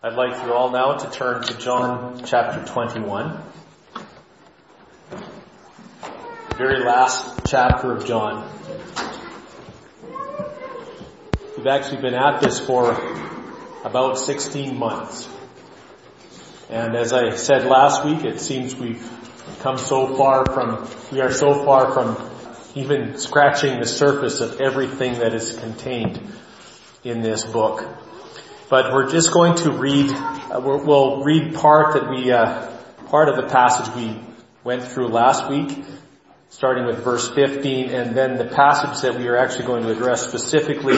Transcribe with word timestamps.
I'd 0.00 0.14
like 0.14 0.40
you 0.44 0.52
all 0.52 0.70
now 0.70 0.92
to 0.92 1.10
turn 1.10 1.42
to 1.42 1.58
John 1.58 2.22
chapter 2.24 2.64
21. 2.64 3.36
Very 6.56 6.84
last 6.84 7.40
chapter 7.48 7.96
of 7.96 8.06
John. 8.06 8.48
We've 11.56 11.66
actually 11.66 12.00
been 12.00 12.14
at 12.14 12.40
this 12.40 12.60
for 12.60 12.92
about 13.82 14.20
16 14.20 14.78
months. 14.78 15.28
And 16.70 16.94
as 16.94 17.12
I 17.12 17.34
said 17.34 17.66
last 17.66 18.04
week, 18.04 18.24
it 18.24 18.40
seems 18.40 18.76
we've 18.76 19.04
come 19.62 19.78
so 19.78 20.14
far 20.14 20.44
from, 20.46 20.88
we 21.10 21.20
are 21.22 21.32
so 21.32 21.64
far 21.64 21.92
from 21.92 22.30
even 22.76 23.18
scratching 23.18 23.80
the 23.80 23.86
surface 23.86 24.40
of 24.40 24.60
everything 24.60 25.14
that 25.14 25.34
is 25.34 25.58
contained 25.58 26.20
in 27.02 27.20
this 27.20 27.44
book. 27.44 27.84
But 28.70 28.92
we're 28.92 29.10
just 29.10 29.32
going 29.32 29.56
to 29.58 29.70
read, 29.70 30.10
uh, 30.10 30.60
we'll 30.62 31.24
read 31.24 31.54
part 31.54 31.94
that 31.94 32.10
we, 32.10 32.30
uh, 32.30 32.70
part 33.06 33.30
of 33.30 33.36
the 33.36 33.46
passage 33.50 33.94
we 33.94 34.20
went 34.62 34.84
through 34.84 35.08
last 35.08 35.48
week, 35.48 35.82
starting 36.50 36.84
with 36.84 37.02
verse 37.02 37.28
15, 37.30 37.88
and 37.88 38.14
then 38.14 38.36
the 38.36 38.44
passage 38.44 39.00
that 39.00 39.18
we 39.18 39.26
are 39.28 39.38
actually 39.38 39.64
going 39.64 39.84
to 39.84 39.90
address 39.90 40.28
specifically 40.28 40.96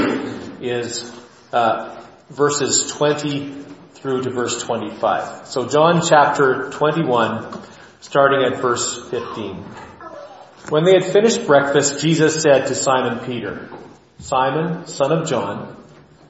is 0.60 1.12
uh, 1.52 2.04
verses 2.28 2.90
20 2.90 3.64
through 3.94 4.22
to 4.22 4.30
verse 4.30 4.60
25. 4.64 5.46
So 5.46 5.68
John 5.68 6.02
chapter 6.04 6.70
21, 6.70 7.56
starting 8.00 8.52
at 8.52 8.60
verse 8.60 9.08
15. 9.10 9.64
When 10.70 10.82
they 10.82 10.94
had 10.94 11.04
finished 11.04 11.46
breakfast, 11.46 12.00
Jesus 12.00 12.42
said 12.42 12.66
to 12.66 12.74
Simon 12.74 13.24
Peter, 13.24 13.68
Simon, 14.18 14.88
son 14.88 15.12
of 15.12 15.28
John, 15.28 15.79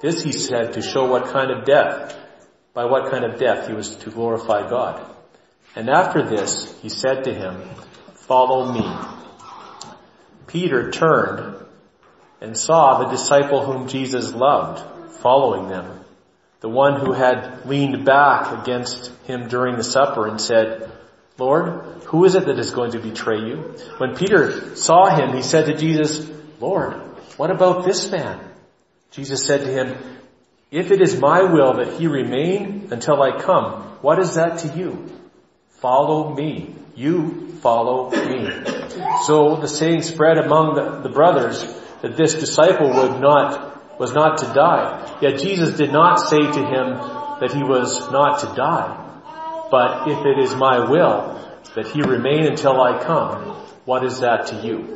This 0.00 0.22
he 0.22 0.32
said 0.32 0.74
to 0.74 0.82
show 0.82 1.06
what 1.06 1.26
kind 1.26 1.50
of 1.50 1.64
death, 1.64 2.16
by 2.74 2.84
what 2.84 3.10
kind 3.10 3.24
of 3.24 3.38
death 3.38 3.68
he 3.68 3.74
was 3.74 3.96
to 3.96 4.10
glorify 4.10 4.68
God. 4.68 5.04
And 5.74 5.88
after 5.88 6.22
this, 6.22 6.74
he 6.82 6.88
said 6.88 7.24
to 7.24 7.34
him, 7.34 7.62
follow 8.14 8.72
me. 8.72 8.86
Peter 10.46 10.90
turned 10.90 11.64
and 12.40 12.56
saw 12.56 12.98
the 12.98 13.10
disciple 13.10 13.64
whom 13.64 13.88
Jesus 13.88 14.32
loved 14.32 15.12
following 15.16 15.68
them. 15.68 16.00
The 16.60 16.68
one 16.68 17.00
who 17.00 17.12
had 17.12 17.66
leaned 17.66 18.04
back 18.04 18.62
against 18.62 19.10
him 19.24 19.48
during 19.48 19.76
the 19.76 19.84
supper 19.84 20.26
and 20.26 20.40
said, 20.40 20.90
Lord, 21.38 22.02
who 22.06 22.24
is 22.24 22.34
it 22.34 22.46
that 22.46 22.58
is 22.58 22.70
going 22.70 22.92
to 22.92 22.98
betray 22.98 23.40
you? 23.40 23.74
When 23.98 24.16
Peter 24.16 24.74
saw 24.76 25.14
him, 25.14 25.34
he 25.34 25.42
said 25.42 25.66
to 25.66 25.76
Jesus, 25.76 26.28
Lord, 26.60 26.94
what 27.36 27.50
about 27.50 27.84
this 27.84 28.10
man? 28.10 28.40
Jesus 29.16 29.46
said 29.46 29.62
to 29.62 29.72
him, 29.72 29.96
if 30.70 30.90
it 30.90 31.00
is 31.00 31.18
my 31.18 31.42
will 31.42 31.78
that 31.78 31.94
he 31.98 32.06
remain 32.06 32.88
until 32.90 33.22
I 33.22 33.40
come, 33.40 33.82
what 34.02 34.18
is 34.18 34.34
that 34.34 34.58
to 34.58 34.78
you? 34.78 35.10
Follow 35.80 36.34
me. 36.34 36.74
You 36.94 37.48
follow 37.62 38.10
me. 38.10 38.50
So 39.24 39.56
the 39.56 39.68
saying 39.68 40.02
spread 40.02 40.36
among 40.36 40.74
the, 40.74 41.00
the 41.00 41.08
brothers 41.08 41.62
that 42.02 42.18
this 42.18 42.34
disciple 42.34 42.88
would 42.88 43.18
not, 43.22 43.98
was 43.98 44.12
not 44.12 44.38
to 44.38 44.46
die. 44.52 45.18
Yet 45.22 45.38
Jesus 45.38 45.78
did 45.78 45.92
not 45.92 46.16
say 46.16 46.40
to 46.40 46.66
him 46.74 46.98
that 47.40 47.52
he 47.54 47.62
was 47.62 47.98
not 48.12 48.40
to 48.40 48.54
die. 48.54 49.02
But 49.70 50.08
if 50.08 50.26
it 50.26 50.38
is 50.38 50.54
my 50.54 50.90
will 50.90 51.40
that 51.74 51.86
he 51.86 52.02
remain 52.02 52.44
until 52.44 52.82
I 52.82 53.02
come, 53.02 53.56
what 53.86 54.04
is 54.04 54.20
that 54.20 54.48
to 54.48 54.56
you? 54.56 54.95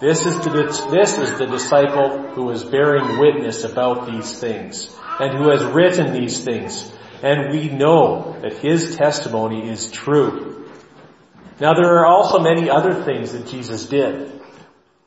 This 0.00 0.24
is 0.24 0.38
the, 0.40 0.50
this 0.90 1.18
is 1.18 1.38
the 1.38 1.44
disciple 1.44 2.28
who 2.28 2.48
is 2.50 2.64
bearing 2.64 3.18
witness 3.18 3.64
about 3.64 4.06
these 4.10 4.38
things 4.38 4.88
and 5.20 5.36
who 5.36 5.50
has 5.50 5.62
written 5.62 6.14
these 6.14 6.42
things. 6.42 6.90
And 7.22 7.52
we 7.52 7.68
know 7.68 8.34
that 8.40 8.54
his 8.54 8.96
testimony 8.96 9.68
is 9.68 9.90
true. 9.90 10.70
Now 11.60 11.74
there 11.74 11.98
are 11.98 12.06
also 12.06 12.38
many 12.38 12.70
other 12.70 13.04
things 13.04 13.32
that 13.32 13.46
Jesus 13.48 13.90
did. 13.90 14.40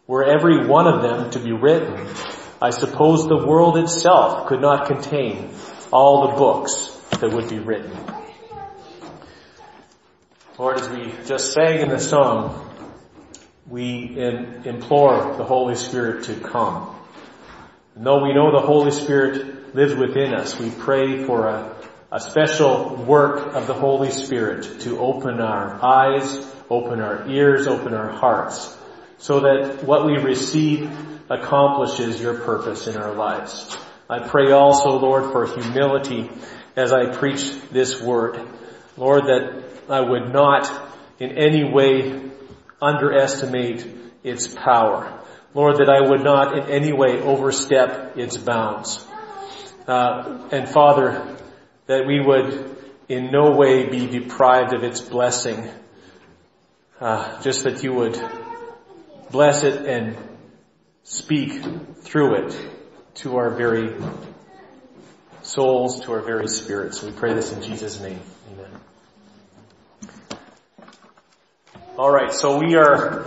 Were 0.05 0.25
every 0.25 0.67
one 0.67 0.85
of 0.85 1.01
them 1.01 1.31
to 1.31 1.39
be 1.39 1.53
written, 1.53 2.07
I 2.61 2.69
suppose 2.69 3.25
the 3.25 3.47
world 3.47 3.77
itself 3.77 4.47
could 4.47 4.61
not 4.61 4.85
contain 4.85 5.55
all 5.91 6.27
the 6.27 6.37
books 6.37 6.89
that 7.19 7.33
would 7.33 7.49
be 7.49 7.57
written. 7.57 7.97
Lord, 10.59 10.79
as 10.79 10.87
we 10.87 11.11
just 11.25 11.51
sang 11.51 11.79
in 11.79 11.89
the 11.89 11.99
song, 11.99 12.72
we 13.67 14.17
in, 14.17 14.63
implore 14.65 15.35
the 15.37 15.43
Holy 15.43 15.75
Spirit 15.75 16.25
to 16.25 16.35
come. 16.35 16.95
And 17.95 18.05
though 18.05 18.23
we 18.23 18.33
know 18.33 18.51
the 18.51 18.65
Holy 18.65 18.91
Spirit 18.91 19.75
lives 19.75 19.95
within 19.95 20.33
us, 20.33 20.59
we 20.59 20.69
pray 20.69 21.25
for 21.25 21.47
a, 21.47 21.75
a 22.11 22.19
special 22.19 22.95
work 22.95 23.55
of 23.55 23.67
the 23.67 23.73
Holy 23.73 24.11
Spirit 24.11 24.81
to 24.81 24.99
open 24.99 25.39
our 25.39 25.83
eyes, 25.83 26.45
open 26.69 27.01
our 27.01 27.27
ears, 27.29 27.67
open 27.67 27.93
our 27.93 28.09
hearts, 28.09 28.75
so 29.17 29.41
that 29.41 29.83
what 29.83 30.05
we 30.05 30.17
receive 30.17 30.91
accomplishes 31.29 32.19
your 32.19 32.39
purpose 32.39 32.87
in 32.87 32.97
our 32.97 33.13
lives. 33.13 33.77
I 34.09 34.19
pray 34.27 34.51
also, 34.51 34.99
Lord, 34.99 35.31
for 35.31 35.45
humility 35.45 36.29
as 36.75 36.91
I 36.91 37.15
preach 37.15 37.53
this 37.71 38.01
word. 38.01 38.39
Lord, 38.97 39.25
that 39.25 39.63
I 39.89 40.01
would 40.01 40.33
not 40.33 40.69
in 41.19 41.31
any 41.31 41.63
way 41.63 42.31
underestimate 42.83 43.87
its 44.23 44.47
power. 44.47 45.21
Lord, 45.53 45.77
that 45.77 45.89
I 45.89 46.09
would 46.09 46.23
not 46.23 46.57
in 46.57 46.69
any 46.69 46.91
way 46.91 47.21
overstep 47.21 48.17
its 48.17 48.37
bounds. 48.37 49.05
Uh, 49.87 50.47
and 50.51 50.67
Father, 50.67 51.37
that 51.87 52.05
we 52.07 52.19
would 52.19 52.75
in 53.07 53.31
no 53.31 53.51
way 53.51 53.87
be 53.87 54.07
deprived 54.07 54.73
of 54.73 54.83
its 54.83 55.01
blessing. 55.01 55.69
Uh, 56.99 57.41
just 57.41 57.63
that 57.63 57.83
you 57.83 57.93
would 57.93 58.19
bless 59.29 59.63
it 59.63 59.85
and 59.85 60.17
speak 61.03 61.63
through 62.01 62.35
it 62.35 62.69
to 63.15 63.37
our 63.37 63.51
very 63.51 63.95
souls, 65.41 66.01
to 66.01 66.13
our 66.13 66.21
very 66.21 66.47
spirits. 66.47 67.03
We 67.03 67.11
pray 67.11 67.33
this 67.33 67.51
in 67.51 67.61
Jesus' 67.61 67.99
name. 67.99 68.21
Alright, 71.95 72.33
so 72.33 72.57
we 72.57 72.75
are 72.75 73.23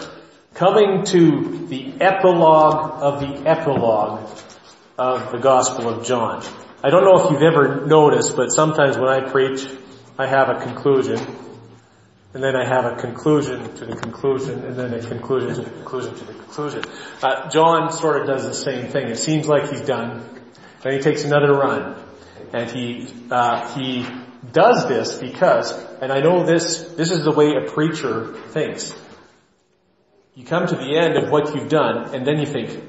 coming 0.55 1.05
to 1.05 1.67
the 1.69 1.93
epilogue 2.01 3.01
of 3.01 3.21
the 3.21 3.49
epilogue 3.49 4.29
of 4.99 5.31
the 5.31 5.39
Gospel 5.39 5.89
of 5.89 6.05
John. 6.05 6.45
I 6.83 6.91
don't 6.91 7.05
know 7.05 7.25
if 7.25 7.31
you've 7.31 7.43
ever 7.43 7.87
noticed, 7.87 8.35
but 8.35 8.49
sometimes 8.49 8.99
when 8.99 9.09
I 9.09 9.31
preach, 9.31 9.65
I 10.19 10.27
have 10.27 10.49
a 10.49 10.61
conclusion, 10.61 11.21
and 12.35 12.43
then 12.43 12.57
I 12.57 12.67
have 12.67 12.87
a 12.87 12.97
conclusion 12.97 13.73
to 13.77 13.87
the 13.87 13.95
conclusion, 13.95 14.65
and 14.65 14.75
then 14.75 14.95
a 14.95 15.01
conclusion 15.01 15.55
to 15.55 15.63
the 15.63 15.71
conclusion 15.71 16.15
to 16.17 16.25
the 16.25 16.35
conclusion. 16.35 16.83
Uh, 17.23 17.49
John 17.49 17.93
sort 17.93 18.21
of 18.21 18.27
does 18.27 18.43
the 18.43 18.55
same 18.55 18.89
thing. 18.89 19.07
It 19.07 19.19
seems 19.19 19.47
like 19.47 19.71
he's 19.71 19.83
done, 19.83 20.29
then 20.83 20.95
he 20.95 20.99
takes 20.99 21.23
another 21.23 21.53
run, 21.53 21.95
and 22.53 22.71
he 22.71 23.09
uh, 23.31 23.75
he 23.75 24.07
does 24.53 24.89
this 24.89 25.19
because, 25.19 25.73
and 26.01 26.13
I 26.13 26.21
know 26.21 26.45
this, 26.45 26.83
this 26.97 27.11
is 27.11 27.25
the 27.25 27.33
way 27.33 27.55
a 27.55 27.71
preacher 27.71 28.35
thinks. 28.51 28.95
You 30.35 30.45
come 30.45 30.67
to 30.67 30.77
the 30.77 30.99
end 30.99 31.17
of 31.17 31.31
what 31.31 31.55
you've 31.55 31.69
done 31.69 32.15
and 32.15 32.27
then 32.27 32.39
you 32.39 32.47
think, 32.47 32.83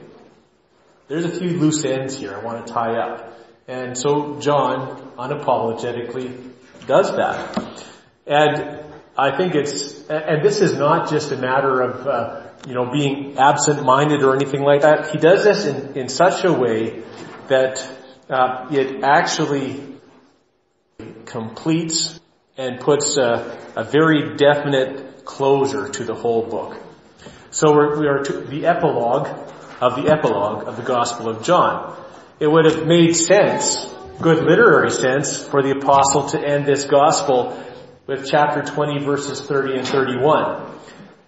there's 1.07 1.25
a 1.25 1.29
few 1.29 1.57
loose 1.57 1.85
ends 1.85 2.17
here 2.17 2.35
I 2.35 2.43
want 2.43 2.67
to 2.67 2.73
tie 2.73 2.97
up. 2.97 3.33
And 3.67 3.97
so 3.97 4.39
John 4.39 5.13
unapologetically 5.17 6.51
does 6.85 7.15
that. 7.15 7.85
And 8.25 8.83
I 9.17 9.35
think 9.37 9.55
it's, 9.55 10.07
and 10.09 10.43
this 10.43 10.61
is 10.61 10.73
not 10.73 11.09
just 11.09 11.31
a 11.31 11.37
matter 11.37 11.81
of, 11.81 12.07
uh, 12.07 12.47
you 12.67 12.73
know, 12.73 12.91
being 12.91 13.37
absent-minded 13.37 14.23
or 14.23 14.35
anything 14.35 14.61
like 14.61 14.81
that. 14.81 15.11
He 15.11 15.17
does 15.17 15.43
this 15.43 15.65
in, 15.65 15.97
in 15.97 16.09
such 16.09 16.43
a 16.43 16.51
way 16.51 17.03
that 17.47 17.89
uh, 18.29 18.67
it 18.71 19.03
actually 19.03 19.81
completes 21.25 22.19
and 22.57 22.79
puts 22.79 23.17
a, 23.17 23.57
a, 23.75 23.83
very 23.83 24.35
definite 24.35 25.23
closure 25.25 25.89
to 25.89 26.03
the 26.03 26.15
whole 26.15 26.43
book. 26.43 26.77
So 27.51 27.73
we're, 27.73 27.99
we 27.99 28.07
are 28.07 28.23
the 28.23 28.65
epilogue 28.65 29.27
of 29.79 29.95
the 29.95 30.11
epilogue 30.11 30.67
of 30.67 30.75
the 30.75 30.83
Gospel 30.83 31.29
of 31.29 31.43
John. 31.43 31.95
It 32.39 32.47
would 32.47 32.65
have 32.65 32.85
made 32.85 33.15
sense, 33.15 33.85
good 34.19 34.43
literary 34.43 34.91
sense, 34.91 35.37
for 35.37 35.61
the 35.61 35.71
apostle 35.71 36.29
to 36.29 36.39
end 36.39 36.65
this 36.65 36.85
gospel 36.85 37.63
with 38.07 38.27
chapter 38.27 38.63
20 38.63 39.05
verses 39.05 39.41
30 39.41 39.77
and 39.77 39.87
31. 39.87 40.76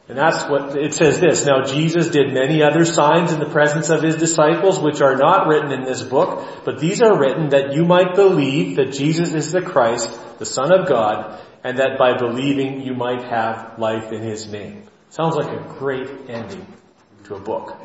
And 0.09 0.17
that's 0.17 0.49
what, 0.49 0.75
it 0.75 0.95
says 0.95 1.19
this, 1.19 1.45
Now 1.45 1.63
Jesus 1.63 2.09
did 2.09 2.33
many 2.33 2.63
other 2.63 2.83
signs 2.83 3.31
in 3.31 3.39
the 3.39 3.49
presence 3.49 3.89
of 3.89 4.01
his 4.01 4.15
disciples 4.15 4.79
which 4.79 5.01
are 5.01 5.15
not 5.15 5.47
written 5.47 5.71
in 5.71 5.83
this 5.83 6.01
book, 6.01 6.65
but 6.65 6.79
these 6.79 6.99
are 6.99 7.19
written 7.19 7.49
that 7.49 7.73
you 7.73 7.85
might 7.85 8.15
believe 8.15 8.77
that 8.77 8.91
Jesus 8.91 9.35
is 9.35 9.51
the 9.51 9.61
Christ, 9.61 10.09
the 10.39 10.47
Son 10.47 10.73
of 10.73 10.89
God, 10.89 11.39
and 11.63 11.77
that 11.77 11.99
by 11.99 12.17
believing 12.17 12.81
you 12.81 12.95
might 12.95 13.21
have 13.25 13.77
life 13.77 14.11
in 14.11 14.23
his 14.23 14.51
name. 14.51 14.81
Sounds 15.11 15.35
like 15.35 15.51
a 15.51 15.63
great 15.77 16.09
ending 16.27 16.65
to 17.25 17.35
a 17.35 17.39
book. 17.39 17.79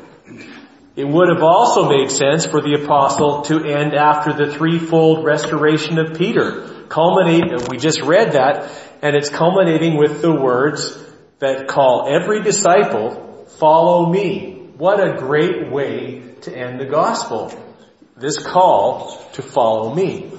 It 0.95 1.07
would 1.07 1.29
have 1.29 1.43
also 1.43 1.89
made 1.89 2.09
sense 2.09 2.47
for 2.47 2.59
the 2.59 2.81
apostle 2.83 3.43
to 3.43 3.65
end 3.65 3.93
after 3.93 4.33
the 4.33 4.51
threefold 4.51 5.23
restoration 5.23 5.99
of 5.99 6.17
Peter. 6.17 6.85
Culminate, 6.89 7.69
we 7.69 7.77
just 7.77 8.01
read 8.01 8.31
that, 8.31 8.71
and 9.03 9.15
it's 9.15 9.29
culminating 9.29 9.97
with 9.97 10.23
the 10.23 10.33
words 10.33 11.04
that 11.39 11.67
call 11.67 12.07
every 12.07 12.41
disciple, 12.41 13.45
follow 13.57 14.09
me. 14.09 14.69
What 14.77 14.99
a 14.99 15.17
great 15.17 15.71
way 15.71 16.23
to 16.41 16.55
end 16.55 16.79
the 16.79 16.85
gospel. 16.85 17.51
This 18.17 18.37
call 18.41 19.17
to 19.33 19.41
follow 19.41 19.93
me. 19.93 20.31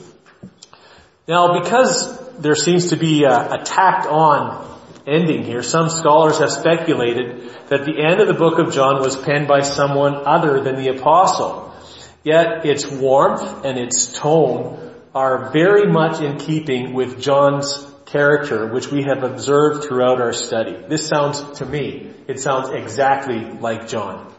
Now, 1.28 1.60
because 1.60 2.38
there 2.38 2.54
seems 2.54 2.90
to 2.90 2.96
be 2.96 3.24
a, 3.24 3.54
a 3.54 3.64
tacked 3.64 4.06
on 4.06 4.64
ending 5.06 5.44
here, 5.44 5.62
some 5.62 5.88
scholars 5.88 6.38
have 6.38 6.50
speculated 6.50 7.50
that 7.68 7.84
the 7.84 7.98
end 7.98 8.20
of 8.20 8.28
the 8.28 8.34
book 8.34 8.58
of 8.58 8.72
John 8.72 9.00
was 9.00 9.16
penned 9.16 9.48
by 9.48 9.60
someone 9.60 10.14
other 10.14 10.60
than 10.60 10.76
the 10.76 10.88
apostle. 10.88 11.74
Yet 12.22 12.64
its 12.66 12.86
warmth 12.86 13.64
and 13.64 13.78
its 13.78 14.12
tone 14.12 14.94
are 15.14 15.50
very 15.50 15.90
much 15.90 16.20
in 16.20 16.38
keeping 16.38 16.92
with 16.92 17.20
John's 17.20 17.86
character, 18.06 18.72
which 18.72 18.90
we 18.90 19.02
have 19.02 19.22
observed 19.22 19.84
throughout 19.84 20.20
our 20.20 20.32
study. 20.32 20.76
This 20.88 21.06
sounds, 21.06 21.58
to 21.58 21.66
me, 21.66 22.10
it 22.28 22.40
sounds 22.40 22.70
exactly 22.70 23.44
like 23.44 23.88
John. 23.88 24.32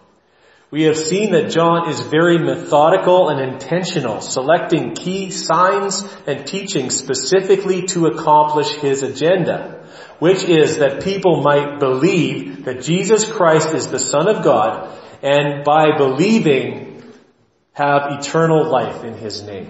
We 0.69 0.83
have 0.83 0.97
seen 0.97 1.31
that 1.31 1.51
John 1.51 1.89
is 1.89 1.99
very 2.01 2.37
methodical 2.37 3.29
and 3.29 3.39
intentional, 3.39 4.19
selecting 4.19 4.95
key 4.95 5.31
signs 5.31 6.03
and 6.25 6.45
teachings 6.45 6.97
specifically 6.97 7.83
to 7.87 8.07
accomplish 8.07 8.73
his 8.73 9.01
agenda, 9.01 9.85
which 10.19 10.43
is 10.43 10.79
that 10.79 11.03
people 11.03 11.41
might 11.41 11.79
believe 11.79 12.65
that 12.65 12.81
Jesus 12.81 13.29
Christ 13.29 13.73
is 13.73 13.87
the 13.87 13.99
Son 13.99 14.27
of 14.27 14.43
God 14.43 14.93
and 15.21 15.63
by 15.63 15.97
believing 15.97 17.01
have 17.71 18.19
eternal 18.19 18.69
life 18.69 19.05
in 19.05 19.13
his 19.13 19.43
name. 19.43 19.69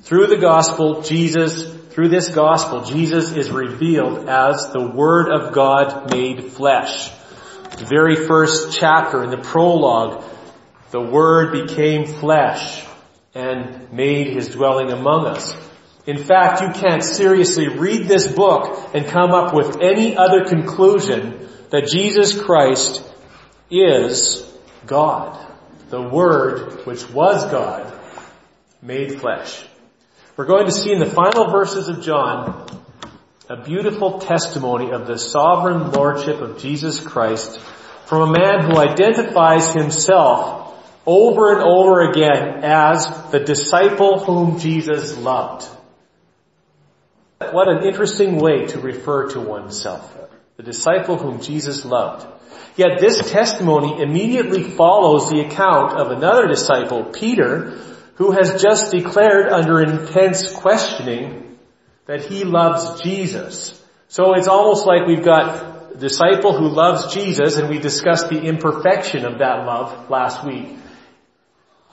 Through 0.00 0.28
the 0.28 0.38
gospel, 0.38 1.02
Jesus 1.02 1.77
through 1.90 2.08
this 2.08 2.28
gospel, 2.28 2.84
Jesus 2.84 3.32
is 3.32 3.50
revealed 3.50 4.28
as 4.28 4.72
the 4.72 4.86
Word 4.86 5.30
of 5.30 5.52
God 5.52 6.10
made 6.10 6.52
flesh. 6.52 7.10
The 7.76 7.86
very 7.86 8.16
first 8.16 8.78
chapter 8.78 9.24
in 9.24 9.30
the 9.30 9.38
prologue, 9.38 10.22
the 10.90 11.00
Word 11.00 11.52
became 11.52 12.06
flesh 12.06 12.84
and 13.34 13.92
made 13.92 14.28
His 14.28 14.48
dwelling 14.48 14.90
among 14.90 15.26
us. 15.26 15.54
In 16.06 16.18
fact, 16.18 16.62
you 16.62 16.70
can't 16.70 17.02
seriously 17.02 17.68
read 17.68 18.06
this 18.06 18.26
book 18.26 18.94
and 18.94 19.06
come 19.06 19.30
up 19.30 19.54
with 19.54 19.80
any 19.80 20.16
other 20.16 20.44
conclusion 20.44 21.48
that 21.70 21.88
Jesus 21.88 22.40
Christ 22.40 23.02
is 23.70 24.50
God. 24.86 25.38
The 25.90 26.02
Word, 26.02 26.86
which 26.86 27.08
was 27.10 27.50
God, 27.50 27.92
made 28.80 29.20
flesh. 29.20 29.66
We're 30.38 30.46
going 30.46 30.66
to 30.66 30.72
see 30.72 30.92
in 30.92 31.00
the 31.00 31.10
final 31.10 31.50
verses 31.50 31.88
of 31.88 32.00
John 32.00 32.64
a 33.50 33.56
beautiful 33.56 34.20
testimony 34.20 34.92
of 34.92 35.08
the 35.08 35.18
sovereign 35.18 35.90
lordship 35.90 36.40
of 36.40 36.60
Jesus 36.60 37.00
Christ 37.00 37.58
from 38.06 38.22
a 38.22 38.38
man 38.38 38.60
who 38.62 38.78
identifies 38.78 39.72
himself 39.72 40.80
over 41.04 41.54
and 41.54 41.62
over 41.62 42.08
again 42.08 42.62
as 42.62 43.08
the 43.32 43.40
disciple 43.40 44.20
whom 44.20 44.60
Jesus 44.60 45.18
loved. 45.18 45.66
What 47.40 47.66
an 47.66 47.82
interesting 47.82 48.36
way 48.36 48.66
to 48.66 48.78
refer 48.78 49.30
to 49.30 49.40
oneself. 49.40 50.16
The 50.56 50.62
disciple 50.62 51.16
whom 51.16 51.40
Jesus 51.42 51.84
loved. 51.84 52.28
Yet 52.76 53.00
this 53.00 53.28
testimony 53.28 54.00
immediately 54.00 54.62
follows 54.62 55.30
the 55.30 55.40
account 55.40 55.98
of 55.98 56.12
another 56.12 56.46
disciple, 56.46 57.06
Peter, 57.06 57.76
who 58.18 58.32
has 58.32 58.60
just 58.60 58.90
declared 58.90 59.48
under 59.48 59.80
intense 59.80 60.52
questioning 60.52 61.56
that 62.06 62.20
he 62.20 62.42
loves 62.42 63.00
Jesus. 63.00 63.80
So 64.08 64.34
it's 64.34 64.48
almost 64.48 64.86
like 64.86 65.06
we've 65.06 65.24
got 65.24 65.92
a 65.94 65.96
disciple 65.96 66.52
who 66.52 66.68
loves 66.68 67.14
Jesus 67.14 67.58
and 67.58 67.68
we 67.68 67.78
discussed 67.78 68.28
the 68.28 68.40
imperfection 68.40 69.24
of 69.24 69.38
that 69.38 69.64
love 69.64 70.10
last 70.10 70.44
week. 70.44 70.66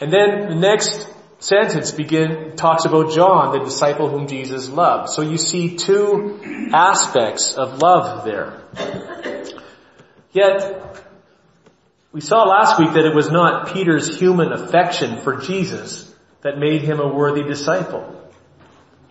And 0.02 0.12
then 0.12 0.50
the 0.50 0.56
next 0.56 1.08
sentence 1.38 1.92
begin, 1.92 2.56
talks 2.56 2.86
about 2.86 3.14
John, 3.14 3.56
the 3.56 3.64
disciple 3.64 4.10
whom 4.10 4.28
Jesus 4.28 4.68
loved. 4.68 5.12
So 5.12 5.22
you 5.22 5.38
see 5.38 5.78
two 5.78 6.70
aspects 6.74 7.54
of 7.54 7.84
love 7.84 8.26
there. 8.26 8.64
Yet, 10.32 11.04
we 12.12 12.22
saw 12.22 12.46
last 12.46 12.80
week 12.80 12.94
that 12.94 13.06
it 13.06 13.14
was 13.14 13.30
not 13.30 13.74
Peter's 13.74 14.18
human 14.18 14.52
affection 14.52 15.22
for 15.22 15.38
Jesus 15.38 16.14
that 16.46 16.60
made 16.60 16.84
him 16.84 17.00
a 17.00 17.08
worthy 17.08 17.42
disciple. 17.42 18.22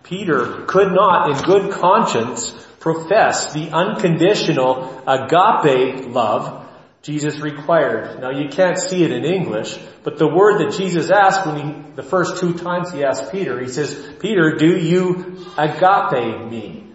Peter 0.03 0.63
could 0.67 0.93
not 0.93 1.31
in 1.31 1.43
good 1.43 1.73
conscience 1.73 2.51
profess 2.79 3.51
the 3.51 3.71
unconditional 3.71 5.03
agape 5.05 6.07
love 6.07 6.65
Jesus 7.01 7.41
required. 7.41 8.21
Now 8.21 8.29
you 8.29 8.47
can't 8.47 8.77
see 8.77 9.03
it 9.03 9.11
in 9.11 9.25
English, 9.25 9.77
but 10.03 10.17
the 10.17 10.29
word 10.29 10.59
that 10.59 10.77
Jesus 10.77 11.11
asked 11.11 11.45
when 11.45 11.57
he, 11.57 11.91
the 11.95 12.03
first 12.03 12.37
two 12.37 12.53
times 12.53 12.93
he 12.93 13.03
asked 13.03 13.33
Peter, 13.33 13.59
he 13.59 13.67
says, 13.67 13.93
Peter, 14.21 14.55
do 14.55 14.77
you 14.77 15.45
agape 15.57 16.49
me? 16.49 16.85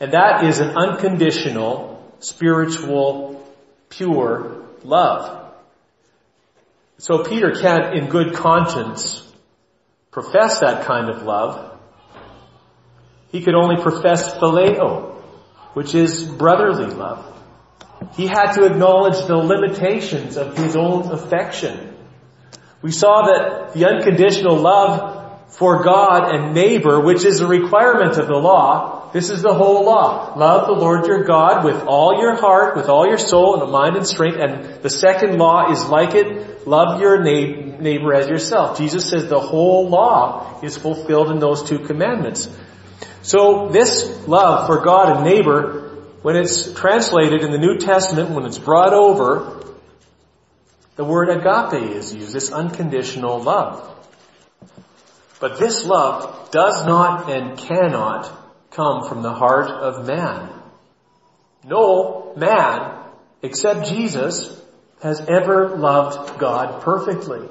And 0.00 0.12
that 0.12 0.42
is 0.42 0.58
an 0.58 0.70
unconditional, 0.76 2.02
spiritual, 2.18 3.48
pure 3.90 4.64
love. 4.82 5.54
So 6.98 7.22
Peter 7.22 7.52
can't 7.52 7.94
in 7.96 8.08
good 8.08 8.34
conscience 8.34 9.24
profess 10.10 10.60
that 10.60 10.84
kind 10.86 11.10
of 11.10 11.22
love. 11.22 11.78
He 13.30 13.42
could 13.42 13.54
only 13.54 13.82
profess 13.82 14.34
phileo, 14.34 15.14
which 15.74 15.94
is 15.94 16.24
brotherly 16.24 16.94
love. 16.94 17.24
He 18.14 18.26
had 18.26 18.52
to 18.52 18.64
acknowledge 18.64 19.26
the 19.26 19.36
limitations 19.36 20.36
of 20.36 20.56
his 20.56 20.76
own 20.76 21.10
affection. 21.12 21.94
We 22.80 22.92
saw 22.92 23.26
that 23.26 23.74
the 23.74 23.86
unconditional 23.86 24.56
love 24.56 25.52
for 25.52 25.82
God 25.82 26.34
and 26.34 26.54
neighbor, 26.54 27.00
which 27.00 27.24
is 27.24 27.40
a 27.40 27.46
requirement 27.46 28.18
of 28.18 28.28
the 28.28 28.36
law, 28.36 28.97
this 29.12 29.30
is 29.30 29.42
the 29.42 29.54
whole 29.54 29.84
law. 29.84 30.34
Love 30.36 30.66
the 30.66 30.74
Lord 30.74 31.06
your 31.06 31.24
God 31.24 31.64
with 31.64 31.82
all 31.86 32.20
your 32.20 32.34
heart, 32.36 32.76
with 32.76 32.88
all 32.88 33.06
your 33.06 33.18
soul 33.18 33.62
and 33.62 33.72
mind 33.72 33.96
and 33.96 34.06
strength. 34.06 34.38
And 34.38 34.82
the 34.82 34.90
second 34.90 35.38
law 35.38 35.70
is 35.72 35.88
like 35.88 36.14
it, 36.14 36.66
love 36.66 37.00
your 37.00 37.22
neighbor 37.22 38.14
as 38.14 38.28
yourself. 38.28 38.78
Jesus 38.78 39.08
says 39.08 39.28
the 39.28 39.40
whole 39.40 39.88
law 39.88 40.60
is 40.62 40.76
fulfilled 40.76 41.30
in 41.30 41.38
those 41.38 41.62
two 41.62 41.78
commandments. 41.78 42.48
So 43.22 43.68
this 43.68 44.26
love 44.26 44.66
for 44.66 44.84
God 44.84 45.16
and 45.16 45.24
neighbor, 45.24 46.04
when 46.22 46.36
it's 46.36 46.72
translated 46.74 47.42
in 47.42 47.50
the 47.50 47.58
New 47.58 47.78
Testament, 47.78 48.30
when 48.30 48.44
it's 48.44 48.58
brought 48.58 48.92
over, 48.92 49.62
the 50.96 51.04
word 51.04 51.28
agape 51.30 51.96
is 51.96 52.12
used, 52.12 52.32
this 52.32 52.52
unconditional 52.52 53.40
love. 53.40 53.94
But 55.40 55.58
this 55.58 55.84
love 55.86 56.50
does 56.50 56.84
not 56.84 57.30
and 57.30 57.56
cannot 57.56 58.32
come 58.78 59.08
from 59.08 59.22
the 59.22 59.32
heart 59.32 59.68
of 59.70 60.06
man. 60.06 60.48
No 61.64 62.32
man, 62.36 62.96
except 63.42 63.88
Jesus, 63.88 64.56
has 65.02 65.20
ever 65.28 65.76
loved 65.76 66.38
God 66.38 66.82
perfectly. 66.82 67.48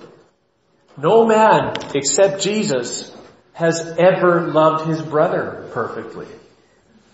No 0.96 1.25
man, 1.25 1.74
except 1.93 2.41
Jesus, 2.41 3.13
has 3.51 3.93
ever 4.00 4.48
loved 4.48 4.88
his 4.88 5.01
brother 5.01 5.69
perfectly. 5.74 6.27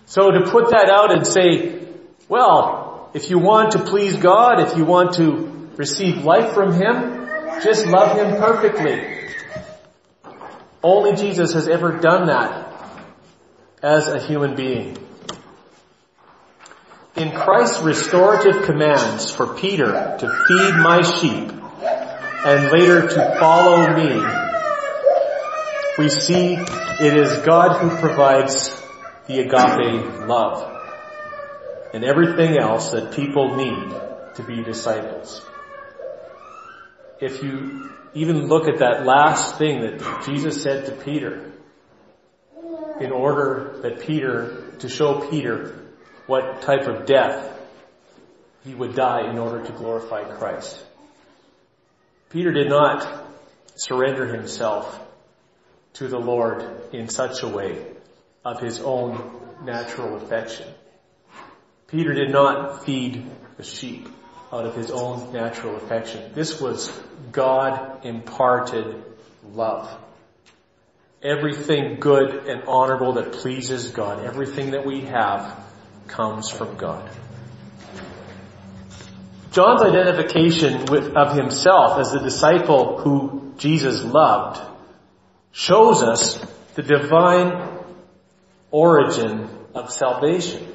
So 0.05 0.29
to 0.29 0.51
put 0.51 0.69
that 0.69 0.91
out 0.91 1.11
and 1.11 1.25
say, 1.25 1.87
well, 2.29 3.09
if 3.15 3.31
you 3.31 3.39
want 3.39 3.71
to 3.71 3.79
please 3.79 4.15
God, 4.17 4.59
if 4.59 4.77
you 4.77 4.85
want 4.85 5.15
to 5.15 5.71
receive 5.75 6.23
life 6.23 6.53
from 6.53 6.71
Him, 6.73 7.27
just 7.63 7.87
love 7.87 8.15
Him 8.17 8.39
perfectly. 8.39 9.31
Only 10.83 11.15
Jesus 11.15 11.53
has 11.53 11.67
ever 11.67 11.97
done 11.97 12.27
that 12.27 12.72
as 13.83 14.07
a 14.07 14.19
human 14.19 14.55
being. 14.55 14.97
In 17.17 17.31
Christ's 17.31 17.83
restorative 17.83 18.63
commands 18.63 19.29
for 19.29 19.53
Peter 19.55 19.91
to 20.19 20.45
feed 20.47 20.75
my 20.81 21.01
sheep 21.01 21.51
and 22.45 22.71
later 22.71 23.07
to 23.07 23.37
follow 23.39 23.93
me, 23.93 24.25
we 25.99 26.09
see 26.09 26.53
it 26.55 27.17
is 27.17 27.45
God 27.45 27.81
who 27.81 27.89
provides 27.97 28.81
the 29.27 29.41
agape 29.41 30.27
love 30.27 30.71
and 31.93 32.03
everything 32.03 32.57
else 32.57 32.91
that 32.91 33.13
people 33.13 33.55
need 33.55 33.93
to 34.35 34.43
be 34.43 34.63
disciples. 34.63 35.45
If 37.19 37.43
you 37.43 37.91
even 38.15 38.47
look 38.47 38.67
at 38.67 38.79
that 38.79 39.05
last 39.05 39.57
thing 39.57 39.81
that 39.81 40.23
Jesus 40.25 40.63
said 40.63 40.85
to 40.87 40.91
Peter, 41.03 41.52
in 42.99 43.11
order 43.11 43.79
that 43.81 44.01
Peter, 44.01 44.73
to 44.79 44.89
show 44.89 45.29
Peter 45.29 45.79
what 46.27 46.61
type 46.61 46.87
of 46.87 47.05
death 47.05 47.59
he 48.63 48.73
would 48.73 48.95
die 48.95 49.29
in 49.29 49.37
order 49.37 49.65
to 49.65 49.71
glorify 49.73 50.23
Christ. 50.23 50.83
Peter 52.29 52.51
did 52.51 52.69
not 52.69 53.25
surrender 53.75 54.25
himself 54.27 54.99
to 55.93 56.07
the 56.07 56.19
Lord 56.19 56.65
in 56.93 57.09
such 57.09 57.43
a 57.43 57.47
way 57.47 57.85
of 58.45 58.59
his 58.59 58.79
own 58.79 59.41
natural 59.63 60.17
affection. 60.17 60.67
Peter 61.87 62.13
did 62.13 62.31
not 62.31 62.85
feed 62.85 63.29
the 63.57 63.63
sheep 63.63 64.07
out 64.51 64.65
of 64.65 64.75
his 64.75 64.89
own 64.91 65.31
natural 65.33 65.75
affection. 65.75 66.31
This 66.33 66.59
was 66.59 66.91
God 67.31 68.05
imparted 68.05 69.03
love. 69.51 69.95
Everything 71.23 72.01
good 72.01 72.47
and 72.47 72.63
honorable 72.67 73.13
that 73.13 73.31
pleases 73.31 73.91
God, 73.91 74.25
everything 74.25 74.71
that 74.71 74.85
we 74.85 75.01
have 75.01 75.57
comes 76.07 76.49
from 76.49 76.75
God. 76.75 77.09
John's 79.51 79.81
identification 79.83 80.85
with, 80.85 81.15
of 81.15 81.37
himself 81.37 81.99
as 81.99 82.11
the 82.11 82.19
disciple 82.19 82.99
who 82.99 83.53
Jesus 83.57 84.03
loved 84.03 84.59
shows 85.51 86.03
us 86.03 86.43
the 86.73 86.81
divine 86.81 87.69
origin 88.71 89.47
of 89.73 89.93
salvation. 89.93 90.67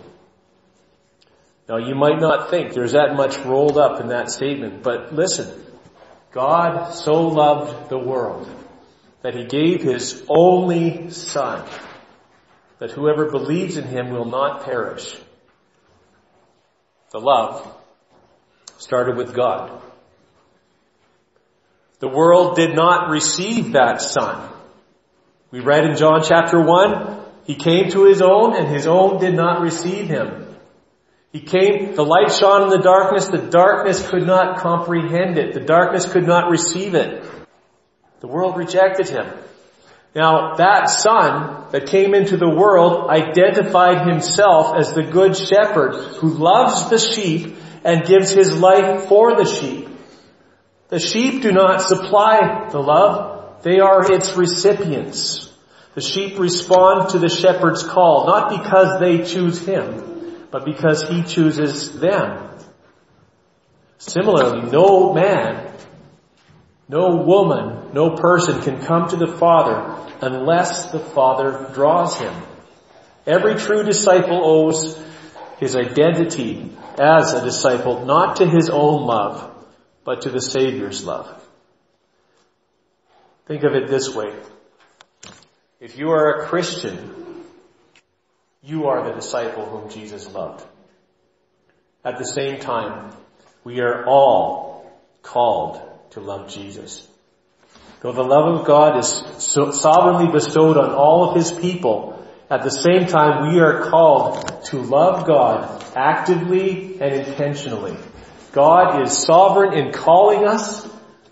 Now 1.69 1.77
you 1.77 1.95
might 1.95 2.21
not 2.21 2.51
think 2.51 2.73
there's 2.73 2.93
that 2.93 3.15
much 3.15 3.37
rolled 3.39 3.77
up 3.77 4.01
in 4.01 4.09
that 4.09 4.31
statement, 4.31 4.83
but 4.83 5.13
listen. 5.13 5.67
God 6.31 6.93
so 6.93 7.29
loved 7.29 7.91
the 7.91 7.99
world 7.99 8.49
that 9.23 9.35
he 9.35 9.45
gave 9.45 9.83
his 9.83 10.25
only 10.29 11.11
son 11.11 11.69
that 12.79 12.93
whoever 12.93 13.31
believes 13.31 13.77
in 13.77 13.85
him 13.85 14.11
will 14.11 14.25
not 14.25 14.65
perish. 14.65 15.17
The 17.11 17.19
love 17.19 17.67
started 18.79 19.17
with 19.17 19.35
God. 19.35 19.83
The 21.99 22.09
world 22.09 22.57
did 22.57 22.77
not 22.77 23.11
receive 23.11 23.73
that 23.73 24.01
son. 24.01 24.49
We 25.51 25.61
read 25.61 25.85
in 25.85 25.97
John 25.97 26.23
chapter 26.23 26.61
1, 26.61 27.19
he 27.45 27.57
came 27.57 27.91
to 27.91 28.05
his 28.05 28.23
own 28.23 28.55
and 28.55 28.69
his 28.69 28.87
own 28.87 29.19
did 29.21 29.35
not 29.35 29.63
receive 29.63 30.07
him. 30.07 30.45
He 31.33 31.41
came, 31.41 31.95
the 31.95 32.05
light 32.05 32.31
shone 32.33 32.65
in 32.65 32.71
the 32.71 32.79
darkness, 32.79 33.27
the 33.27 33.39
darkness 33.39 34.07
could 34.07 34.27
not 34.27 34.59
comprehend 34.59 35.39
it, 35.39 35.55
the 35.55 35.61
darkness 35.61 36.11
could 36.11 36.27
not 36.27 36.51
receive 36.51 36.95
it. 36.95 37.25
The 38.21 38.27
world 38.27 38.57
rejected 38.57 39.09
him. 39.09 39.27
Now, 40.15 40.55
that 40.57 40.91
son 40.91 41.67
that 41.71 41.87
came 41.87 42.15
into 42.15 42.37
the 42.37 42.49
world 42.49 43.09
identified 43.11 44.09
himself 44.09 44.75
as 44.77 44.93
the 44.93 45.05
good 45.05 45.37
shepherd 45.37 45.95
who 46.17 46.31
loves 46.31 46.91
the 46.91 46.99
sheep 46.99 47.57
and 47.85 48.07
gives 48.07 48.31
his 48.31 48.59
life 48.59 49.07
for 49.07 49.37
the 49.37 49.45
sheep. 49.45 49.89
The 50.89 50.99
sheep 50.99 51.43
do 51.43 51.53
not 51.53 51.83
supply 51.83 52.69
the 52.71 52.81
love, 52.81 53.63
they 53.63 53.79
are 53.81 54.11
its 54.11 54.35
recipients. 54.37 55.53
The 55.95 56.01
sheep 56.01 56.39
respond 56.39 57.11
to 57.11 57.19
the 57.19 57.29
shepherd's 57.29 57.83
call, 57.83 58.27
not 58.27 58.51
because 58.51 58.99
they 59.01 59.25
choose 59.25 59.65
him, 59.65 60.47
but 60.51 60.65
because 60.65 61.03
he 61.03 61.23
chooses 61.23 61.99
them. 61.99 62.51
Similarly, 63.99 64.71
no 64.71 65.13
man, 65.13 65.75
no 66.89 67.17
woman, 67.17 67.93
no 67.93 68.17
person 68.17 68.63
can 68.63 68.83
come 68.83 69.09
to 69.09 69.17
the 69.17 69.37
Father 69.37 69.95
unless 70.23 70.91
the 70.91 71.01
Father 71.01 71.71
draws 71.75 72.17
him. 72.19 72.35
Every 73.27 73.57
true 73.57 73.83
disciple 73.83 74.41
owes 74.43 74.99
his 75.59 75.77
identity 75.77 76.71
as 76.99 77.35
a 77.35 77.45
disciple 77.45 78.07
not 78.07 78.37
to 78.37 78.47
his 78.47 78.71
own 78.71 79.05
love, 79.05 79.55
but 80.05 80.23
to 80.23 80.31
the 80.31 80.41
Savior's 80.41 81.05
love. 81.05 81.45
Think 83.47 83.65
of 83.65 83.75
it 83.75 83.89
this 83.89 84.15
way. 84.15 84.35
If 85.81 85.99
you 85.99 86.11
are 86.11 86.41
a 86.41 86.47
Christian, 86.47 87.45
you 88.63 88.87
are 88.87 89.07
the 89.07 89.15
disciple 89.15 89.67
whom 89.67 89.91
Jesus 89.91 90.31
loved. 90.33 90.65
At 92.05 92.19
the 92.19 92.25
same 92.25 92.61
time, 92.61 93.13
we 93.63 93.81
are 93.81 94.07
all 94.07 94.91
called 95.23 95.88
to 96.11 96.21
love 96.21 96.49
Jesus. 96.49 97.07
Though 98.01 98.13
the 98.13 98.23
love 98.23 98.61
of 98.61 98.67
God 98.67 98.99
is 98.99 99.09
so 99.39 99.73
sovereignly 99.73 100.31
bestowed 100.33 100.77
on 100.77 100.91
all 100.93 101.31
of 101.31 101.37
His 101.37 101.51
people, 101.51 102.27
at 102.51 102.63
the 102.63 102.71
same 102.71 103.07
time 103.07 103.53
we 103.53 103.61
are 103.61 103.91
called 103.91 104.65
to 104.67 104.79
love 104.79 105.27
God 105.27 105.85
actively 105.97 106.99
and 107.01 107.27
intentionally. 107.27 107.97
God 108.53 109.03
is 109.03 109.17
sovereign 109.17 109.75
in 109.75 109.93
calling 109.93 110.47
us, 110.47 110.89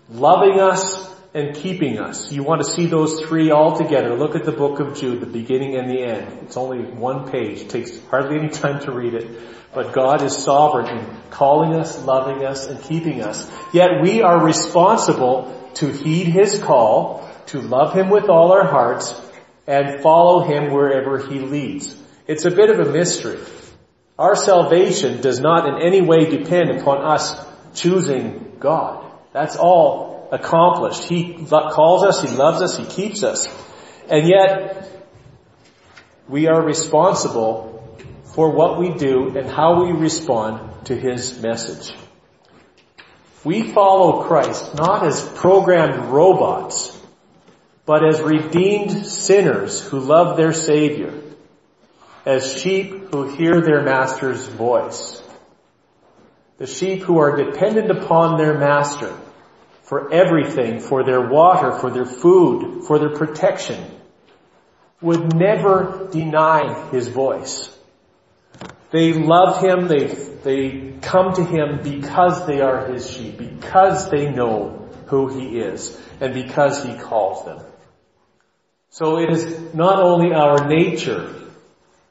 loving 0.09 0.59
us, 0.59 1.06
and 1.37 1.55
keeping 1.55 1.99
us. 1.99 2.31
You 2.31 2.41
want 2.41 2.61
to 2.61 2.67
see 2.67 2.87
those 2.87 3.21
three 3.21 3.51
all 3.51 3.77
together. 3.77 4.17
Look 4.17 4.35
at 4.35 4.43
the 4.43 4.51
book 4.51 4.79
of 4.79 4.97
Jude, 4.97 5.21
the 5.21 5.27
beginning 5.27 5.75
and 5.75 5.87
the 5.87 6.01
end. 6.01 6.39
It's 6.43 6.57
only 6.57 6.79
one 6.79 7.29
page. 7.29 7.61
It 7.61 7.69
takes 7.69 7.99
hardly 8.05 8.39
any 8.39 8.49
time 8.49 8.81
to 8.81 8.91
read 8.91 9.13
it. 9.13 9.39
But 9.71 9.93
God 9.93 10.23
is 10.23 10.35
sovereign 10.35 10.97
in 10.97 11.05
calling 11.29 11.75
us, 11.75 12.03
loving 12.03 12.43
us, 12.43 12.65
and 12.65 12.81
keeping 12.81 13.21
us. 13.21 13.47
Yet 13.71 14.01
we 14.01 14.23
are 14.23 14.43
responsible 14.43 15.71
to 15.75 15.91
heed 15.91 16.25
His 16.25 16.57
call, 16.57 17.29
to 17.47 17.61
love 17.61 17.93
Him 17.93 18.09
with 18.09 18.29
all 18.29 18.51
our 18.51 18.65
hearts, 18.65 19.13
and 19.67 20.01
follow 20.01 20.39
Him 20.39 20.73
wherever 20.73 21.19
He 21.19 21.39
leads. 21.39 21.95
It's 22.25 22.45
a 22.45 22.51
bit 22.51 22.71
of 22.71 22.79
a 22.79 22.91
mystery. 22.91 23.39
Our 24.17 24.35
salvation 24.35 25.21
does 25.21 25.39
not 25.39 25.67
in 25.69 25.85
any 25.85 26.01
way 26.01 26.25
depend 26.25 26.71
upon 26.71 27.05
us 27.05 27.35
choosing 27.75 28.55
God. 28.59 29.05
That's 29.33 29.55
all 29.55 30.16
accomplished. 30.31 31.03
He 31.03 31.33
calls 31.49 32.03
us, 32.03 32.21
He 32.21 32.35
loves 32.35 32.61
us, 32.61 32.77
He 32.77 32.85
keeps 32.85 33.23
us. 33.23 33.47
And 34.09 34.27
yet, 34.27 34.91
we 36.27 36.47
are 36.47 36.61
responsible 36.61 37.97
for 38.35 38.51
what 38.51 38.79
we 38.79 38.93
do 38.93 39.37
and 39.37 39.49
how 39.49 39.83
we 39.83 39.91
respond 39.91 40.85
to 40.85 40.95
His 40.95 41.41
message. 41.41 41.95
We 43.43 43.71
follow 43.71 44.23
Christ 44.23 44.75
not 44.75 45.05
as 45.05 45.21
programmed 45.21 46.11
robots, 46.11 46.97
but 47.85 48.05
as 48.05 48.19
redeemed 48.19 49.05
sinners 49.05 49.81
who 49.81 49.99
love 49.99 50.35
their 50.35 50.51
Savior, 50.51 51.13
as 52.25 52.59
sheep 52.59 53.13
who 53.13 53.29
hear 53.29 53.61
their 53.61 53.83
Master's 53.83 54.45
voice. 54.45 55.21
The 56.57 56.67
sheep 56.67 57.03
who 57.03 57.19
are 57.19 57.37
dependent 57.37 57.91
upon 57.91 58.37
their 58.37 58.57
Master 58.57 59.17
for 59.87 60.11
everything, 60.13 60.81
for 60.81 61.05
their 61.05 61.21
water, 61.21 61.71
for 61.71 61.89
their 61.89 62.05
food, 62.05 62.83
for 62.83 62.99
their 62.99 63.15
protection, 63.15 63.81
would 64.99 65.33
never 65.33 66.09
deny 66.11 66.89
his 66.89 67.07
voice. 67.07 67.73
They 68.91 69.13
love 69.13 69.63
him, 69.63 69.87
they, 69.87 70.07
they 70.07 70.93
come 71.01 71.33
to 71.35 71.43
him 71.43 71.79
because 71.83 72.45
they 72.47 72.59
are 72.59 72.85
his 72.91 73.09
sheep, 73.09 73.37
because 73.37 74.09
they 74.09 74.29
know 74.29 74.89
who 75.05 75.29
he 75.29 75.57
is, 75.57 75.97
and 76.19 76.33
because 76.33 76.83
he 76.83 76.93
calls 76.93 77.45
them. 77.45 77.61
So 78.89 79.19
it 79.19 79.31
is 79.31 79.73
not 79.73 80.03
only 80.03 80.33
our 80.33 80.67
nature 80.67 81.33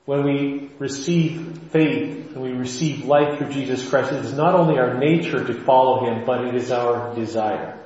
when 0.06 0.22
we 0.22 0.70
receive 0.78 1.58
faith 1.70 2.32
and 2.32 2.42
we 2.42 2.52
receive 2.52 3.04
life 3.04 3.38
through 3.38 3.52
Jesus 3.52 3.86
Christ, 3.86 4.12
it 4.12 4.24
is 4.24 4.32
not 4.32 4.54
only 4.54 4.78
our 4.78 4.94
nature 4.94 5.44
to 5.44 5.64
follow 5.64 6.06
Him, 6.06 6.24
but 6.24 6.44
it 6.44 6.54
is 6.54 6.70
our 6.70 7.14
desire. 7.14 7.76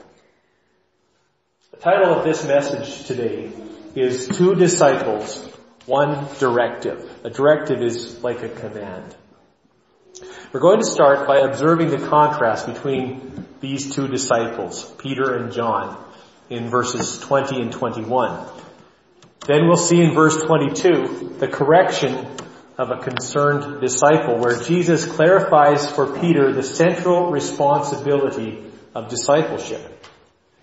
The 1.72 1.78
title 1.78 2.14
of 2.14 2.24
this 2.24 2.44
message 2.44 3.06
today 3.06 3.50
is 3.94 4.28
Two 4.28 4.54
Disciples, 4.54 5.38
one 5.86 6.28
directive. 6.38 7.10
A 7.24 7.30
directive 7.30 7.82
is 7.82 8.22
like 8.22 8.42
a 8.42 8.50
command. 8.50 9.16
We're 10.52 10.60
going 10.60 10.80
to 10.80 10.86
start 10.86 11.26
by 11.26 11.38
observing 11.38 11.88
the 11.88 12.06
contrast 12.06 12.66
between 12.66 13.46
these 13.60 13.94
two 13.94 14.08
disciples, 14.08 14.84
Peter 14.98 15.36
and 15.36 15.52
John, 15.52 15.96
in 16.50 16.68
verses 16.68 17.18
20 17.20 17.62
and 17.62 17.72
21. 17.72 18.59
Then 19.46 19.66
we'll 19.66 19.76
see 19.76 20.00
in 20.00 20.14
verse 20.14 20.42
22 20.42 21.36
the 21.38 21.48
correction 21.48 22.26
of 22.76 22.90
a 22.90 22.98
concerned 22.98 23.80
disciple 23.80 24.38
where 24.38 24.62
Jesus 24.62 25.04
clarifies 25.04 25.90
for 25.90 26.18
Peter 26.18 26.52
the 26.52 26.62
central 26.62 27.30
responsibility 27.30 28.62
of 28.94 29.08
discipleship. 29.08 30.06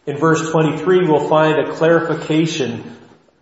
In 0.05 0.17
verse 0.17 0.51
23 0.51 1.07
we'll 1.07 1.27
find 1.27 1.59
a 1.59 1.73
clarification 1.73 2.97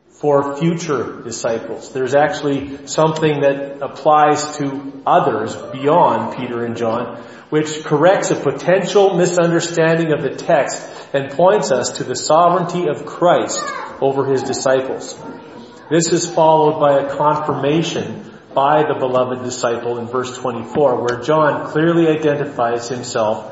for 0.09 0.57
future 0.57 1.21
disciples. 1.21 1.91
There's 1.91 2.15
actually 2.15 2.87
something 2.87 3.41
that 3.41 3.83
applies 3.83 4.57
to 4.57 5.01
others 5.05 5.55
beyond 5.73 6.37
Peter 6.37 6.65
and 6.65 6.77
John, 6.77 7.21
which 7.49 7.83
corrects 7.83 8.31
a 8.31 8.35
potential 8.35 9.15
misunderstanding 9.15 10.11
of 10.13 10.21
the 10.21 10.35
text 10.35 10.85
and 11.13 11.31
points 11.31 11.71
us 11.71 11.97
to 11.97 12.03
the 12.03 12.15
sovereignty 12.15 12.87
of 12.87 13.05
Christ 13.05 13.61
over 14.01 14.25
his 14.25 14.43
disciples. 14.43 15.17
This 15.89 16.11
is 16.11 16.27
followed 16.29 16.79
by 16.79 16.99
a 16.99 17.15
confirmation 17.15 18.31
by 18.53 18.83
the 18.83 18.97
beloved 18.97 19.43
disciple 19.43 19.99
in 19.99 20.07
verse 20.07 20.35
24, 20.37 21.01
where 21.01 21.21
John 21.21 21.67
clearly 21.71 22.07
identifies 22.07 22.89
himself 22.89 23.51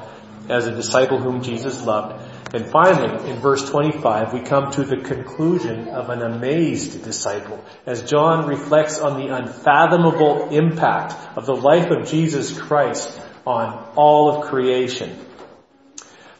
as 0.50 0.66
a 0.66 0.76
disciple 0.76 1.20
whom 1.20 1.44
Jesus 1.44 1.86
loved 1.86 2.24
and 2.54 2.68
finally, 2.68 3.32
in 3.32 3.38
verse 3.38 3.68
25, 3.68 4.32
we 4.32 4.42
come 4.42 4.70
to 4.74 4.84
the 4.84 4.98
conclusion 4.98 5.88
of 5.88 6.12
an 6.12 6.22
amazed 6.22 7.04
disciple 7.04 7.66
as 7.88 8.04
John 8.04 8.48
reflects 8.48 9.00
on 9.00 9.20
the 9.20 9.36
unfathomable 9.36 10.50
impact 10.50 11.16
of 11.36 11.48
the 11.48 11.56
life 11.56 11.90
of 11.90 12.08
Jesus 12.08 12.56
Christ 12.56 13.20
on 13.46 13.92
all 13.96 14.36
of 14.36 14.50
creation. 14.50 15.18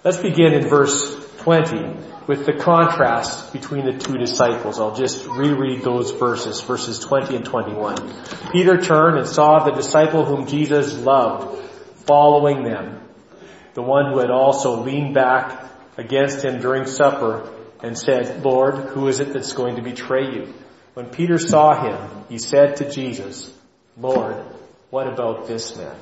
Let's 0.04 0.18
begin 0.18 0.54
in 0.54 0.68
verse 0.68 1.16
20 1.40 1.98
with 2.28 2.46
the 2.46 2.54
contrast 2.54 3.52
between 3.52 3.86
the 3.86 3.98
two 3.98 4.18
disciples. 4.18 4.80
I'll 4.80 4.96
just 4.96 5.26
reread 5.28 5.82
those 5.82 6.12
verses, 6.12 6.62
verses 6.62 7.00
20 7.00 7.36
and 7.36 7.46
21. 7.46 7.96
Peter 8.52 8.82
turned 8.82 9.18
and 9.18 9.28
saw 9.28 9.64
the 9.66 9.72
disciple 9.72 10.26
whom 10.26 10.48
Jesus 10.48 10.98
loved 10.98 11.62
following 12.06 12.64
them, 12.64 13.02
the 13.74 13.82
one 13.82 14.12
who 14.12 14.20
had 14.20 14.32
also 14.32 14.84
leaned 14.84 15.14
back 15.14 15.70
against 15.98 16.44
him 16.44 16.62
during 16.62 16.86
supper 16.86 17.50
and 17.82 17.98
said, 17.98 18.44
Lord, 18.44 18.76
who 18.76 19.08
is 19.08 19.20
it 19.20 19.34
that's 19.34 19.54
going 19.54 19.76
to 19.76 19.82
betray 19.82 20.34
you? 20.34 20.54
When 20.94 21.08
Peter 21.08 21.38
saw 21.38 21.82
him, 21.82 22.26
he 22.30 22.38
said 22.38 22.78
to 22.78 22.90
Jesus, 22.90 23.52
Lord, 23.98 24.36
what 24.90 25.08
about 25.08 25.48
this 25.48 25.76
man? 25.76 25.96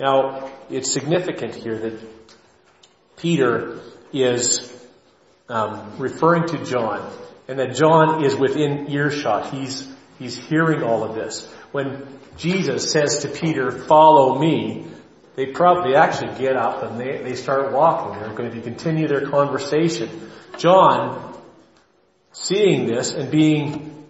Now, 0.00 0.50
it's 0.70 0.90
significant 0.90 1.54
here 1.54 1.78
that 1.78 2.00
Peter 3.18 3.80
is 4.14 4.72
um, 5.50 5.98
referring 5.98 6.46
to 6.48 6.64
John, 6.64 7.12
and 7.46 7.58
that 7.58 7.74
John 7.74 8.24
is 8.24 8.34
within 8.34 8.90
earshot. 8.90 9.52
He's 9.52 9.86
he's 10.18 10.38
hearing 10.38 10.82
all 10.82 11.04
of 11.04 11.14
this. 11.14 11.46
When 11.72 12.06
Jesus 12.38 12.90
says 12.90 13.18
to 13.18 13.28
Peter, 13.28 13.70
"Follow 13.70 14.38
me," 14.38 14.86
they 15.36 15.46
probably 15.46 15.94
actually 15.96 16.38
get 16.38 16.56
up 16.56 16.82
and 16.82 16.98
they, 16.98 17.18
they 17.18 17.34
start 17.34 17.72
walking. 17.72 18.20
They're 18.20 18.34
going 18.34 18.52
to 18.52 18.60
continue 18.62 19.06
their 19.06 19.28
conversation. 19.28 20.30
John, 20.56 21.38
seeing 22.32 22.86
this 22.86 23.12
and 23.12 23.30
being 23.30 24.06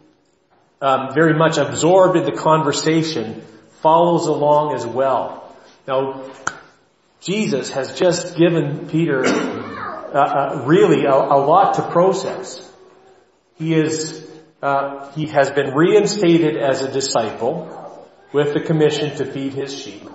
um, 0.80 1.14
very 1.14 1.34
much 1.34 1.58
absorbed 1.58 2.16
in 2.16 2.24
the 2.24 2.40
conversation, 2.40 3.42
follows 3.82 4.28
along 4.28 4.74
as 4.76 4.86
well. 4.86 5.49
Now, 5.86 6.30
Jesus 7.20 7.70
has 7.70 7.98
just 7.98 8.36
given 8.36 8.88
Peter 8.88 9.24
uh, 9.24 10.12
uh, 10.12 10.62
really 10.66 11.04
a, 11.04 11.14
a, 11.14 11.38
lot 11.44 11.74
to 11.74 11.82
process. 11.82 12.66
He 13.56 13.74
is 13.74 14.26
uh, 14.62 15.10
he 15.12 15.26
has 15.26 15.50
been 15.50 15.74
reinstated 15.74 16.56
as 16.56 16.82
a 16.82 16.90
disciple 16.90 18.08
with 18.32 18.54
the 18.54 18.60
commission 18.60 19.16
to 19.16 19.24
feed 19.24 19.54
his 19.54 19.78
sheep. 19.78 20.08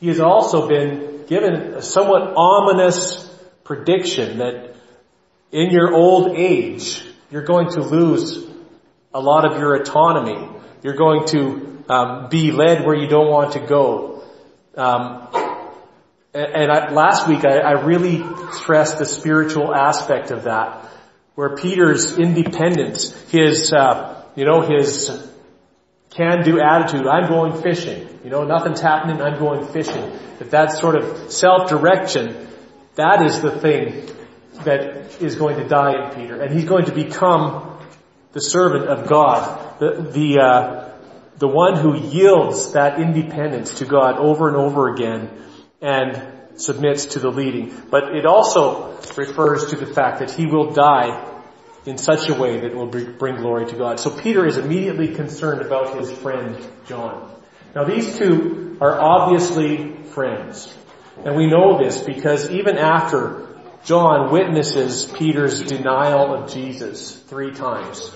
He 0.00 0.08
has 0.08 0.20
also 0.20 0.68
been 0.68 1.26
given 1.26 1.54
a 1.74 1.82
somewhat 1.82 2.34
ominous 2.36 3.28
prediction 3.64 4.38
that 4.38 4.74
in 5.50 5.70
your 5.70 5.94
old 5.94 6.36
age, 6.36 7.04
you're 7.30 7.44
going 7.44 7.70
to 7.70 7.80
lose 7.80 8.44
a 9.14 9.20
lot 9.20 9.50
of 9.50 9.58
your 9.58 9.74
autonomy. 9.76 10.48
You're 10.82 10.96
going 10.96 11.26
to 11.28 11.84
um, 11.88 12.28
be 12.28 12.52
led 12.52 12.84
where 12.84 12.96
you 12.96 13.08
don't 13.08 13.30
want 13.30 13.52
to 13.52 13.60
go. 13.60 14.11
Um, 14.76 15.28
and, 16.34 16.72
I, 16.72 16.92
last 16.92 17.28
week, 17.28 17.44
I, 17.44 17.58
I 17.58 17.72
really 17.84 18.24
stressed 18.52 18.98
the 18.98 19.04
spiritual 19.04 19.74
aspect 19.74 20.30
of 20.30 20.44
that, 20.44 20.88
where 21.34 21.56
Peter's 21.56 22.18
independence, 22.18 23.12
his, 23.30 23.72
uh, 23.72 24.24
you 24.34 24.44
know, 24.44 24.62
his 24.62 25.10
can-do 26.10 26.60
attitude. 26.60 27.06
I'm 27.06 27.28
going 27.28 27.62
fishing. 27.62 28.08
You 28.24 28.30
know, 28.30 28.44
nothing's 28.44 28.80
happening. 28.80 29.20
I'm 29.20 29.38
going 29.38 29.66
fishing. 29.68 30.04
If 30.40 30.50
that 30.50 30.72
sort 30.72 30.96
of 30.96 31.30
self-direction, 31.32 32.48
that 32.94 33.24
is 33.24 33.40
the 33.40 33.50
thing 33.50 34.08
that 34.64 35.22
is 35.22 35.34
going 35.36 35.56
to 35.56 35.68
die 35.68 36.04
in 36.04 36.14
Peter, 36.14 36.40
and 36.40 36.52
he's 36.54 36.64
going 36.64 36.86
to 36.86 36.92
become 36.92 37.78
the 38.32 38.40
servant 38.40 38.86
of 38.86 39.08
God, 39.08 39.78
the 39.78 40.02
the 40.10 40.38
uh, 40.40 40.91
the 41.42 41.48
one 41.48 41.76
who 41.76 41.96
yields 41.96 42.74
that 42.74 43.00
independence 43.00 43.78
to 43.78 43.84
God 43.84 44.16
over 44.16 44.46
and 44.46 44.56
over 44.56 44.94
again, 44.94 45.28
and 45.80 46.22
submits 46.54 47.06
to 47.06 47.18
the 47.18 47.30
leading. 47.30 47.74
But 47.90 48.14
it 48.14 48.26
also 48.26 48.96
refers 49.16 49.66
to 49.70 49.76
the 49.76 49.92
fact 49.92 50.20
that 50.20 50.30
he 50.30 50.46
will 50.46 50.70
die 50.70 51.40
in 51.84 51.98
such 51.98 52.28
a 52.28 52.34
way 52.34 52.60
that 52.60 52.66
it 52.66 52.76
will 52.76 52.86
bring 52.86 53.38
glory 53.38 53.66
to 53.66 53.74
God. 53.74 53.98
So 53.98 54.16
Peter 54.16 54.46
is 54.46 54.56
immediately 54.56 55.16
concerned 55.16 55.62
about 55.62 55.98
his 55.98 56.12
friend 56.12 56.56
John. 56.86 57.34
Now 57.74 57.82
these 57.82 58.16
two 58.16 58.78
are 58.80 59.00
obviously 59.00 59.94
friends. 60.14 60.72
And 61.24 61.34
we 61.34 61.48
know 61.48 61.76
this 61.76 61.98
because 61.98 62.50
even 62.50 62.78
after 62.78 63.48
John 63.84 64.30
witnesses 64.30 65.06
Peter's 65.06 65.60
denial 65.60 66.34
of 66.34 66.52
Jesus 66.52 67.16
three 67.18 67.50
times, 67.50 68.12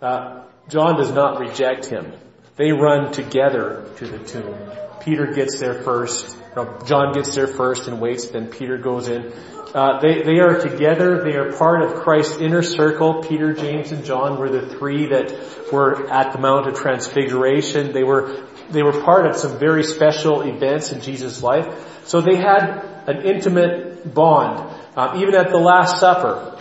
uh, 0.00 0.44
John 0.68 0.96
does 0.96 1.12
not 1.12 1.40
reject 1.40 1.86
him. 1.86 2.12
They 2.56 2.72
run 2.72 3.12
together 3.12 3.90
to 3.96 4.06
the 4.06 4.18
tomb. 4.18 4.54
Peter 5.00 5.32
gets 5.32 5.58
there 5.58 5.82
first. 5.82 6.36
No, 6.54 6.78
John 6.86 7.12
gets 7.12 7.34
there 7.34 7.46
first 7.46 7.88
and 7.88 8.00
waits, 8.00 8.26
then 8.26 8.48
Peter 8.48 8.78
goes 8.78 9.08
in. 9.08 9.32
Uh, 9.74 10.00
they, 10.00 10.22
they 10.22 10.38
are 10.38 10.60
together. 10.60 11.24
They 11.24 11.34
are 11.34 11.52
part 11.52 11.82
of 11.82 12.02
Christ's 12.02 12.40
inner 12.40 12.62
circle. 12.62 13.22
Peter, 13.22 13.54
James, 13.54 13.90
and 13.90 14.04
John 14.04 14.38
were 14.38 14.50
the 14.50 14.74
three 14.76 15.06
that 15.06 15.72
were 15.72 16.10
at 16.10 16.32
the 16.32 16.38
Mount 16.38 16.68
of 16.68 16.74
Transfiguration. 16.74 17.92
They 17.92 18.04
were, 18.04 18.44
they 18.70 18.82
were 18.82 19.02
part 19.02 19.26
of 19.26 19.36
some 19.36 19.58
very 19.58 19.82
special 19.82 20.42
events 20.42 20.92
in 20.92 21.00
Jesus' 21.00 21.42
life. 21.42 22.02
So 22.06 22.20
they 22.20 22.36
had 22.36 22.84
an 23.06 23.22
intimate 23.22 24.12
bond. 24.12 24.78
Um, 24.94 25.22
even 25.22 25.34
at 25.34 25.48
the 25.48 25.58
Last 25.58 25.98
Supper, 25.98 26.58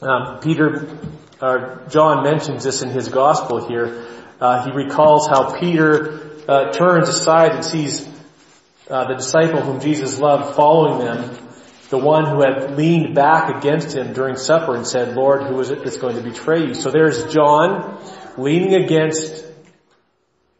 um, 0.00 0.40
Peter, 0.40 0.88
uh, 1.40 1.88
John 1.88 2.24
mentions 2.24 2.64
this 2.64 2.82
in 2.82 2.90
his 2.90 3.08
gospel 3.08 3.68
here. 3.68 4.06
Uh, 4.40 4.64
he 4.64 4.72
recalls 4.72 5.28
how 5.28 5.58
Peter 5.58 6.42
uh, 6.48 6.72
turns 6.72 7.08
aside 7.08 7.52
and 7.52 7.64
sees 7.64 8.08
uh, 8.90 9.06
the 9.06 9.14
disciple 9.14 9.60
whom 9.60 9.80
Jesus 9.80 10.18
loved 10.18 10.56
following 10.56 11.04
them 11.04 11.38
the 11.90 11.98
one 11.98 12.26
who 12.26 12.42
had 12.42 12.76
leaned 12.76 13.14
back 13.14 13.56
against 13.56 13.94
him 13.96 14.12
during 14.12 14.36
supper 14.36 14.74
and 14.74 14.86
said, 14.86 15.14
Lord, 15.14 15.42
who 15.44 15.58
is 15.60 15.70
it 15.70 15.84
that's 15.84 15.96
going 15.96 16.16
to 16.16 16.22
betray 16.22 16.66
you? 16.66 16.74
So 16.74 16.90
there's 16.90 17.32
John 17.32 17.98
leaning 18.36 18.74
against 18.74 19.44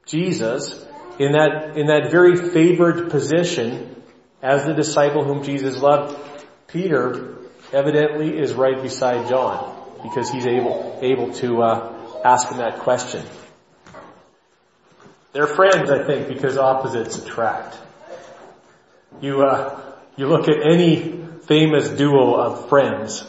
Jesus 0.07 0.73
in 1.19 1.33
that, 1.33 1.77
in 1.77 1.89
that 1.89 2.11
very 2.11 2.37
favored 2.37 3.11
position 3.11 4.03
as 4.41 4.65
the 4.65 4.73
disciple 4.73 5.25
whom 5.25 5.43
Jesus 5.43 5.77
loved. 5.77 6.19
Peter 6.67 7.37
evidently 7.73 8.39
is 8.39 8.55
right 8.55 8.81
beside 8.81 9.29
John 9.29 9.78
because 10.03 10.31
he's 10.31 10.47
able, 10.47 10.99
able 11.03 11.33
to, 11.35 11.63
uh, 11.63 11.99
ask 12.25 12.49
him 12.49 12.59
that 12.59 12.81
question. 12.81 13.25
They're 15.33 15.47
friends, 15.47 15.91
I 15.91 16.05
think, 16.05 16.29
because 16.29 16.57
opposites 16.57 17.19
attract. 17.19 17.77
You, 19.21 19.43
uh, 19.43 19.81
you 20.17 20.27
look 20.27 20.49
at 20.49 20.57
any 20.65 21.27
famous 21.47 21.89
duo 21.89 22.35
of 22.35 22.69
friends, 22.69 23.25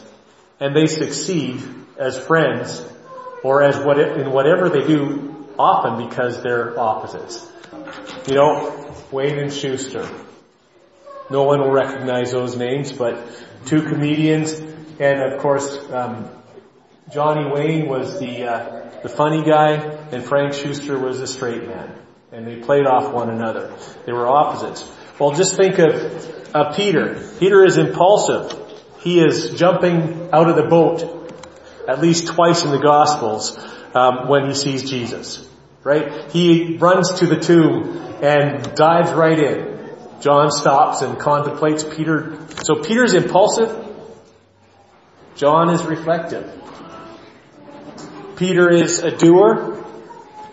and 0.58 0.74
they 0.74 0.86
succeed 0.86 1.62
as 1.98 2.18
friends 2.18 2.84
or 3.42 3.62
as 3.62 3.78
what 3.78 3.98
in 3.98 4.30
whatever 4.30 4.68
they 4.68 4.86
do 4.86 5.46
often 5.58 6.08
because 6.08 6.42
they're 6.42 6.78
opposites. 6.78 7.46
You 8.26 8.34
know, 8.34 8.94
Wayne 9.10 9.38
and 9.38 9.52
Schuster. 9.52 10.08
No 11.30 11.44
one 11.44 11.60
will 11.60 11.70
recognize 11.70 12.32
those 12.32 12.56
names, 12.56 12.92
but 12.92 13.16
two 13.66 13.82
comedians, 13.82 14.52
and 14.98 15.32
of 15.32 15.40
course, 15.40 15.78
um, 15.92 16.28
Johnny 17.12 17.50
Wayne 17.50 17.88
was 17.88 18.20
the, 18.20 18.44
uh, 18.44 19.00
the 19.02 19.08
funny 19.08 19.42
guy 19.42 19.72
and 20.12 20.22
Frank 20.22 20.54
Schuster 20.54 20.96
was 20.96 21.18
the 21.18 21.26
straight 21.26 21.66
man. 21.66 21.98
And 22.30 22.46
they 22.46 22.56
played 22.56 22.86
off 22.86 23.12
one 23.12 23.30
another. 23.30 23.74
They 24.06 24.12
were 24.12 24.28
opposites. 24.28 24.88
Well, 25.18 25.32
just 25.32 25.56
think 25.56 25.78
of, 25.78 26.76
Peter. 26.76 27.28
Peter 27.40 27.64
is 27.64 27.78
impulsive. 27.78 28.56
He 29.00 29.20
is 29.20 29.50
jumping 29.58 30.30
out 30.32 30.48
of 30.48 30.56
the 30.56 30.68
boat 30.68 31.32
at 31.88 32.00
least 32.00 32.28
twice 32.28 32.64
in 32.64 32.70
the 32.70 32.78
Gospels 32.78 33.58
um, 33.94 34.28
when 34.28 34.46
he 34.46 34.54
sees 34.54 34.88
Jesus. 34.88 35.48
Right? 35.82 36.30
He 36.30 36.76
runs 36.78 37.20
to 37.20 37.26
the 37.26 37.40
tomb 37.40 38.22
and 38.22 38.74
dives 38.76 39.12
right 39.12 39.38
in. 39.38 39.90
John 40.20 40.50
stops 40.50 41.02
and 41.02 41.18
contemplates 41.18 41.82
Peter. 41.82 42.38
So 42.62 42.82
Peter's 42.82 43.14
impulsive. 43.14 43.88
John 45.34 45.70
is 45.70 45.82
reflective. 45.84 46.60
Peter 48.40 48.70
is 48.70 49.00
a 49.00 49.10
doer. 49.14 49.84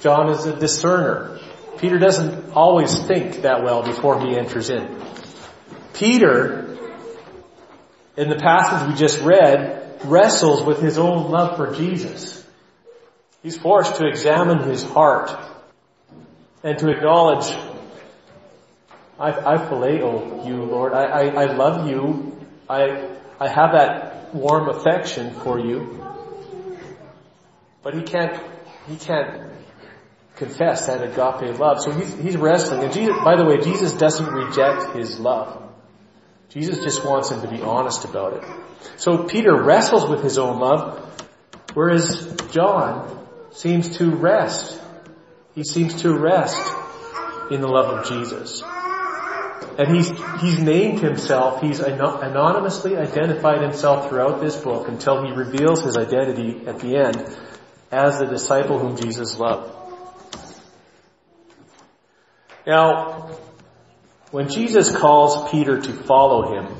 John 0.01 0.29
is 0.31 0.45
a 0.45 0.53
discerner. 0.53 1.39
Peter 1.77 1.97
doesn't 1.97 2.51
always 2.51 2.99
think 2.99 3.43
that 3.43 3.63
well 3.63 3.81
before 3.81 4.19
he 4.19 4.37
enters 4.37 4.69
in. 4.69 5.01
Peter, 5.93 6.77
in 8.17 8.27
the 8.27 8.35
passage 8.35 8.89
we 8.89 8.99
just 8.99 9.21
read, 9.21 10.01
wrestles 10.03 10.63
with 10.63 10.81
his 10.81 10.97
own 10.97 11.31
love 11.31 11.55
for 11.55 11.73
Jesus. 11.75 12.45
He's 13.41 13.57
forced 13.57 13.95
to 13.95 14.05
examine 14.05 14.67
his 14.67 14.83
heart 14.83 15.31
and 16.65 16.77
to 16.79 16.89
acknowledge, 16.89 17.49
I, 19.17 19.31
I 19.31 19.57
phileo 19.59 20.45
you, 20.45 20.65
Lord. 20.65 20.91
I, 20.91 21.03
I, 21.03 21.43
I 21.43 21.45
love 21.53 21.87
you. 21.87 22.37
I, 22.69 23.07
I 23.39 23.47
have 23.47 23.71
that 23.71 24.35
warm 24.35 24.67
affection 24.67 25.33
for 25.35 25.57
you. 25.57 26.06
But 27.87 27.95
he 27.95 28.01
can't, 28.01 28.37
he 28.89 28.97
can't 28.97 29.49
confess 30.35 30.87
that 30.87 31.01
agape 31.01 31.57
love. 31.57 31.81
So 31.81 31.93
he's, 31.93 32.13
he's 32.15 32.35
wrestling. 32.35 32.83
And 32.83 32.91
Jesus, 32.91 33.15
by 33.23 33.37
the 33.37 33.45
way, 33.45 33.59
Jesus 33.61 33.93
doesn't 33.93 34.27
reject 34.27 34.93
his 34.93 35.21
love. 35.21 35.71
Jesus 36.49 36.83
just 36.83 37.05
wants 37.05 37.31
him 37.31 37.41
to 37.43 37.47
be 37.47 37.61
honest 37.61 38.03
about 38.03 38.33
it. 38.33 38.43
So 38.97 39.23
Peter 39.23 39.55
wrestles 39.63 40.09
with 40.09 40.21
his 40.21 40.37
own 40.37 40.59
love, 40.59 40.99
whereas 41.75 42.35
John 42.51 43.25
seems 43.51 43.97
to 43.99 44.11
rest. 44.13 44.77
He 45.55 45.63
seems 45.63 46.01
to 46.01 46.13
rest 46.13 46.61
in 47.51 47.61
the 47.61 47.69
love 47.69 47.99
of 47.99 48.09
Jesus. 48.09 48.63
And 49.79 49.95
he's, 49.95 50.11
he's 50.41 50.59
named 50.59 50.99
himself, 50.99 51.61
he's 51.61 51.79
anonymously 51.79 52.97
identified 52.97 53.61
himself 53.61 54.09
throughout 54.09 54.41
this 54.41 54.57
book 54.57 54.89
until 54.89 55.25
he 55.25 55.31
reveals 55.31 55.83
his 55.83 55.95
identity 55.95 56.67
at 56.67 56.79
the 56.79 56.97
end 56.97 57.37
as 57.91 58.19
the 58.19 58.25
disciple 58.25 58.79
whom 58.79 58.97
Jesus 58.97 59.37
loved. 59.37 59.73
Now, 62.65 63.29
when 64.31 64.49
Jesus 64.49 64.95
calls 64.95 65.49
Peter 65.51 65.79
to 65.79 65.93
follow 65.93 66.53
him, 66.53 66.75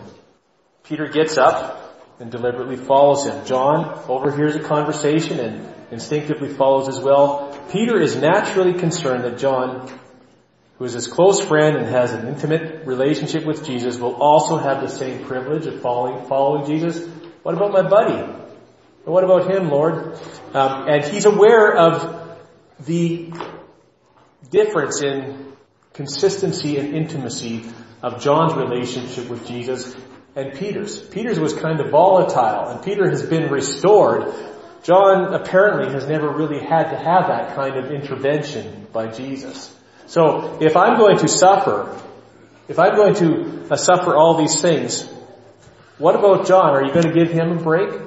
Peter 0.84 1.08
gets 1.08 1.38
up 1.38 1.84
and 2.20 2.32
deliberately 2.32 2.76
follows 2.76 3.26
him. 3.26 3.46
John 3.46 4.04
overhears 4.10 4.56
a 4.56 4.60
conversation 4.60 5.39
and 5.39 5.74
instinctively 5.91 6.50
follows 6.50 6.89
as 6.89 7.00
well. 7.00 7.58
Peter 7.72 8.00
is 8.00 8.15
naturally 8.15 8.74
concerned 8.74 9.24
that 9.24 9.38
John, 9.38 9.89
who 10.78 10.86
is 10.86 10.93
his 10.93 11.08
close 11.08 11.39
friend 11.39 11.78
and 11.78 11.86
has 11.86 12.12
an 12.12 12.28
intimate 12.28 12.86
relationship 12.86 13.46
with 13.46 13.65
Jesus, 13.65 13.98
will 13.98 14.15
also 14.15 14.58
have 14.58 14.82
the 14.82 14.89
same 14.89 15.26
privilege 15.26 15.65
of 15.67 15.82
following, 15.82 16.26
following 16.26 16.65
Jesus. 16.65 17.08
What 17.43 17.56
about 17.56 17.72
my 17.72 17.88
buddy? 17.88 18.46
What 19.12 19.24
about 19.24 19.50
him, 19.50 19.70
Lord? 19.70 20.20
Um, 20.54 20.88
and 20.89 21.06
he's 21.06 21.26
aware 21.26 21.76
of 21.76 22.38
the 22.86 23.32
difference 24.50 25.02
in 25.02 25.54
consistency 25.93 26.78
and 26.78 26.93
intimacy 26.93 27.65
of 28.04 28.22
John's 28.22 28.54
relationship 28.54 29.30
with 29.30 29.48
Jesus 29.48 29.96
and 30.36 30.54
Peter's. 30.54 31.02
Peter's 31.02 31.39
was 31.39 31.54
kind 31.54 31.80
of 31.80 31.89
volatile 31.89 32.70
and 32.70 32.84
Peter 32.84 33.10
has 33.10 33.26
been 33.26 33.50
restored. 33.50 34.34
John 34.84 35.34
apparently 35.34 35.91
has 35.93 36.08
never 36.08 36.30
really 36.30 36.60
had 36.60 36.91
to 36.91 36.98
have 36.98 37.28
that 37.28 37.56
kind 37.56 37.78
of 37.78 37.91
intervention 37.91 38.88
by 38.93 39.08
Jesus. 39.08 39.74
So 40.06 40.60
if 40.62 40.78
I'm 40.78 40.98
going 40.98 41.17
to 41.20 41.28
suffer, 41.28 42.00
if 42.67 42.78
I'm 42.78 42.96
going 42.96 43.15
to 43.15 43.72
uh, 43.72 43.76
suffer 43.76 44.15
all 44.15 44.38
these 44.38 44.62
things, 44.62 45.04
what 45.98 46.15
about 46.15 46.46
John? 46.46 46.76
Are 46.76 46.86
you 46.86 46.93
going 46.93 47.12
to 47.12 47.13
give 47.13 47.32
him 47.32 47.58
a 47.58 47.62
break? 47.62 48.07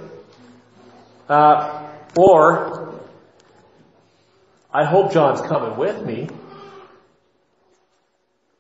Uh, 1.31 1.89
or, 2.17 3.01
I 4.73 4.85
hope 4.85 5.13
John's 5.13 5.41
coming 5.41 5.79
with 5.79 6.05
me. 6.05 6.29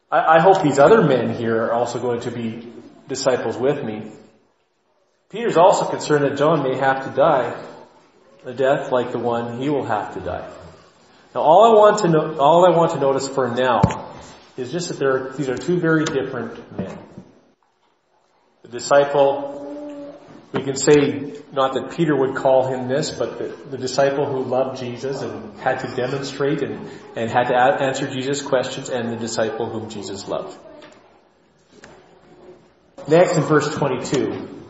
I, 0.08 0.36
I 0.36 0.40
hope 0.40 0.62
these 0.62 0.78
other 0.78 1.02
men 1.02 1.34
here 1.34 1.64
are 1.64 1.72
also 1.72 1.98
going 1.98 2.20
to 2.20 2.30
be 2.30 2.72
disciples 3.08 3.56
with 3.56 3.82
me. 3.84 4.12
Peter's 5.30 5.56
also 5.56 5.84
concerned 5.90 6.24
that 6.24 6.38
John 6.38 6.62
may 6.62 6.76
have 6.76 7.06
to 7.06 7.10
die 7.10 7.60
a 8.44 8.54
death 8.54 8.92
like 8.92 9.10
the 9.10 9.18
one 9.18 9.60
he 9.60 9.68
will 9.68 9.84
have 9.84 10.14
to 10.14 10.20
die. 10.20 10.48
Now 11.34 11.40
all 11.40 11.72
I 11.72 11.76
want 11.76 11.98
to 12.02 12.08
know, 12.08 12.38
all 12.38 12.72
I 12.72 12.76
want 12.76 12.92
to 12.92 13.00
notice 13.00 13.26
for 13.26 13.48
now 13.48 14.12
is 14.56 14.70
just 14.70 14.90
that 14.90 14.98
there, 15.00 15.32
these 15.32 15.48
are 15.48 15.58
two 15.58 15.80
very 15.80 16.04
different 16.04 16.78
men. 16.78 16.96
The 18.62 18.68
disciple 18.68 19.69
we 20.52 20.64
can 20.64 20.76
say, 20.76 21.32
not 21.52 21.74
that 21.74 21.92
Peter 21.96 22.16
would 22.16 22.34
call 22.34 22.66
him 22.66 22.88
this, 22.88 23.10
but 23.10 23.38
the, 23.38 23.56
the 23.70 23.78
disciple 23.78 24.26
who 24.26 24.42
loved 24.42 24.80
Jesus 24.80 25.22
and 25.22 25.58
had 25.60 25.80
to 25.80 25.94
demonstrate 25.94 26.62
and, 26.62 26.90
and 27.14 27.30
had 27.30 27.44
to 27.48 27.54
answer 27.54 28.10
Jesus' 28.10 28.42
questions, 28.42 28.88
and 28.88 29.12
the 29.12 29.16
disciple 29.16 29.68
whom 29.70 29.88
Jesus 29.90 30.26
loved. 30.26 30.58
Next, 33.06 33.36
in 33.36 33.42
verse 33.44 33.72
22, 33.76 34.66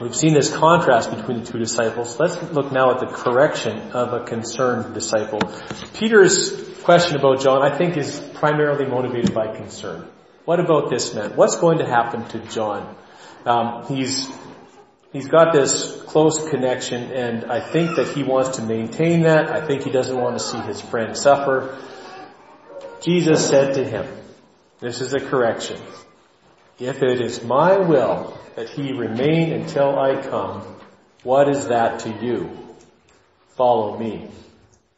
we've 0.00 0.14
seen 0.14 0.32
this 0.32 0.54
contrast 0.54 1.10
between 1.10 1.40
the 1.40 1.46
two 1.50 1.58
disciples. 1.58 2.18
Let's 2.18 2.40
look 2.52 2.70
now 2.70 2.92
at 2.92 3.00
the 3.00 3.06
correction 3.06 3.92
of 3.92 4.12
a 4.12 4.24
concerned 4.24 4.94
disciple. 4.94 5.40
Peter's 5.94 6.68
question 6.82 7.16
about 7.16 7.40
John, 7.40 7.62
I 7.62 7.76
think, 7.76 7.96
is 7.96 8.20
primarily 8.34 8.86
motivated 8.86 9.34
by 9.34 9.56
concern. 9.56 10.08
What 10.44 10.60
about 10.60 10.88
this 10.88 11.14
man? 11.14 11.36
What's 11.36 11.56
going 11.56 11.78
to 11.78 11.86
happen 11.86 12.26
to 12.28 12.38
John? 12.48 12.96
Um, 13.44 13.86
he's 13.88 14.28
he's 15.12 15.28
got 15.28 15.52
this 15.52 16.02
close 16.06 16.48
connection 16.48 17.12
and 17.12 17.50
I 17.50 17.60
think 17.60 17.96
that 17.96 18.08
he 18.08 18.22
wants 18.22 18.56
to 18.56 18.62
maintain 18.62 19.22
that. 19.22 19.50
I 19.50 19.66
think 19.66 19.82
he 19.82 19.90
doesn't 19.90 20.16
want 20.16 20.38
to 20.38 20.44
see 20.44 20.58
his 20.58 20.80
friend 20.80 21.16
suffer. 21.16 21.78
Jesus 23.02 23.48
said 23.48 23.74
to 23.74 23.84
him, 23.84 24.06
this 24.80 25.00
is 25.00 25.12
a 25.12 25.20
correction. 25.20 25.80
If 26.78 27.02
it 27.02 27.20
is 27.20 27.44
my 27.44 27.76
will 27.76 28.38
that 28.56 28.70
he 28.70 28.92
remain 28.92 29.52
until 29.52 29.98
I 29.98 30.22
come, 30.22 30.62
what 31.22 31.48
is 31.48 31.68
that 31.68 32.00
to 32.00 32.24
you? 32.24 32.50
Follow 33.56 33.98
me. 33.98 34.28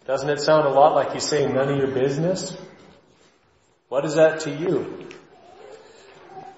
Doesn't 0.06 0.28
it 0.28 0.40
sound 0.40 0.66
a 0.66 0.70
lot 0.70 0.94
like 0.94 1.12
he's 1.12 1.26
saying 1.26 1.54
none 1.54 1.68
of 1.68 1.78
your 1.78 1.90
business? 1.90 2.56
What 3.88 4.04
is 4.04 4.14
that 4.14 4.40
to 4.40 4.50
you? 4.50 5.08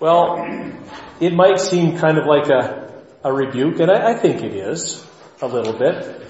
Well, 0.00 0.74
it 1.20 1.32
might 1.32 1.58
seem 1.58 1.96
kind 1.98 2.18
of 2.18 2.26
like 2.26 2.48
a 2.48 2.83
a 3.24 3.32
rebuke, 3.32 3.80
and 3.80 3.90
I, 3.90 4.10
I 4.10 4.14
think 4.14 4.42
it 4.42 4.54
is 4.54 5.02
a 5.40 5.48
little 5.48 5.72
bit. 5.72 6.22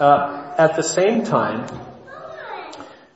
Uh, 0.00 0.54
at 0.56 0.76
the 0.76 0.82
same 0.82 1.24
time, 1.24 1.66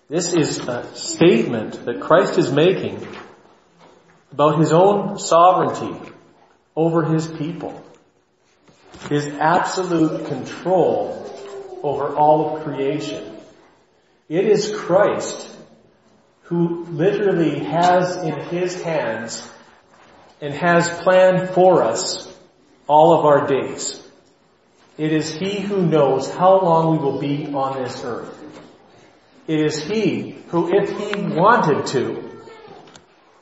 this 0.09 0.35
is 0.35 0.59
a 0.68 0.95
statement 0.95 1.87
that 1.87 2.03
Christ 2.03 2.37
is 2.37 2.53
making 2.53 3.07
about 4.33 4.59
his 4.59 4.71
own 4.71 5.18
sovereignty 5.18 6.12
over 6.77 7.05
his 7.05 7.27
people, 7.27 7.83
his 9.09 9.27
absolute 9.27 10.27
control 10.27 11.18
over 11.83 12.14
all 12.14 12.57
of 12.57 12.64
creation. 12.64 13.35
It 14.29 14.47
is 14.47 14.75
Christ 14.77 15.49
who 16.42 16.85
literally 16.85 17.61
has 17.61 18.16
in 18.16 18.38
his 18.47 18.83
hands 18.83 19.49
and 20.42 20.53
has 20.53 20.88
planned 21.03 21.51
for 21.51 21.83
us 21.83 22.32
all 22.87 23.18
of 23.18 23.25
our 23.25 23.47
days. 23.47 24.01
It 24.99 25.12
is 25.12 25.33
He 25.33 25.61
who 25.61 25.87
knows 25.87 26.31
how 26.31 26.61
long 26.61 26.92
we 26.92 27.05
will 27.05 27.18
be 27.18 27.53
on 27.53 27.83
this 27.83 28.03
earth. 28.05 28.38
It 29.47 29.61
is 29.61 29.83
He 29.83 30.37
who, 30.49 30.71
if 30.73 30.90
He 30.90 31.23
wanted 31.23 31.87
to, 31.88 32.31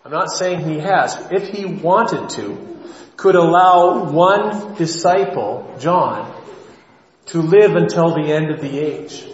I'm 0.05 0.13
not 0.13 0.31
saying 0.31 0.61
He 0.61 0.79
has, 0.79 1.17
if 1.31 1.49
He 1.49 1.65
wanted 1.65 2.31
to, 2.31 2.79
could 3.17 3.35
allow 3.35 4.11
one 4.11 4.77
disciple, 4.77 5.77
John, 5.79 6.35
to 7.27 7.43
live 7.43 7.77
until 7.77 8.15
the 8.15 8.33
end 8.33 8.51
of 8.51 8.61
the 8.61 8.79
age. 8.79 9.27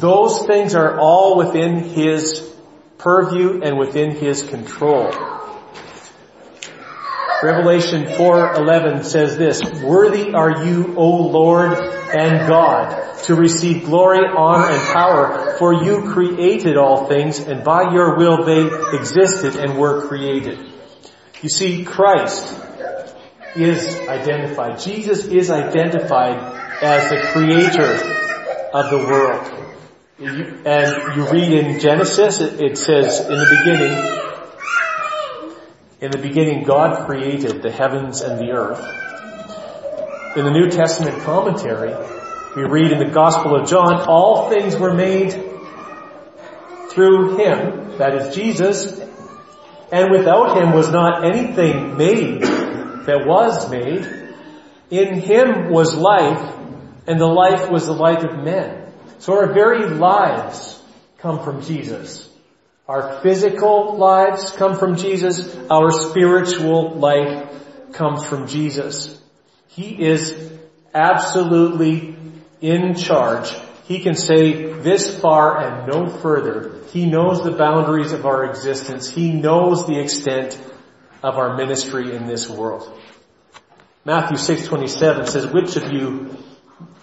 Those 0.00 0.46
things 0.46 0.74
are 0.74 0.98
all 0.98 1.36
within 1.36 1.76
His 1.76 2.54
purview 2.98 3.60
and 3.62 3.78
within 3.78 4.12
His 4.12 4.42
control. 4.42 5.10
Revelation 7.42 8.06
4:11 8.06 9.04
says 9.04 9.36
this, 9.36 9.60
"Worthy 9.82 10.32
are 10.34 10.64
you, 10.64 10.94
O 10.96 11.08
Lord 11.08 11.72
and 11.72 12.48
God, 12.48 12.96
to 13.24 13.34
receive 13.34 13.84
glory, 13.84 14.20
honor, 14.26 14.68
and 14.70 14.82
power, 14.92 15.54
for 15.58 15.72
you 15.74 16.12
created 16.12 16.76
all 16.76 17.06
things, 17.06 17.38
and 17.38 17.62
by 17.62 17.92
your 17.92 18.16
will 18.16 18.44
they 18.44 18.68
existed 18.96 19.56
and 19.56 19.78
were 19.78 20.02
created." 20.02 20.58
You 21.42 21.48
see, 21.48 21.84
Christ 21.84 22.46
is 23.54 24.00
identified. 24.08 24.78
Jesus 24.78 25.26
is 25.26 25.50
identified 25.50 26.38
as 26.82 27.10
the 27.10 27.18
creator 27.32 27.98
of 28.72 28.90
the 28.90 28.98
world. 28.98 29.40
And 30.18 31.16
you 31.16 31.26
read 31.30 31.52
in 31.52 31.78
Genesis, 31.78 32.40
it 32.40 32.78
says, 32.78 33.20
in 33.20 33.38
the 33.38 33.46
beginning, 33.58 33.92
in 36.00 36.10
the 36.10 36.18
beginning, 36.18 36.64
God 36.64 37.06
created 37.06 37.62
the 37.62 37.70
heavens 37.70 38.20
and 38.20 38.38
the 38.38 38.52
earth. 38.52 38.84
In 40.36 40.44
the 40.44 40.50
New 40.50 40.68
Testament 40.68 41.22
commentary, 41.22 41.94
we 42.54 42.64
read 42.64 42.92
in 42.92 42.98
the 42.98 43.12
Gospel 43.12 43.56
of 43.56 43.68
John, 43.68 44.06
all 44.06 44.50
things 44.50 44.76
were 44.76 44.92
made 44.92 45.32
through 46.90 47.38
Him, 47.38 47.98
that 47.98 48.14
is 48.14 48.34
Jesus, 48.34 49.00
and 49.90 50.10
without 50.10 50.58
Him 50.58 50.72
was 50.72 50.90
not 50.90 51.24
anything 51.24 51.96
made 51.96 52.42
that 52.42 53.24
was 53.26 53.70
made. 53.70 54.06
In 54.90 55.20
Him 55.20 55.70
was 55.70 55.94
life, 55.94 56.54
and 57.06 57.18
the 57.18 57.26
life 57.26 57.70
was 57.70 57.86
the 57.86 57.92
light 57.92 58.22
of 58.22 58.44
men. 58.44 58.92
So 59.18 59.34
our 59.34 59.52
very 59.54 59.88
lives 59.88 60.78
come 61.18 61.42
from 61.42 61.62
Jesus. 61.62 62.25
Our 62.88 63.20
physical 63.20 63.96
lives 63.96 64.52
come 64.52 64.78
from 64.78 64.96
Jesus. 64.96 65.56
Our 65.68 65.90
spiritual 65.90 66.94
life 66.94 67.92
comes 67.92 68.24
from 68.24 68.46
Jesus. 68.46 69.20
He 69.66 70.00
is 70.00 70.52
absolutely 70.94 72.16
in 72.60 72.94
charge. 72.94 73.52
He 73.84 74.00
can 74.00 74.14
say 74.14 74.72
this 74.72 75.20
far 75.20 75.58
and 75.58 75.88
no 75.88 76.06
further. 76.08 76.80
He 76.92 77.06
knows 77.06 77.42
the 77.42 77.50
boundaries 77.50 78.12
of 78.12 78.24
our 78.24 78.44
existence. 78.44 79.08
He 79.08 79.32
knows 79.32 79.86
the 79.86 79.98
extent 79.98 80.56
of 81.22 81.38
our 81.38 81.56
ministry 81.56 82.14
in 82.14 82.26
this 82.26 82.48
world. 82.48 82.92
Matthew 84.04 84.36
6:27 84.36 85.26
says, 85.26 85.46
"Which 85.48 85.76
of 85.76 85.92
you 85.92 86.36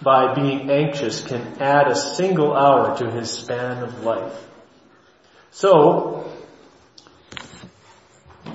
by 0.02 0.32
being 0.32 0.70
anxious 0.70 1.20
can 1.22 1.58
add 1.60 1.88
a 1.88 1.94
single 1.94 2.56
hour 2.56 2.96
to 2.96 3.10
his 3.10 3.30
span 3.30 3.82
of 3.82 4.02
life?" 4.02 4.48
So, 5.54 6.28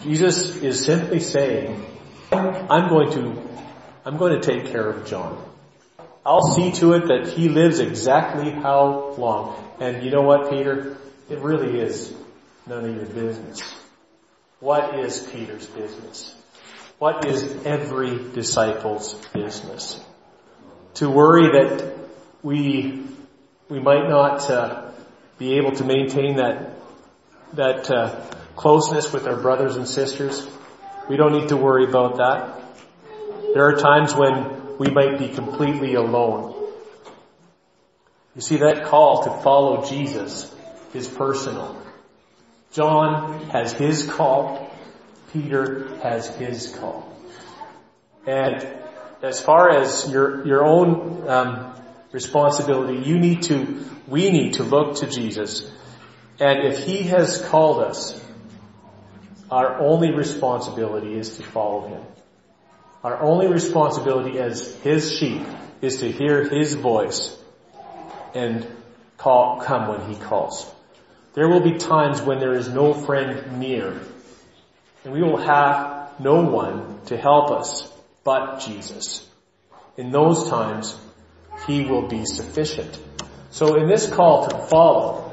Jesus 0.02 0.58
is 0.58 0.84
simply 0.84 1.22
saying, 1.22 1.86
I'm 2.30 2.90
going 2.90 3.14
to, 3.14 3.42
I'm 4.04 4.18
going 4.18 4.40
to 4.40 4.46
take 4.46 4.74
care 4.74 4.86
of 4.86 5.08
John. 5.08 5.42
I'll 6.26 6.42
see 6.42 6.74
to 6.74 6.96
it 6.96 7.08
that 7.08 7.34
he 7.38 7.48
lives 7.48 7.80
exactly 7.80 8.52
how 8.52 9.16
long. 9.18 9.64
And 9.80 10.04
you 10.04 10.12
know 10.12 10.24
what, 10.24 10.50
Peter? 10.50 10.98
It 11.30 11.40
really 11.40 11.80
is 11.80 12.14
none 12.68 12.84
of 12.84 12.94
your 12.94 13.06
business. 13.06 13.62
What 14.60 15.00
is 15.00 15.20
Peter's 15.20 15.68
business? 15.68 16.36
What 16.98 17.26
is 17.26 17.66
every 17.66 18.30
disciple's 18.34 19.14
business? 19.34 20.04
To 20.96 21.10
worry 21.10 21.48
that 21.60 21.96
we, 22.44 23.06
we 23.70 23.80
might 23.80 24.10
not 24.10 24.50
uh, 24.50 24.92
be 25.38 25.54
able 25.54 25.72
to 25.78 25.86
maintain 25.86 26.36
that 26.36 26.68
that 27.54 27.90
uh, 27.90 28.22
closeness 28.56 29.12
with 29.12 29.28
our 29.28 29.38
brothers 29.38 29.76
and 29.76 29.88
sisters. 29.88 30.48
We 31.10 31.18
don't 31.18 31.34
need 31.34 31.50
to 31.50 31.58
worry 31.58 31.86
about 31.86 32.18
that. 32.18 32.62
There 33.54 33.68
are 33.68 33.78
times 33.78 34.14
when 34.14 34.78
we 34.78 34.90
might 34.90 35.18
be 35.18 35.30
completely 35.30 35.96
alone. 35.96 36.56
You 38.36 38.42
see, 38.42 38.58
that 38.58 38.86
call 38.86 39.24
to 39.24 39.44
follow 39.44 39.86
Jesus 39.86 40.54
is 40.94 41.08
personal. 41.08 41.82
John 42.72 43.50
has 43.50 43.74
his 43.74 44.06
call. 44.06 44.72
Peter 45.34 45.96
has 46.04 46.28
his 46.28 46.76
call. 46.76 47.18
And 48.28 48.68
as 49.22 49.42
far 49.42 49.70
as 49.72 50.10
your, 50.10 50.46
your 50.46 50.64
own 50.64 51.28
um, 51.28 51.74
responsibility, 52.12 53.08
you 53.10 53.18
need 53.20 53.44
to, 53.44 53.84
we 54.08 54.30
need 54.30 54.54
to 54.54 54.64
look 54.64 54.98
to 54.98 55.08
Jesus 55.08 55.70
and 56.39 56.67
if 56.67 56.84
He 56.86 57.04
has 57.04 57.41
called 57.41 57.84
us, 57.84 58.19
our 59.52 59.80
only 59.80 60.13
responsibility 60.13 61.17
is 61.17 61.38
to 61.38 61.43
follow 61.43 61.88
Him. 61.88 62.02
Our 63.04 63.21
only 63.21 63.47
responsibility 63.47 64.39
as 64.39 64.75
His 64.75 65.12
sheep 65.12 65.41
is 65.82 65.97
to 65.97 66.12
hear 66.12 66.47
His 66.47 66.75
voice 66.75 67.38
and 68.34 68.65
call, 69.17 69.62
come 69.62 69.88
when 69.88 70.10
He 70.10 70.15
calls. 70.15 70.71
There 71.34 71.47
will 71.47 71.62
be 71.62 71.78
times 71.78 72.21
when 72.21 72.39
there 72.39 72.54
is 72.54 72.67
no 72.69 72.93
friend 72.93 73.60
near, 73.60 73.99
and 75.04 75.13
we 75.13 75.21
will 75.21 75.38
have 75.38 76.19
no 76.19 76.43
one 76.43 76.99
to 77.06 77.17
help 77.17 77.52
us 77.52 77.91
but 78.23 78.60
Jesus. 78.60 79.28
In 79.97 80.12
those 80.12 80.49
times, 80.49 80.97
He 81.67 81.86
will 81.86 82.08
be 82.08 82.25
sufficient. 82.25 82.97
So 83.52 83.75
in 83.75 83.88
this 83.88 84.08
call 84.08 84.47
to 84.47 84.58
follow, 84.67 85.29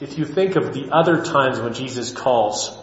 if 0.00 0.18
you 0.18 0.24
think 0.24 0.56
of 0.56 0.72
the 0.72 0.90
other 0.90 1.22
times 1.22 1.60
when 1.60 1.74
Jesus 1.74 2.10
calls 2.10 2.76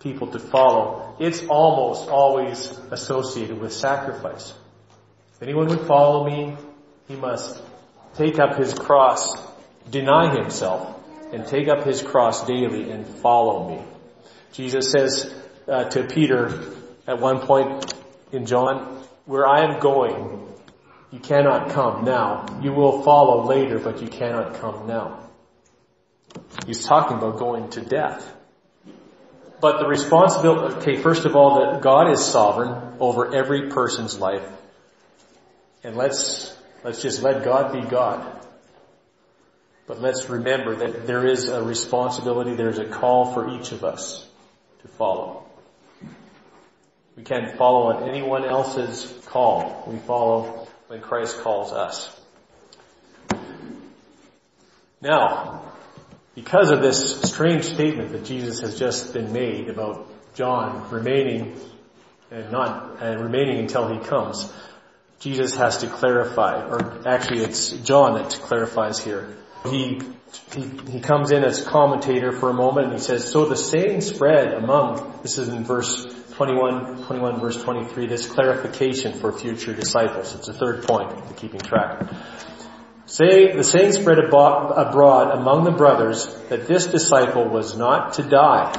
people 0.00 0.28
to 0.28 0.38
follow, 0.38 1.16
it's 1.18 1.42
almost 1.46 2.08
always 2.08 2.70
associated 2.90 3.58
with 3.58 3.72
sacrifice. 3.72 4.52
If 5.34 5.42
anyone 5.42 5.68
would 5.68 5.86
follow 5.86 6.26
me, 6.26 6.56
he 7.08 7.16
must 7.16 7.60
take 8.14 8.38
up 8.38 8.56
his 8.56 8.74
cross, 8.74 9.34
deny 9.90 10.34
himself, 10.34 10.96
and 11.32 11.46
take 11.46 11.68
up 11.68 11.84
his 11.84 12.02
cross 12.02 12.46
daily 12.46 12.90
and 12.90 13.06
follow 13.06 13.68
me. 13.70 13.82
Jesus 14.52 14.90
says 14.90 15.32
uh, 15.66 15.84
to 15.84 16.04
Peter 16.04 16.74
at 17.06 17.18
one 17.18 17.40
point 17.40 17.94
in 18.32 18.44
John, 18.44 19.04
where 19.24 19.46
I 19.46 19.64
am 19.64 19.80
going, 19.80 20.48
you 21.10 21.18
cannot 21.18 21.70
come 21.70 22.04
now. 22.04 22.60
You 22.62 22.72
will 22.72 23.02
follow 23.02 23.46
later, 23.46 23.78
but 23.78 24.02
you 24.02 24.08
cannot 24.08 24.54
come 24.60 24.86
now. 24.86 25.29
He's 26.66 26.84
talking 26.84 27.18
about 27.18 27.38
going 27.38 27.70
to 27.70 27.80
death. 27.80 28.36
But 29.60 29.78
the 29.78 29.86
responsibility, 29.86 30.74
okay, 30.76 30.96
first 30.96 31.26
of 31.26 31.36
all, 31.36 31.60
that 31.60 31.82
God 31.82 32.10
is 32.10 32.24
sovereign 32.24 32.96
over 32.98 33.34
every 33.34 33.68
person's 33.68 34.18
life. 34.18 34.46
And 35.84 35.96
let's, 35.96 36.56
let's 36.82 37.02
just 37.02 37.22
let 37.22 37.44
God 37.44 37.72
be 37.72 37.82
God. 37.88 38.40
But 39.86 40.00
let's 40.00 40.30
remember 40.30 40.76
that 40.76 41.06
there 41.06 41.26
is 41.26 41.48
a 41.48 41.62
responsibility, 41.62 42.54
there's 42.54 42.78
a 42.78 42.86
call 42.86 43.34
for 43.34 43.58
each 43.58 43.72
of 43.72 43.84
us 43.84 44.26
to 44.82 44.88
follow. 44.88 45.44
We 47.16 47.24
can't 47.24 47.56
follow 47.58 47.92
on 47.92 48.08
anyone 48.08 48.44
else's 48.44 49.12
call. 49.26 49.84
We 49.86 49.98
follow 49.98 50.68
when 50.86 51.00
Christ 51.00 51.40
calls 51.40 51.72
us. 51.72 52.18
Now, 55.02 55.62
because 56.34 56.70
of 56.70 56.80
this 56.80 57.22
strange 57.22 57.64
statement 57.64 58.12
that 58.12 58.24
Jesus 58.24 58.60
has 58.60 58.78
just 58.78 59.12
been 59.12 59.32
made 59.32 59.68
about 59.68 60.08
John 60.34 60.90
remaining 60.90 61.58
and 62.30 62.52
not 62.52 63.02
and 63.02 63.20
remaining 63.20 63.58
until 63.58 63.88
he 63.88 63.98
comes, 63.98 64.52
Jesus 65.18 65.56
has 65.56 65.78
to 65.78 65.86
clarify, 65.88 66.66
or 66.66 67.06
actually 67.06 67.40
it's 67.40 67.70
John 67.70 68.14
that 68.14 68.30
clarifies 68.30 68.98
here. 68.98 69.36
He, 69.66 70.00
he, 70.54 70.62
he 70.90 71.00
comes 71.00 71.32
in 71.32 71.44
as 71.44 71.62
commentator 71.62 72.32
for 72.32 72.48
a 72.48 72.54
moment 72.54 72.86
and 72.86 72.94
he 72.94 73.00
says, 73.00 73.30
so 73.30 73.44
the 73.44 73.56
saying 73.56 74.00
spread 74.00 74.54
among, 74.54 75.20
this 75.22 75.36
is 75.36 75.48
in 75.48 75.64
verse 75.64 76.06
21, 76.36 77.04
21 77.04 77.40
verse 77.40 77.62
23, 77.62 78.06
this 78.06 78.26
clarification 78.26 79.12
for 79.12 79.32
future 79.32 79.74
disciples. 79.74 80.34
It's 80.34 80.48
a 80.48 80.54
third 80.54 80.84
point 80.84 81.36
keeping 81.36 81.60
track. 81.60 82.10
Say, 83.10 83.56
the 83.56 83.64
saying 83.64 83.94
spread 83.94 84.20
abroad 84.20 85.36
among 85.36 85.64
the 85.64 85.72
brothers 85.72 86.32
that 86.48 86.68
this 86.68 86.86
disciple 86.86 87.48
was 87.48 87.76
not 87.76 88.12
to 88.14 88.22
die. 88.22 88.72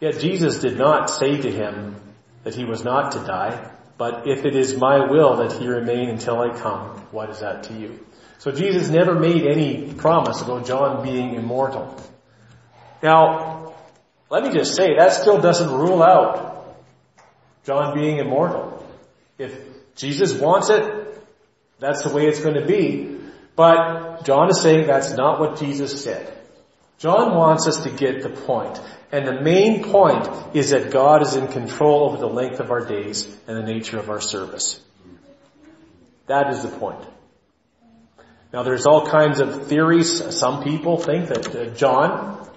Yet 0.00 0.18
Jesus 0.20 0.58
did 0.58 0.76
not 0.76 1.08
say 1.08 1.40
to 1.40 1.50
him 1.50 1.96
that 2.42 2.54
he 2.54 2.66
was 2.66 2.84
not 2.84 3.12
to 3.12 3.20
die, 3.20 3.70
but 3.96 4.28
if 4.28 4.44
it 4.44 4.54
is 4.54 4.76
my 4.76 5.10
will 5.10 5.36
that 5.36 5.52
he 5.52 5.66
remain 5.66 6.10
until 6.10 6.38
I 6.42 6.50
come, 6.58 6.98
what 7.10 7.30
is 7.30 7.40
that 7.40 7.62
to 7.64 7.72
you? 7.72 8.04
So 8.36 8.52
Jesus 8.52 8.90
never 8.90 9.14
made 9.18 9.46
any 9.46 9.94
promise 9.94 10.42
about 10.42 10.66
John 10.66 11.02
being 11.02 11.36
immortal. 11.36 11.98
Now, 13.02 13.72
let 14.28 14.42
me 14.42 14.52
just 14.52 14.74
say, 14.74 14.96
that 14.98 15.14
still 15.14 15.40
doesn't 15.40 15.72
rule 15.72 16.02
out 16.02 16.76
John 17.64 17.94
being 17.94 18.18
immortal. 18.18 18.86
If 19.38 19.58
Jesus 19.96 20.34
wants 20.34 20.68
it, 20.68 21.03
that's 21.78 22.02
the 22.02 22.14
way 22.14 22.26
it's 22.26 22.40
going 22.40 22.54
to 22.54 22.66
be. 22.66 23.18
But 23.56 24.24
John 24.24 24.50
is 24.50 24.60
saying 24.60 24.86
that's 24.86 25.12
not 25.12 25.40
what 25.40 25.58
Jesus 25.58 26.02
said. 26.02 26.32
John 26.98 27.34
wants 27.34 27.66
us 27.66 27.84
to 27.84 27.90
get 27.90 28.22
the 28.22 28.30
point. 28.30 28.80
And 29.12 29.26
the 29.26 29.40
main 29.40 29.84
point 29.84 30.28
is 30.56 30.70
that 30.70 30.90
God 30.90 31.22
is 31.22 31.36
in 31.36 31.48
control 31.48 32.04
over 32.04 32.16
the 32.16 32.26
length 32.26 32.60
of 32.60 32.70
our 32.70 32.84
days 32.84 33.26
and 33.46 33.56
the 33.56 33.62
nature 33.62 33.98
of 33.98 34.10
our 34.10 34.20
service. 34.20 34.80
That 36.26 36.50
is 36.50 36.62
the 36.62 36.68
point. 36.68 37.04
Now 38.52 38.62
there's 38.62 38.86
all 38.86 39.06
kinds 39.06 39.40
of 39.40 39.66
theories. 39.66 40.34
Some 40.36 40.64
people 40.64 40.96
think 40.96 41.28
that 41.28 41.76
John 41.76 42.48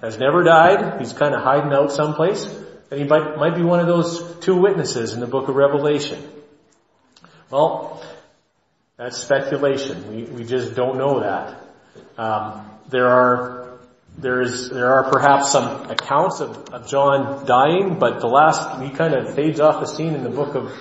has 0.00 0.18
never 0.18 0.42
died. 0.42 1.00
He's 1.00 1.12
kind 1.12 1.34
of 1.34 1.42
hiding 1.42 1.72
out 1.72 1.92
someplace. 1.92 2.44
And 2.90 3.00
he 3.00 3.06
might, 3.06 3.36
might 3.36 3.56
be 3.56 3.62
one 3.62 3.80
of 3.80 3.86
those 3.86 4.36
two 4.40 4.56
witnesses 4.56 5.14
in 5.14 5.20
the 5.20 5.26
book 5.26 5.48
of 5.48 5.56
Revelation. 5.56 6.22
Well, 7.50 8.04
that's 8.96 9.18
speculation. 9.18 10.14
We, 10.14 10.24
we 10.24 10.44
just 10.44 10.74
don't 10.74 10.98
know 10.98 11.20
that. 11.20 11.60
Um, 12.18 12.70
there 12.88 13.08
are 13.08 13.78
there 14.18 14.42
is 14.42 14.68
there 14.68 14.92
are 14.92 15.10
perhaps 15.10 15.50
some 15.50 15.90
accounts 15.90 16.40
of, 16.40 16.68
of 16.68 16.88
John 16.88 17.46
dying, 17.46 17.98
but 17.98 18.20
the 18.20 18.26
last 18.26 18.82
he 18.82 18.90
kind 18.90 19.14
of 19.14 19.34
fades 19.34 19.60
off 19.60 19.80
the 19.80 19.86
scene 19.86 20.14
in 20.14 20.22
the 20.22 20.30
book 20.30 20.54
of 20.54 20.72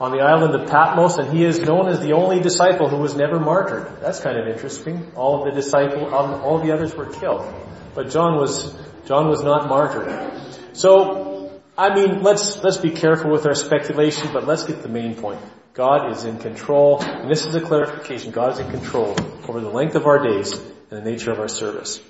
on 0.00 0.12
the 0.12 0.20
island 0.20 0.54
of 0.54 0.70
Patmos, 0.70 1.18
and 1.18 1.36
he 1.36 1.44
is 1.44 1.58
known 1.58 1.88
as 1.88 1.98
the 1.98 2.12
only 2.12 2.40
disciple 2.40 2.88
who 2.88 2.98
was 2.98 3.16
never 3.16 3.40
martyred. 3.40 4.00
That's 4.00 4.20
kind 4.20 4.38
of 4.38 4.46
interesting. 4.46 5.10
All 5.16 5.42
of 5.42 5.52
the 5.52 5.60
disciple, 5.60 6.14
all 6.14 6.60
the 6.60 6.72
others 6.72 6.94
were 6.94 7.06
killed, 7.06 7.52
but 7.94 8.10
John 8.10 8.36
was 8.36 8.78
John 9.06 9.28
was 9.28 9.42
not 9.42 9.68
martyred. 9.68 10.32
So, 10.74 11.60
I 11.76 11.92
mean, 11.92 12.22
let's 12.22 12.62
let's 12.62 12.76
be 12.76 12.90
careful 12.90 13.32
with 13.32 13.44
our 13.46 13.54
speculation, 13.54 14.32
but 14.32 14.46
let's 14.46 14.62
get 14.62 14.82
the 14.82 14.88
main 14.88 15.16
point. 15.16 15.40
God 15.78 16.10
is 16.10 16.24
in 16.24 16.38
control, 16.38 17.00
and 17.00 17.30
this 17.30 17.46
is 17.46 17.54
a 17.54 17.60
clarification. 17.60 18.32
God 18.32 18.50
is 18.50 18.58
in 18.58 18.68
control 18.68 19.14
over 19.48 19.60
the 19.60 19.70
length 19.70 19.94
of 19.94 20.06
our 20.06 20.18
days 20.18 20.52
and 20.52 20.90
the 20.90 21.08
nature 21.08 21.30
of 21.30 21.38
our 21.38 21.46
service. 21.46 22.00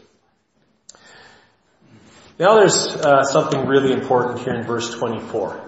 Now 2.39 2.55
there's 2.55 2.87
uh, 2.87 3.25
something 3.25 3.67
really 3.67 3.93
important 3.93 4.39
here 4.39 4.55
in 4.55 4.63
verse 4.63 4.95
24. 4.95 5.63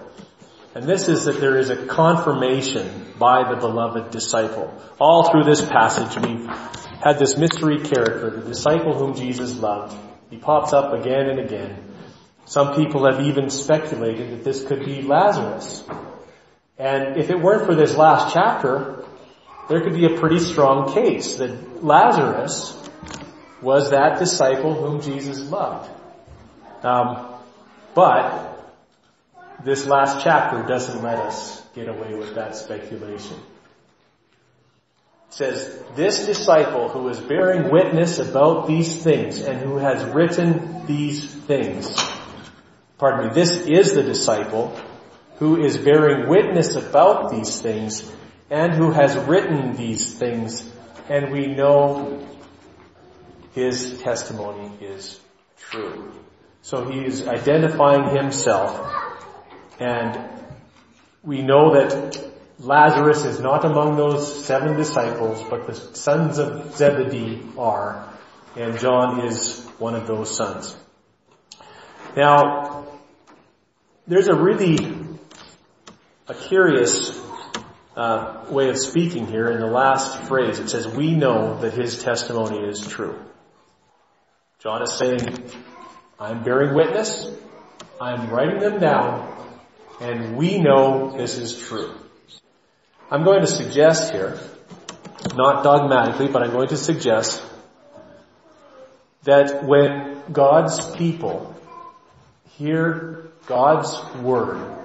And 0.73 0.85
this 0.85 1.09
is 1.09 1.25
that 1.25 1.39
there 1.39 1.59
is 1.59 1.69
a 1.69 1.85
confirmation 1.85 3.13
by 3.19 3.47
the 3.53 3.57
beloved 3.57 4.09
disciple. 4.09 4.73
All 4.99 5.29
through 5.29 5.43
this 5.43 5.61
passage 5.61 6.17
we've 6.25 6.47
had 7.03 7.19
this 7.19 7.37
mystery 7.37 7.81
character, 7.81 8.31
the 8.31 8.49
disciple 8.49 8.97
whom 8.97 9.13
Jesus 9.13 9.59
loved. 9.59 9.95
He 10.31 10.37
pops 10.37 10.73
up 10.73 10.91
again 10.93 11.29
and 11.29 11.39
again. 11.39 11.77
Some 12.45 12.73
people 12.73 13.05
have 13.05 13.23
even 13.23 13.51
speculated 13.51 14.31
that 14.31 14.43
this 14.43 14.65
could 14.65 14.85
be 14.85 15.03
Lazarus. 15.03 15.83
And 16.81 17.17
if 17.17 17.29
it 17.29 17.39
weren't 17.39 17.67
for 17.67 17.75
this 17.75 17.95
last 17.95 18.33
chapter, 18.33 19.05
there 19.69 19.81
could 19.81 19.93
be 19.93 20.05
a 20.05 20.19
pretty 20.19 20.39
strong 20.39 20.91
case 20.95 21.35
that 21.35 21.85
Lazarus 21.85 22.75
was 23.61 23.91
that 23.91 24.17
disciple 24.17 24.73
whom 24.73 24.99
Jesus 24.99 25.47
loved. 25.47 25.87
Um, 26.83 27.35
but 27.93 28.73
this 29.63 29.85
last 29.85 30.23
chapter 30.23 30.63
doesn't 30.63 31.03
let 31.03 31.19
us 31.19 31.61
get 31.75 31.87
away 31.87 32.15
with 32.15 32.33
that 32.33 32.55
speculation. 32.55 33.37
It 35.27 35.33
says, 35.35 35.83
this 35.95 36.25
disciple 36.25 36.89
who 36.89 37.07
is 37.09 37.19
bearing 37.19 37.71
witness 37.71 38.17
about 38.17 38.65
these 38.65 39.03
things 39.03 39.39
and 39.39 39.59
who 39.59 39.77
has 39.77 40.03
written 40.15 40.87
these 40.87 41.31
things. 41.31 41.95
Pardon 42.97 43.27
me, 43.27 43.33
this 43.35 43.67
is 43.67 43.93
the 43.93 44.01
disciple 44.01 44.75
who 45.37 45.63
is 45.63 45.77
bearing 45.77 46.29
witness 46.29 46.75
about 46.75 47.31
these 47.31 47.61
things 47.61 48.09
and 48.49 48.73
who 48.73 48.91
has 48.91 49.15
written 49.15 49.75
these 49.75 50.13
things 50.13 50.69
and 51.09 51.31
we 51.31 51.47
know 51.47 52.25
his 53.53 53.99
testimony 54.01 54.71
is 54.81 55.19
true. 55.57 56.11
So 56.61 56.89
he 56.89 57.05
is 57.05 57.27
identifying 57.27 58.15
himself 58.15 58.79
and 59.79 60.29
we 61.23 61.41
know 61.41 61.73
that 61.73 62.31
Lazarus 62.59 63.25
is 63.25 63.39
not 63.39 63.65
among 63.65 63.97
those 63.97 64.45
seven 64.45 64.77
disciples, 64.77 65.43
but 65.49 65.65
the 65.65 65.73
sons 65.73 66.37
of 66.37 66.75
Zebedee 66.75 67.41
are, 67.57 68.07
and 68.55 68.77
John 68.77 69.25
is 69.25 69.65
one 69.79 69.95
of 69.95 70.05
those 70.05 70.35
sons. 70.35 70.75
Now, 72.15 72.85
there's 74.07 74.27
a 74.27 74.35
really 74.35 74.77
a 76.31 76.33
curious 76.33 77.19
uh, 77.95 78.45
way 78.49 78.69
of 78.69 78.77
speaking 78.77 79.27
here 79.27 79.49
in 79.51 79.59
the 79.59 79.67
last 79.67 80.23
phrase. 80.27 80.59
It 80.59 80.69
says, 80.69 80.87
"We 80.87 81.13
know 81.13 81.59
that 81.61 81.73
his 81.73 82.01
testimony 82.01 82.59
is 82.67 82.87
true." 82.87 83.19
John 84.59 84.81
is 84.81 84.93
saying, 84.93 85.51
"I'm 86.19 86.43
bearing 86.43 86.73
witness. 86.73 87.29
I'm 87.99 88.29
writing 88.29 88.59
them 88.59 88.79
down 88.79 89.31
and 90.01 90.35
we 90.35 90.57
know 90.57 91.15
this 91.15 91.37
is 91.37 91.57
true. 91.67 91.93
I'm 93.11 93.23
going 93.23 93.41
to 93.41 93.47
suggest 93.47 94.11
here, 94.11 94.39
not 95.35 95.63
dogmatically, 95.63 96.27
but 96.27 96.41
I'm 96.41 96.51
going 96.51 96.69
to 96.69 96.77
suggest 96.77 97.41
that 99.23 99.63
when 99.63 100.23
God's 100.31 100.95
people 100.95 101.55
hear 102.57 103.31
God's 103.45 103.95
Word, 104.15 104.80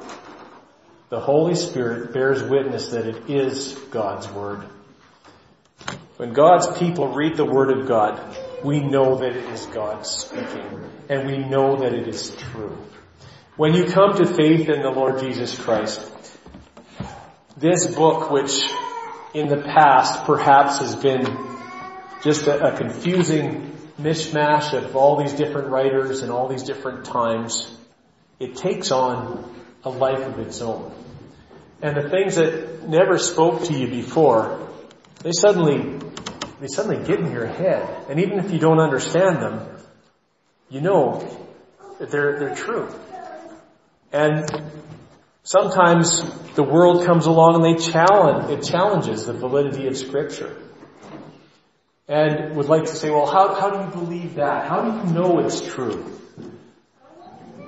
the 1.08 1.20
Holy 1.20 1.54
Spirit 1.54 2.12
bears 2.12 2.42
witness 2.42 2.88
that 2.88 3.06
it 3.06 3.30
is 3.30 3.74
God's 3.90 4.28
Word. 4.28 4.62
When 6.16 6.32
God's 6.32 6.66
people 6.78 7.14
read 7.14 7.36
the 7.36 7.44
Word 7.44 7.70
of 7.70 7.86
God, 7.86 8.20
we 8.64 8.80
know 8.80 9.16
that 9.16 9.36
it 9.36 9.44
is 9.50 9.66
God 9.66 10.04
speaking, 10.06 10.90
and 11.08 11.26
we 11.26 11.38
know 11.38 11.76
that 11.76 11.92
it 11.92 12.08
is 12.08 12.34
true. 12.34 12.76
When 13.56 13.74
you 13.74 13.84
come 13.84 14.14
to 14.16 14.26
faith 14.26 14.68
in 14.68 14.82
the 14.82 14.90
Lord 14.90 15.20
Jesus 15.20 15.56
Christ, 15.56 16.00
this 17.56 17.94
book, 17.94 18.30
which 18.30 18.52
in 19.32 19.48
the 19.48 19.62
past 19.62 20.24
perhaps 20.24 20.78
has 20.78 20.96
been 20.96 21.24
just 22.22 22.46
a, 22.46 22.72
a, 22.72 22.76
confusing 22.76 23.72
mishmash 24.00 24.72
of 24.72 24.96
all 24.96 25.22
these 25.22 25.32
different 25.32 25.68
writers 25.68 26.22
and 26.22 26.32
all 26.32 26.48
these 26.48 26.64
different 26.64 27.04
times, 27.04 27.70
it 28.40 28.56
takes 28.56 28.90
on 28.90 29.54
a 29.86 29.88
life 29.88 30.26
of 30.26 30.40
its 30.40 30.60
own. 30.60 30.92
And 31.80 31.96
the 31.96 32.10
things 32.10 32.34
that 32.34 32.88
never 32.88 33.18
spoke 33.18 33.64
to 33.64 33.72
you 33.72 33.86
before, 33.86 34.68
they 35.22 35.30
suddenly, 35.30 35.98
they 36.60 36.66
suddenly 36.66 37.06
get 37.06 37.20
in 37.20 37.30
your 37.30 37.46
head. 37.46 37.88
And 38.10 38.18
even 38.18 38.40
if 38.40 38.50
you 38.50 38.58
don't 38.58 38.80
understand 38.80 39.40
them, 39.40 39.64
you 40.68 40.80
know 40.80 41.20
that 42.00 42.10
they're, 42.10 42.38
they're 42.40 42.56
true. 42.56 42.88
And 44.12 44.44
sometimes 45.44 46.20
the 46.54 46.64
world 46.64 47.06
comes 47.06 47.26
along 47.26 47.54
and 47.54 47.64
they 47.64 47.80
challenge, 47.80 48.50
it 48.50 48.64
challenges 48.64 49.26
the 49.26 49.34
validity 49.34 49.86
of 49.86 49.96
scripture. 49.96 50.56
And 52.08 52.56
would 52.56 52.66
like 52.66 52.84
to 52.86 52.94
say, 52.96 53.10
well, 53.10 53.26
how, 53.26 53.54
how 53.54 53.70
do 53.70 53.84
you 53.84 54.04
believe 54.04 54.34
that? 54.36 54.68
How 54.68 54.82
do 54.82 55.08
you 55.08 55.14
know 55.14 55.38
it's 55.38 55.60
true? 55.60 56.12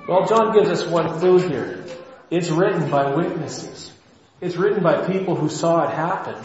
Well, 0.07 0.25
John 0.25 0.53
gives 0.53 0.69
us 0.69 0.85
one 0.85 1.19
clue 1.19 1.39
here. 1.39 1.85
It's 2.29 2.49
written 2.49 2.89
by 2.89 3.15
witnesses. 3.15 3.91
It's 4.39 4.55
written 4.55 4.83
by 4.83 5.07
people 5.07 5.35
who 5.35 5.49
saw 5.49 5.87
it 5.87 5.93
happen. 5.93 6.35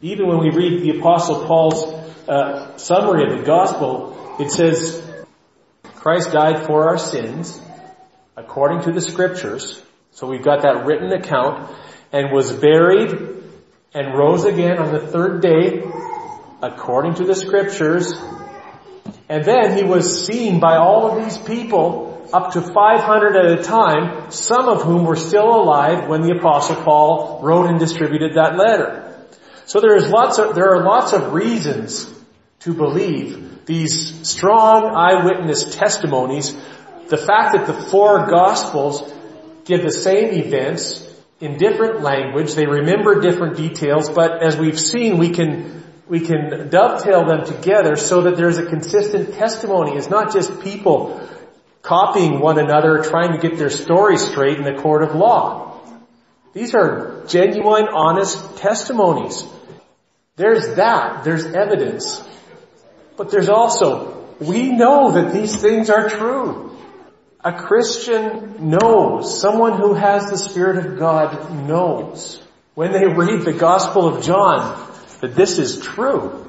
Even 0.00 0.26
when 0.26 0.38
we 0.38 0.50
read 0.50 0.82
the 0.82 0.98
apostle 0.98 1.46
Paul's 1.46 1.84
uh, 2.28 2.76
summary 2.76 3.30
of 3.30 3.38
the 3.38 3.44
gospel, 3.44 4.36
it 4.40 4.50
says, 4.50 5.00
Christ 5.96 6.32
died 6.32 6.66
for 6.66 6.88
our 6.88 6.98
sins 6.98 7.60
according 8.36 8.82
to 8.82 8.92
the 8.92 9.00
scriptures. 9.00 9.80
So 10.10 10.26
we've 10.26 10.42
got 10.42 10.62
that 10.62 10.86
written 10.86 11.12
account 11.12 11.70
and 12.12 12.32
was 12.32 12.52
buried 12.52 13.12
and 13.94 14.18
rose 14.18 14.44
again 14.44 14.78
on 14.78 14.92
the 14.92 15.06
third 15.06 15.42
day 15.42 15.84
according 16.62 17.14
to 17.14 17.24
the 17.24 17.34
scriptures. 17.34 18.12
And 19.28 19.44
then 19.44 19.76
he 19.76 19.84
was 19.84 20.26
seen 20.26 20.60
by 20.60 20.76
all 20.76 21.10
of 21.10 21.24
these 21.24 21.38
people 21.38 22.11
up 22.32 22.52
to 22.52 22.62
500 22.62 23.36
at 23.36 23.58
a 23.58 23.62
time, 23.62 24.30
some 24.30 24.68
of 24.68 24.82
whom 24.82 25.04
were 25.04 25.16
still 25.16 25.48
alive 25.48 26.08
when 26.08 26.22
the 26.22 26.36
apostle 26.36 26.76
Paul 26.76 27.40
wrote 27.42 27.68
and 27.68 27.78
distributed 27.78 28.34
that 28.34 28.56
letter. 28.56 29.26
So 29.66 29.80
there 29.80 29.96
is 29.96 30.08
lots 30.08 30.38
of, 30.38 30.54
there 30.54 30.74
are 30.74 30.82
lots 30.82 31.12
of 31.12 31.32
reasons 31.32 32.12
to 32.60 32.74
believe 32.74 33.66
these 33.66 34.28
strong 34.28 34.94
eyewitness 34.94 35.74
testimonies 35.76 36.56
the 37.12 37.18
fact 37.18 37.52
that 37.52 37.66
the 37.66 37.74
four 37.74 38.26
gospels 38.26 39.12
give 39.66 39.82
the 39.82 39.92
same 39.92 40.32
events 40.32 41.06
in 41.40 41.58
different 41.58 42.00
language, 42.00 42.54
they 42.54 42.66
remember 42.66 43.20
different 43.20 43.58
details, 43.58 44.08
but 44.08 44.42
as 44.42 44.56
we've 44.56 44.80
seen, 44.80 45.18
we 45.18 45.28
can, 45.28 45.84
we 46.08 46.20
can 46.20 46.70
dovetail 46.70 47.26
them 47.26 47.44
together 47.44 47.96
so 47.96 48.22
that 48.22 48.38
there's 48.38 48.56
a 48.56 48.64
consistent 48.64 49.34
testimony. 49.34 49.98
It's 49.98 50.08
not 50.08 50.32
just 50.32 50.62
people 50.62 51.20
copying 51.82 52.40
one 52.40 52.58
another, 52.58 53.02
trying 53.02 53.32
to 53.32 53.38
get 53.38 53.58
their 53.58 53.70
story 53.70 54.16
straight 54.16 54.58
in 54.58 54.64
the 54.64 54.80
court 54.80 55.02
of 55.02 55.14
law. 55.14 55.80
These 56.54 56.74
are 56.74 57.24
genuine, 57.26 57.88
honest 57.88 58.58
testimonies. 58.58 59.44
There's 60.36 60.76
that. 60.76 61.24
There's 61.24 61.44
evidence. 61.44 62.22
But 63.16 63.30
there's 63.30 63.48
also, 63.48 64.26
we 64.40 64.70
know 64.70 65.12
that 65.12 65.32
these 65.32 65.56
things 65.56 65.90
are 65.90 66.08
true. 66.08 66.76
A 67.44 67.52
Christian 67.52 68.70
knows, 68.70 69.40
someone 69.40 69.78
who 69.78 69.94
has 69.94 70.30
the 70.30 70.38
Spirit 70.38 70.86
of 70.86 70.98
God 70.98 71.52
knows, 71.66 72.40
when 72.74 72.92
they 72.92 73.06
read 73.06 73.42
the 73.42 73.52
Gospel 73.52 74.06
of 74.06 74.24
John, 74.24 74.88
that 75.20 75.34
this 75.34 75.58
is 75.58 75.80
true. 75.80 76.41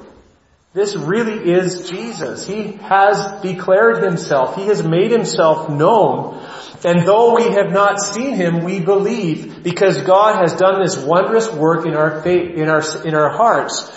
This 0.74 0.96
really 0.96 1.52
is 1.52 1.88
Jesus. 1.88 2.44
He 2.44 2.72
has 2.82 3.40
declared 3.42 4.02
himself. 4.02 4.56
He 4.56 4.66
has 4.66 4.82
made 4.82 5.12
himself 5.12 5.70
known. 5.70 6.44
And 6.84 7.06
though 7.06 7.36
we 7.36 7.44
have 7.44 7.70
not 7.70 8.00
seen 8.00 8.34
him, 8.34 8.64
we 8.64 8.80
believe 8.80 9.62
because 9.62 10.02
God 10.02 10.42
has 10.42 10.52
done 10.54 10.82
this 10.82 10.98
wondrous 10.98 11.48
work 11.50 11.86
in 11.86 11.94
our 11.94 12.22
faith, 12.22 12.56
in 12.56 12.68
our, 12.68 12.82
in 13.06 13.14
our 13.14 13.30
hearts. 13.30 13.88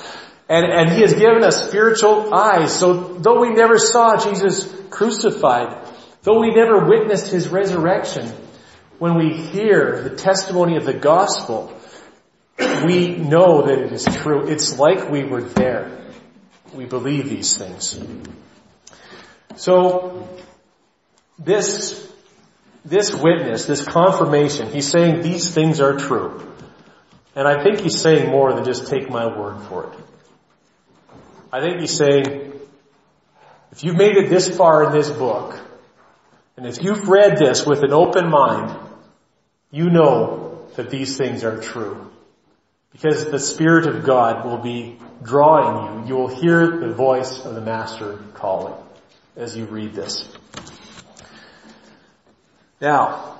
And, 0.48 0.68
and 0.72 0.92
he 0.92 1.02
has 1.02 1.16
given 1.16 1.44
us 1.44 1.68
spiritual 1.68 2.32
eyes. 2.32 2.78
So 2.78 2.94
though 2.94 3.42
we 3.42 3.50
never 3.50 3.80
saw 3.80 4.16
Jesus 4.24 4.72
crucified, 4.92 5.84
though 6.22 6.40
we 6.40 6.54
never 6.54 6.86
witnessed 6.88 7.32
his 7.32 7.48
resurrection, 7.48 8.32
when 9.00 9.18
we 9.18 9.34
hear 9.34 10.04
the 10.04 10.16
testimony 10.16 10.78
of 10.78 10.86
the 10.86 10.94
gospel, 10.94 11.74
we 12.86 13.16
know 13.16 13.66
that 13.66 13.80
it 13.80 13.92
is 13.92 14.06
true. 14.06 14.48
It's 14.48 14.78
like 14.78 15.10
we 15.10 15.24
were 15.24 15.42
there. 15.42 15.97
We 16.78 16.86
believe 16.86 17.28
these 17.28 17.58
things. 17.58 18.00
So, 19.56 20.30
this, 21.40 22.08
this 22.86 23.16
witness, 23.16 23.66
this 23.66 23.84
confirmation, 23.84 24.72
he's 24.72 24.88
saying 24.88 25.24
these 25.24 25.50
things 25.50 25.82
are 25.82 25.98
true. 25.98 26.54
And 27.36 27.48
I 27.48 27.64
think 27.64 27.80
he's 27.80 28.00
saying 28.00 28.30
more 28.30 28.54
than 28.54 28.64
just 28.64 28.86
take 28.92 29.10
my 29.10 29.26
word 29.26 29.60
for 29.64 29.92
it. 29.92 30.00
I 31.52 31.62
think 31.62 31.80
he's 31.80 31.98
saying, 31.98 32.54
if 33.72 33.84
you've 33.84 33.96
made 33.96 34.16
it 34.16 34.30
this 34.30 34.48
far 34.56 34.84
in 34.84 34.92
this 34.92 35.10
book, 35.10 35.60
and 36.58 36.68
if 36.68 36.84
you've 36.84 37.10
read 37.10 37.38
this 37.38 37.66
with 37.66 37.82
an 37.82 37.92
open 37.92 38.30
mind, 38.30 38.78
you 39.72 39.90
know 39.90 40.68
that 40.76 40.92
these 40.92 41.18
things 41.18 41.44
are 41.44 41.60
true. 41.60 42.12
Because 43.00 43.30
the 43.30 43.40
Spirit 43.40 43.86
of 43.86 44.04
God 44.04 44.44
will 44.44 44.58
be 44.58 44.98
drawing 45.22 46.02
you. 46.02 46.10
You 46.10 46.16
will 46.16 46.36
hear 46.36 46.80
the 46.80 46.94
voice 46.94 47.46
of 47.46 47.54
the 47.54 47.62
Master 47.62 48.18
calling 48.34 48.74
as 49.36 49.56
you 49.56 49.66
read 49.66 49.94
this. 49.94 50.28
Now, 52.82 53.38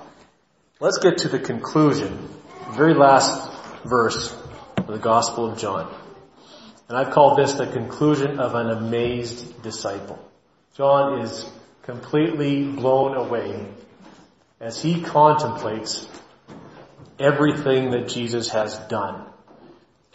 let's 0.78 0.98
get 0.98 1.18
to 1.18 1.28
the 1.28 1.40
conclusion, 1.40 2.28
the 2.68 2.72
very 2.72 2.94
last 2.94 3.50
verse 3.84 4.32
of 4.76 4.86
the 4.86 4.98
Gospel 4.98 5.50
of 5.50 5.58
John. 5.58 5.92
And 6.88 6.96
I've 6.96 7.10
called 7.10 7.36
this 7.36 7.54
the 7.54 7.66
conclusion 7.66 8.38
of 8.38 8.54
an 8.54 8.70
amazed 8.70 9.60
disciple. 9.62 10.24
John 10.76 11.20
is 11.20 11.44
completely 11.82 12.64
blown 12.64 13.16
away 13.16 13.66
as 14.60 14.80
he 14.80 15.02
contemplates 15.02 16.08
everything 17.18 17.90
that 17.90 18.06
Jesus 18.06 18.50
has 18.50 18.78
done. 18.86 19.24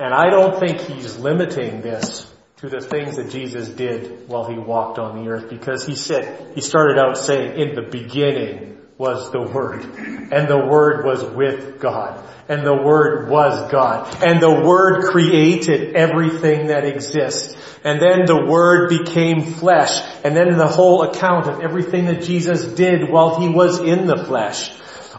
And 0.03 0.13
I 0.13 0.29
don't 0.29 0.59
think 0.59 0.81
he's 0.81 1.17
limiting 1.17 1.79
this 1.79 2.29
to 2.57 2.67
the 2.67 2.81
things 2.81 3.15
that 3.15 3.29
Jesus 3.29 3.69
did 3.69 4.27
while 4.27 4.43
he 4.43 4.59
walked 4.59 4.99
on 4.99 5.23
the 5.23 5.31
earth 5.31 5.49
because 5.49 5.85
he 5.85 5.95
said, 5.95 6.53
he 6.55 6.59
started 6.59 6.99
out 6.99 7.17
saying, 7.17 7.57
in 7.57 7.73
the 7.73 7.83
beginning 7.83 8.79
was 8.97 9.31
the 9.31 9.41
Word. 9.41 9.85
And 9.85 10.49
the 10.49 10.67
Word 10.69 11.05
was 11.05 11.23
with 11.23 11.79
God. 11.79 12.21
And 12.49 12.65
the 12.65 12.75
Word 12.75 13.29
was 13.29 13.71
God. 13.71 14.21
And 14.21 14.41
the 14.41 14.65
Word 14.67 15.05
created 15.05 15.95
everything 15.95 16.67
that 16.67 16.83
exists. 16.83 17.55
And 17.85 18.01
then 18.01 18.25
the 18.25 18.45
Word 18.45 18.89
became 18.89 19.53
flesh. 19.53 20.01
And 20.25 20.35
then 20.35 20.57
the 20.57 20.67
whole 20.67 21.03
account 21.03 21.47
of 21.47 21.61
everything 21.61 22.07
that 22.07 22.23
Jesus 22.23 22.65
did 22.65 23.09
while 23.09 23.39
he 23.39 23.47
was 23.47 23.79
in 23.79 24.05
the 24.05 24.17
flesh. 24.25 24.69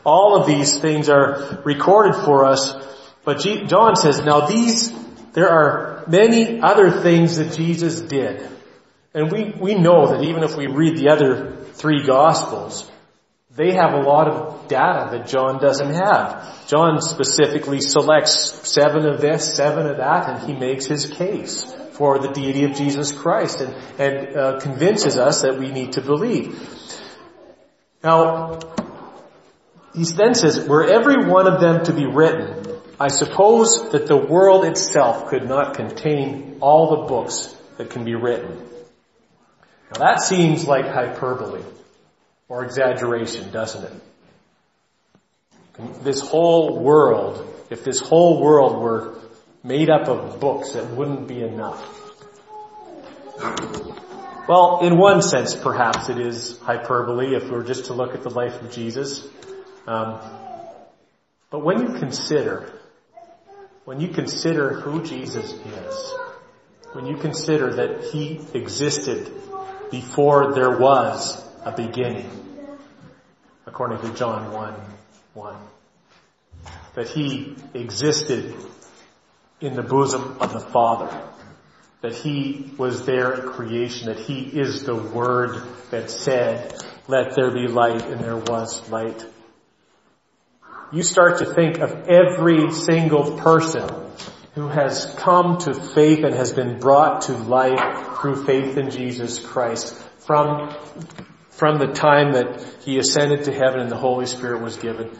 All 0.04 0.38
of 0.38 0.46
these 0.46 0.78
things 0.78 1.08
are 1.08 1.62
recorded 1.64 2.16
for 2.26 2.44
us 2.44 2.83
but 3.24 3.40
John 3.40 3.96
says, 3.96 4.22
now 4.22 4.46
these, 4.46 4.92
there 5.32 5.48
are 5.48 6.04
many 6.06 6.60
other 6.60 6.90
things 6.90 7.36
that 7.38 7.56
Jesus 7.56 8.00
did. 8.00 8.48
And 9.14 9.30
we, 9.30 9.54
we 9.58 9.74
know 9.74 10.08
that 10.08 10.22
even 10.24 10.42
if 10.42 10.56
we 10.56 10.66
read 10.66 10.96
the 10.96 11.08
other 11.08 11.56
three 11.72 12.04
gospels, 12.04 12.90
they 13.50 13.72
have 13.72 13.94
a 13.94 14.00
lot 14.00 14.28
of 14.28 14.68
data 14.68 15.16
that 15.16 15.28
John 15.28 15.60
doesn't 15.60 15.94
have. 15.94 16.66
John 16.66 17.00
specifically 17.00 17.80
selects 17.80 18.68
seven 18.68 19.06
of 19.06 19.20
this, 19.20 19.54
seven 19.54 19.86
of 19.86 19.98
that, 19.98 20.28
and 20.28 20.50
he 20.50 20.58
makes 20.58 20.86
his 20.86 21.06
case 21.06 21.72
for 21.92 22.18
the 22.18 22.28
deity 22.28 22.64
of 22.64 22.74
Jesus 22.74 23.12
Christ 23.12 23.60
and, 23.60 23.74
and 24.00 24.36
uh, 24.36 24.60
convinces 24.60 25.16
us 25.16 25.42
that 25.42 25.58
we 25.58 25.70
need 25.70 25.92
to 25.92 26.00
believe. 26.00 26.60
Now, 28.02 28.58
he 29.94 30.04
then 30.04 30.34
says, 30.34 30.66
were 30.66 30.84
every 30.84 31.24
one 31.24 31.46
of 31.46 31.60
them 31.60 31.84
to 31.84 31.92
be 31.92 32.04
written, 32.04 32.73
I 32.98 33.08
suppose 33.08 33.90
that 33.90 34.06
the 34.06 34.16
world 34.16 34.64
itself 34.64 35.28
could 35.28 35.48
not 35.48 35.74
contain 35.74 36.58
all 36.60 36.90
the 36.90 37.08
books 37.08 37.54
that 37.76 37.90
can 37.90 38.04
be 38.04 38.14
written. 38.14 38.56
Now 39.92 39.98
that 39.98 40.22
seems 40.22 40.66
like 40.66 40.86
hyperbole 40.86 41.62
or 42.48 42.64
exaggeration, 42.64 43.50
doesn't 43.50 43.84
it? 43.84 43.92
This 46.04 46.20
whole 46.20 46.78
world, 46.78 47.44
if 47.70 47.82
this 47.82 47.98
whole 47.98 48.40
world 48.40 48.80
were 48.80 49.18
made 49.64 49.90
up 49.90 50.06
of 50.08 50.38
books, 50.38 50.76
it 50.76 50.88
wouldn't 50.90 51.26
be 51.26 51.42
enough. 51.42 51.82
Well, 54.46 54.80
in 54.82 54.98
one 54.98 55.22
sense, 55.22 55.56
perhaps 55.56 56.10
it 56.10 56.18
is 56.18 56.58
hyperbole 56.60 57.34
if 57.34 57.44
we 57.44 57.50
were 57.50 57.64
just 57.64 57.86
to 57.86 57.94
look 57.94 58.14
at 58.14 58.22
the 58.22 58.30
life 58.30 58.60
of 58.62 58.70
Jesus. 58.70 59.26
Um, 59.86 60.20
but 61.50 61.64
when 61.64 61.80
you 61.80 61.98
consider 61.98 62.72
when 63.84 64.00
you 64.00 64.08
consider 64.08 64.80
who 64.80 65.02
Jesus 65.04 65.52
is, 65.52 66.14
when 66.92 67.06
you 67.06 67.16
consider 67.16 67.74
that 67.74 68.04
He 68.12 68.40
existed 68.54 69.30
before 69.90 70.54
there 70.54 70.78
was 70.78 71.42
a 71.64 71.72
beginning, 71.72 72.30
according 73.66 74.00
to 74.00 74.16
John 74.16 74.52
1, 74.52 74.74
1, 75.34 75.56
that 76.94 77.08
He 77.08 77.56
existed 77.74 78.54
in 79.60 79.74
the 79.74 79.82
bosom 79.82 80.38
of 80.40 80.52
the 80.52 80.60
Father, 80.60 81.22
that 82.00 82.14
He 82.14 82.72
was 82.78 83.04
there 83.04 83.34
at 83.34 83.46
creation, 83.46 84.06
that 84.06 84.18
He 84.18 84.42
is 84.42 84.84
the 84.84 84.96
Word 84.96 85.62
that 85.90 86.10
said, 86.10 86.74
let 87.06 87.34
there 87.34 87.50
be 87.50 87.68
light, 87.68 88.06
and 88.06 88.20
there 88.20 88.36
was 88.36 88.88
light 88.90 89.26
you 90.92 91.02
start 91.02 91.38
to 91.38 91.46
think 91.46 91.78
of 91.78 92.08
every 92.08 92.70
single 92.70 93.38
person 93.38 93.88
who 94.54 94.68
has 94.68 95.12
come 95.18 95.58
to 95.58 95.74
faith 95.74 96.24
and 96.24 96.34
has 96.34 96.52
been 96.52 96.78
brought 96.78 97.22
to 97.22 97.32
life 97.32 98.18
through 98.20 98.44
faith 98.44 98.76
in 98.76 98.90
Jesus 98.90 99.38
Christ 99.38 99.94
from, 100.18 100.72
from 101.50 101.78
the 101.78 101.88
time 101.88 102.32
that 102.34 102.64
he 102.84 102.98
ascended 102.98 103.44
to 103.44 103.52
heaven 103.52 103.80
and 103.80 103.90
the 103.90 103.96
Holy 103.96 104.26
Spirit 104.26 104.62
was 104.62 104.76
given. 104.76 105.10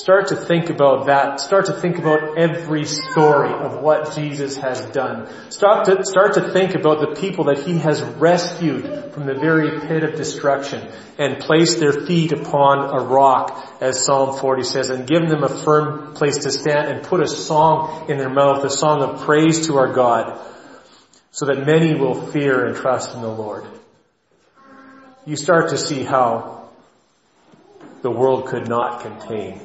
Start 0.00 0.28
to 0.28 0.36
think 0.36 0.70
about 0.70 1.08
that. 1.08 1.40
Start 1.40 1.66
to 1.66 1.74
think 1.74 1.98
about 1.98 2.38
every 2.38 2.86
story 2.86 3.52
of 3.52 3.82
what 3.82 4.14
Jesus 4.14 4.56
has 4.56 4.80
done. 4.92 5.28
Start 5.50 5.84
to, 5.84 6.06
start 6.06 6.32
to 6.34 6.52
think 6.54 6.74
about 6.74 7.00
the 7.00 7.20
people 7.20 7.44
that 7.44 7.64
He 7.64 7.76
has 7.76 8.00
rescued 8.00 9.12
from 9.12 9.26
the 9.26 9.34
very 9.34 9.78
pit 9.78 10.02
of 10.02 10.16
destruction 10.16 10.90
and 11.18 11.38
placed 11.38 11.80
their 11.80 11.92
feet 11.92 12.32
upon 12.32 12.98
a 12.98 13.04
rock, 13.04 13.62
as 13.82 14.02
Psalm 14.02 14.38
40 14.38 14.62
says, 14.62 14.88
and 14.88 15.06
given 15.06 15.28
them 15.28 15.44
a 15.44 15.50
firm 15.50 16.14
place 16.14 16.38
to 16.44 16.50
stand 16.50 16.88
and 16.88 17.06
put 17.06 17.20
a 17.20 17.28
song 17.28 18.08
in 18.08 18.16
their 18.16 18.30
mouth, 18.30 18.64
a 18.64 18.70
song 18.70 19.02
of 19.02 19.20
praise 19.26 19.66
to 19.66 19.76
our 19.76 19.92
God, 19.92 20.40
so 21.30 21.44
that 21.44 21.66
many 21.66 21.94
will 21.94 22.14
fear 22.14 22.64
and 22.64 22.74
trust 22.74 23.14
in 23.14 23.20
the 23.20 23.28
Lord. 23.28 23.66
You 25.26 25.36
start 25.36 25.68
to 25.70 25.76
see 25.76 26.04
how 26.04 26.70
the 28.00 28.10
world 28.10 28.46
could 28.46 28.66
not 28.66 29.02
contain 29.02 29.60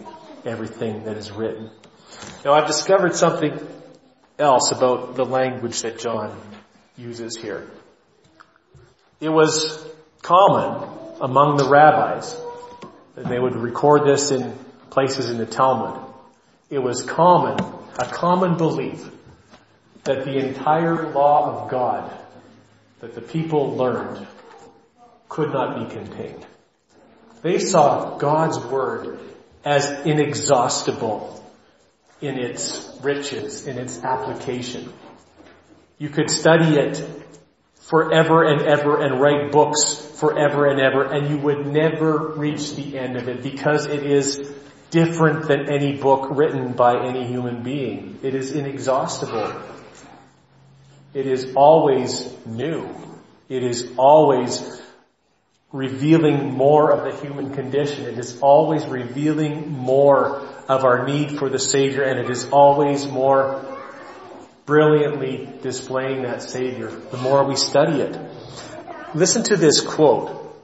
everything 0.46 1.06
that 1.06 1.18
is 1.18 1.32
written. 1.32 1.70
Now 2.43 2.54
I've 2.54 2.68
discovered 2.68 3.16
something 3.16 3.60
else 4.38 4.72
about 4.72 5.16
the 5.16 5.26
language 5.26 5.82
that 5.82 6.00
John 6.00 6.39
uses 6.98 7.36
here. 7.36 7.68
It 9.20 9.30
was 9.30 9.84
common 10.22 10.89
among 11.22 11.58
the 11.58 11.68
rabbis, 11.70 12.36
and 13.16 13.26
they 13.26 13.39
would 13.39 13.56
record 13.56 14.06
this 14.06 14.32
in 14.32 14.58
places 14.89 15.30
in 15.30 15.38
the 15.38 15.46
Talmud. 15.46 16.02
It 16.70 16.80
was 16.80 17.04
common, 17.04 17.60
a 17.98 18.06
common 18.06 18.58
belief 18.58 19.10
that 20.04 20.26
the 20.26 20.38
entire 20.38 21.12
law 21.12 21.64
of 21.64 21.72
God 21.72 22.12
that 23.00 23.16
the 23.16 23.22
people 23.22 23.76
learned 23.76 24.26
could 25.30 25.52
not 25.52 25.88
be 25.88 25.96
contained. 25.96 26.46
They 27.41 27.60
saw 27.60 28.18
God's 28.18 28.60
Word 28.60 29.20
as 29.66 30.05
inexhaustible 30.05 31.43
in 32.22 32.38
its 32.38 32.97
riches, 33.01 33.66
in 33.66 33.78
its 33.78 34.01
application. 34.03 34.93
You 35.97 36.09
could 36.09 36.30
study 36.30 36.78
it 36.78 37.03
forever 37.82 38.43
and 38.43 38.61
ever 38.61 39.03
and 39.03 39.20
write 39.20 39.51
books 39.51 39.95
forever 40.20 40.68
and 40.68 40.80
ever 40.80 41.03
and 41.03 41.30
you 41.30 41.38
would 41.38 41.68
never 41.68 42.30
reach 42.30 42.76
the 42.76 42.97
end 42.97 43.16
of 43.16 43.28
it 43.28 43.43
because 43.43 43.86
it 43.86 44.03
is 44.03 44.39
different 44.89 45.47
than 45.47 45.70
any 45.70 45.95
book 45.97 46.28
written 46.32 46.74
by 46.74 47.05
any 47.05 47.28
human 47.28 47.63
being. 47.63 48.20
It 48.24 48.34
is 48.34 48.51
inexhaustible. 48.51 49.61
It 51.13 51.28
is 51.28 51.53
always 51.55 52.34
new. 52.45 52.89
It 53.49 53.63
is 53.63 53.91
always 53.97 54.82
revealing 55.76 56.54
more 56.54 56.90
of 56.94 57.04
the 57.04 57.22
human 57.22 57.54
condition. 57.54 58.06
It 58.06 58.18
is 58.18 58.40
always 58.40 58.86
revealing 58.86 59.70
more 59.70 60.40
of 60.70 60.86
our 60.86 61.06
need 61.06 61.38
for 61.38 61.50
the 61.50 61.60
Savior 61.60 62.04
and 62.04 62.18
it 62.18 62.30
is 62.30 62.48
always 62.50 63.06
more 63.06 63.78
brilliantly 64.66 65.50
displaying 65.62 66.24
that 66.24 66.42
Savior 66.42 66.90
the 66.90 67.18
more 67.18 67.44
we 67.44 67.58
study 67.58 68.00
it. 68.00 68.18
Listen 69.14 69.44
to 69.44 69.58
this 69.58 69.82
quote 69.82 70.56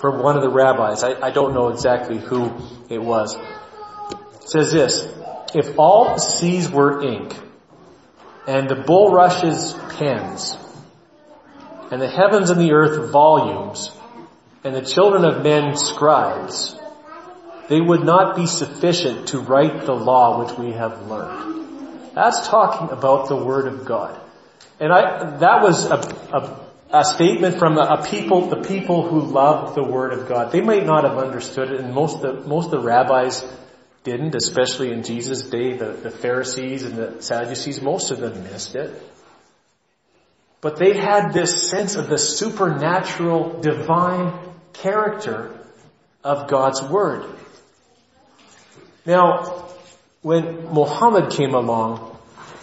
from 0.00 0.22
one 0.22 0.36
of 0.36 0.42
the 0.42 0.48
rabbis. 0.48 1.02
I, 1.02 1.26
I 1.26 1.30
don't 1.30 1.52
know 1.52 1.68
exactly 1.68 2.16
who 2.16 2.50
it 2.88 3.02
was. 3.02 3.36
It 3.36 4.48
says 4.48 4.72
this, 4.72 5.06
if 5.54 5.78
all 5.78 6.18
seas 6.18 6.70
were 6.70 7.04
ink 7.06 7.36
and 8.46 8.66
the 8.66 8.76
bulrushes 8.76 9.74
pens 9.98 10.56
and 11.90 12.00
the 12.00 12.08
heavens 12.08 12.48
and 12.48 12.58
the 12.58 12.72
earth 12.72 13.12
volumes 13.12 13.90
and 14.64 14.74
the 14.74 14.82
children 14.82 15.24
of 15.24 15.42
men 15.42 15.76
scribes, 15.76 16.76
they 17.68 17.80
would 17.80 18.04
not 18.04 18.34
be 18.36 18.46
sufficient 18.46 19.28
to 19.28 19.40
write 19.40 19.84
the 19.84 19.94
law 19.94 20.44
which 20.44 20.58
we 20.58 20.72
have 20.72 21.06
learned. 21.06 22.14
That's 22.14 22.48
talking 22.48 22.90
about 22.90 23.28
the 23.28 23.36
Word 23.36 23.68
of 23.68 23.84
God. 23.84 24.20
And 24.80 24.92
I, 24.92 25.36
that 25.38 25.62
was 25.62 25.86
a, 25.86 25.96
a, 26.32 26.98
a 27.00 27.04
statement 27.04 27.58
from 27.58 27.76
a, 27.76 27.82
a, 27.82 28.06
people, 28.06 28.48
the 28.48 28.62
people 28.62 29.06
who 29.06 29.20
loved 29.20 29.76
the 29.76 29.84
Word 29.84 30.12
of 30.12 30.28
God. 30.28 30.50
They 30.50 30.60
might 30.60 30.86
not 30.86 31.04
have 31.04 31.18
understood 31.18 31.70
it, 31.70 31.80
and 31.80 31.94
most 31.94 32.24
of 32.24 32.42
the, 32.42 32.48
most 32.48 32.66
of 32.66 32.70
the 32.70 32.80
rabbis 32.80 33.44
didn't, 34.04 34.34
especially 34.34 34.92
in 34.92 35.02
Jesus' 35.02 35.42
day, 35.42 35.76
the, 35.76 35.92
the 35.92 36.10
Pharisees 36.10 36.84
and 36.84 36.96
the 36.96 37.22
Sadducees, 37.22 37.82
most 37.82 38.10
of 38.10 38.20
them 38.20 38.42
missed 38.44 38.74
it. 38.74 39.02
But 40.60 40.76
they 40.76 40.94
had 40.94 41.32
this 41.32 41.70
sense 41.70 41.94
of 41.94 42.08
the 42.08 42.18
supernatural, 42.18 43.60
divine 43.60 44.32
character 44.72 45.56
of 46.24 46.48
God's 46.48 46.82
Word. 46.82 47.24
Now, 49.06 49.68
when 50.22 50.72
Muhammad 50.72 51.32
came 51.32 51.54
along 51.54 52.18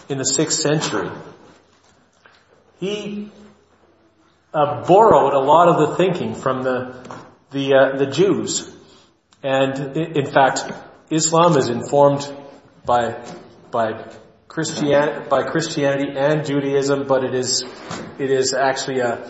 in 0.10 0.18
the 0.18 0.26
6th 0.26 0.52
century, 0.52 1.10
he 2.80 3.32
uh, 4.54 4.86
borrowed 4.86 5.34
a 5.34 5.39
lot 5.39 5.70
of 5.70 5.89
the 5.89 5.96
thinking 5.96 6.36
from 6.36 6.64
the 6.64 6.96
the, 7.52 7.74
uh, 7.74 7.98
the 7.98 8.08
Jews, 8.08 8.70
and 9.41 9.96
in 9.96 10.26
fact, 10.26 10.66
Islam 11.10 11.58
is 11.58 11.70
informed 11.70 12.30
by 12.86 13.24
by 13.72 14.04
Christian 14.56 15.28
by 15.28 15.43
Christianity 15.43 16.14
and 16.16 16.45
Judaism, 16.45 17.08
but 17.08 17.26
it 17.26 17.36
is 17.36 17.66
it 18.18 18.32
is 18.32 18.53
actually 18.53 19.01
a 19.01 19.30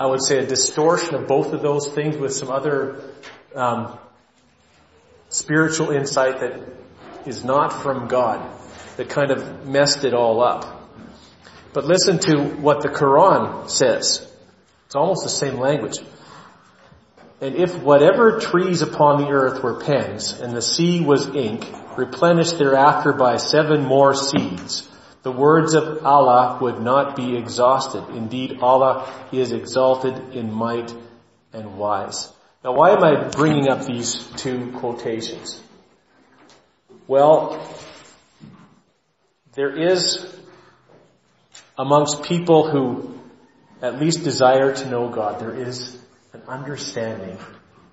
I 0.00 0.06
would 0.06 0.22
say 0.22 0.38
a 0.38 0.46
distortion 0.46 1.14
of 1.14 1.26
both 1.26 1.52
of 1.52 1.60
those 1.60 1.86
things 1.86 2.16
with 2.16 2.32
some 2.32 2.50
other 2.50 3.02
um, 3.54 3.98
spiritual 5.28 5.90
insight 5.90 6.40
that 6.40 6.66
is 7.26 7.44
not 7.44 7.82
from 7.82 8.08
God 8.08 8.50
that 8.96 9.10
kind 9.10 9.30
of 9.30 9.66
messed 9.68 10.04
it 10.04 10.14
all 10.14 10.42
up. 10.42 10.90
But 11.74 11.84
listen 11.84 12.18
to 12.20 12.44
what 12.44 12.80
the 12.80 12.88
Quran 12.88 13.68
says. 13.68 14.26
It's 14.86 14.94
almost 14.94 15.22
the 15.22 15.28
same 15.28 15.58
language. 15.58 15.98
And 17.42 17.54
if 17.56 17.78
whatever 17.78 18.40
trees 18.40 18.80
upon 18.80 19.20
the 19.20 19.28
earth 19.28 19.62
were 19.62 19.80
pens, 19.80 20.32
and 20.32 20.56
the 20.56 20.62
sea 20.62 21.02
was 21.02 21.28
ink, 21.28 21.70
replenished 21.98 22.58
thereafter 22.58 23.12
by 23.12 23.36
seven 23.36 23.84
more 23.84 24.14
seeds, 24.14 24.88
the 25.22 25.32
words 25.32 25.74
of 25.74 26.04
Allah 26.06 26.58
would 26.60 26.80
not 26.80 27.16
be 27.16 27.36
exhausted. 27.36 28.08
Indeed, 28.10 28.58
Allah 28.60 29.12
is 29.32 29.52
exalted 29.52 30.34
in 30.34 30.52
might 30.52 30.94
and 31.52 31.78
wise. 31.78 32.32
Now 32.62 32.74
why 32.74 32.90
am 32.90 33.02
I 33.02 33.28
bringing 33.28 33.68
up 33.68 33.86
these 33.86 34.24
two 34.36 34.72
quotations? 34.72 35.60
Well, 37.08 37.64
there 39.54 39.74
is 39.74 40.24
amongst 41.78 42.24
people 42.24 42.70
who 42.70 43.18
at 43.82 44.00
least 44.00 44.24
desire 44.24 44.74
to 44.74 44.88
know 44.88 45.08
God, 45.08 45.40
there 45.40 45.54
is 45.54 45.96
an 46.32 46.42
understanding 46.48 47.38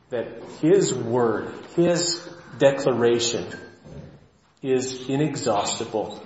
that 0.09 0.27
His 0.61 0.93
Word, 0.93 1.51
His 1.75 2.27
declaration 2.57 3.45
is 4.63 5.09
inexhaustible. 5.09 6.23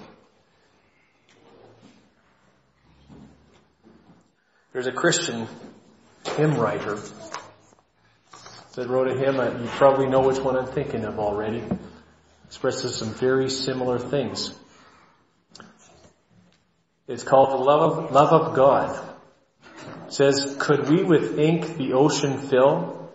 There's 4.72 4.86
a 4.86 4.92
Christian 4.92 5.48
hymn 6.36 6.56
writer 6.56 7.00
that 8.76 8.88
wrote 8.88 9.08
a 9.08 9.18
hymn, 9.18 9.38
you 9.38 9.70
probably 9.70 10.06
know 10.06 10.22
which 10.22 10.38
one 10.38 10.56
I'm 10.56 10.68
thinking 10.68 11.04
of 11.04 11.18
already, 11.18 11.64
expresses 12.46 12.96
some 12.96 13.16
very 13.16 13.50
similar 13.50 13.98
things. 13.98 14.54
It's 17.08 17.24
called 17.24 17.60
the 17.60 17.64
love 17.64 17.98
of, 17.98 18.12
love 18.12 18.34
of 18.34 18.56
God. 18.56 19.04
It 20.06 20.14
says, 20.14 20.56
could 20.60 20.88
we 20.90 21.04
with 21.04 21.40
ink 21.40 21.78
the 21.78 21.94
ocean 21.94 22.38
fill, 22.38 23.10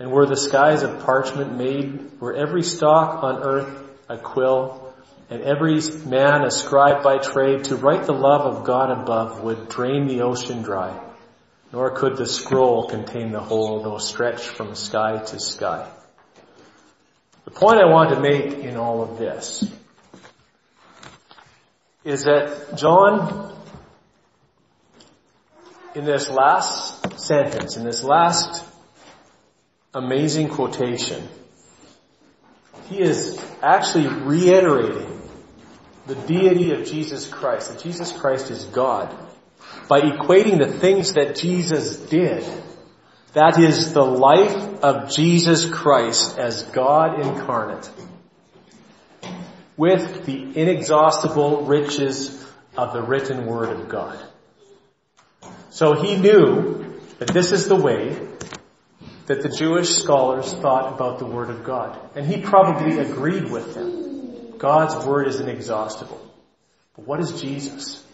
and 0.00 0.10
were 0.10 0.26
the 0.26 0.36
skies 0.36 0.82
of 0.82 1.04
parchment 1.04 1.56
made, 1.56 2.18
were 2.20 2.34
every 2.34 2.64
stalk 2.64 3.22
on 3.22 3.44
earth 3.44 3.84
a 4.14 4.18
quill, 4.18 4.94
and 5.28 5.42
every 5.42 5.80
man 6.06 6.44
a 6.44 6.50
scribe 6.50 7.02
by 7.02 7.18
trade, 7.18 7.64
to 7.64 7.76
write 7.76 8.04
the 8.06 8.12
love 8.12 8.42
of 8.42 8.64
God 8.64 8.90
above 8.90 9.42
would 9.42 9.68
drain 9.68 10.06
the 10.06 10.22
ocean 10.22 10.62
dry 10.62 10.98
nor 11.74 11.90
could 11.90 12.16
the 12.16 12.24
scroll 12.24 12.86
contain 12.86 13.32
the 13.32 13.40
whole, 13.40 13.82
though 13.82 13.98
stretched 13.98 14.46
from 14.46 14.76
sky 14.76 15.18
to 15.18 15.40
sky. 15.40 15.90
The 17.46 17.50
point 17.50 17.80
I 17.80 17.86
want 17.86 18.10
to 18.10 18.20
make 18.20 18.58
in 18.58 18.76
all 18.76 19.02
of 19.02 19.18
this 19.18 19.68
is 22.04 22.22
that 22.24 22.76
John, 22.76 23.52
in 25.96 26.04
this 26.04 26.30
last 26.30 27.18
sentence, 27.18 27.76
in 27.76 27.82
this 27.82 28.04
last 28.04 28.64
amazing 29.92 30.50
quotation, 30.50 31.28
he 32.88 33.00
is 33.00 33.42
actually 33.62 34.08
reiterating 34.08 35.10
the 36.06 36.14
deity 36.14 36.72
of 36.72 36.86
Jesus 36.86 37.26
Christ, 37.26 37.72
that 37.72 37.82
Jesus 37.82 38.12
Christ 38.12 38.50
is 38.50 38.64
God 38.64 39.14
by 39.88 40.00
equating 40.00 40.58
the 40.58 40.70
things 40.70 41.14
that 41.14 41.36
Jesus 41.36 41.96
did, 41.96 42.44
that 43.32 43.58
is 43.58 43.92
the 43.94 44.04
life 44.04 44.82
of 44.82 45.10
Jesus 45.10 45.64
Christ 45.64 46.38
as 46.38 46.62
God 46.62 47.20
incarnate, 47.20 47.90
with 49.76 50.26
the 50.26 50.60
inexhaustible 50.60 51.62
riches 51.62 52.46
of 52.76 52.92
the 52.92 53.02
written 53.02 53.46
word 53.46 53.70
of 53.70 53.88
God. 53.88 54.18
So 55.70 55.94
he 55.94 56.16
knew 56.16 57.00
that 57.18 57.28
this 57.28 57.50
is 57.50 57.66
the 57.66 57.76
way 57.76 58.16
that 59.26 59.42
the 59.42 59.48
Jewish 59.48 59.90
scholars 59.90 60.52
thought 60.52 60.92
about 60.92 61.18
the 61.18 61.26
Word 61.26 61.50
of 61.50 61.64
God. 61.64 61.98
And 62.14 62.26
he 62.26 62.40
probably 62.40 62.98
agreed 62.98 63.50
with 63.50 63.74
them. 63.74 64.58
God's 64.58 65.06
Word 65.06 65.28
is 65.28 65.40
inexhaustible. 65.40 66.20
But 66.96 67.06
what 67.06 67.20
is 67.20 67.40
Jesus? 67.40 68.04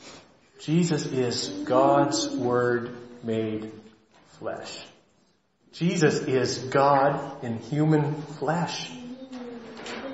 Jesus 0.60 1.06
is 1.06 1.48
God's 1.64 2.28
Word 2.28 2.96
made 3.24 3.72
flesh. 4.38 4.84
Jesus 5.72 6.20
is 6.20 6.58
God 6.58 7.44
in 7.44 7.58
human 7.58 8.14
flesh. 8.38 8.90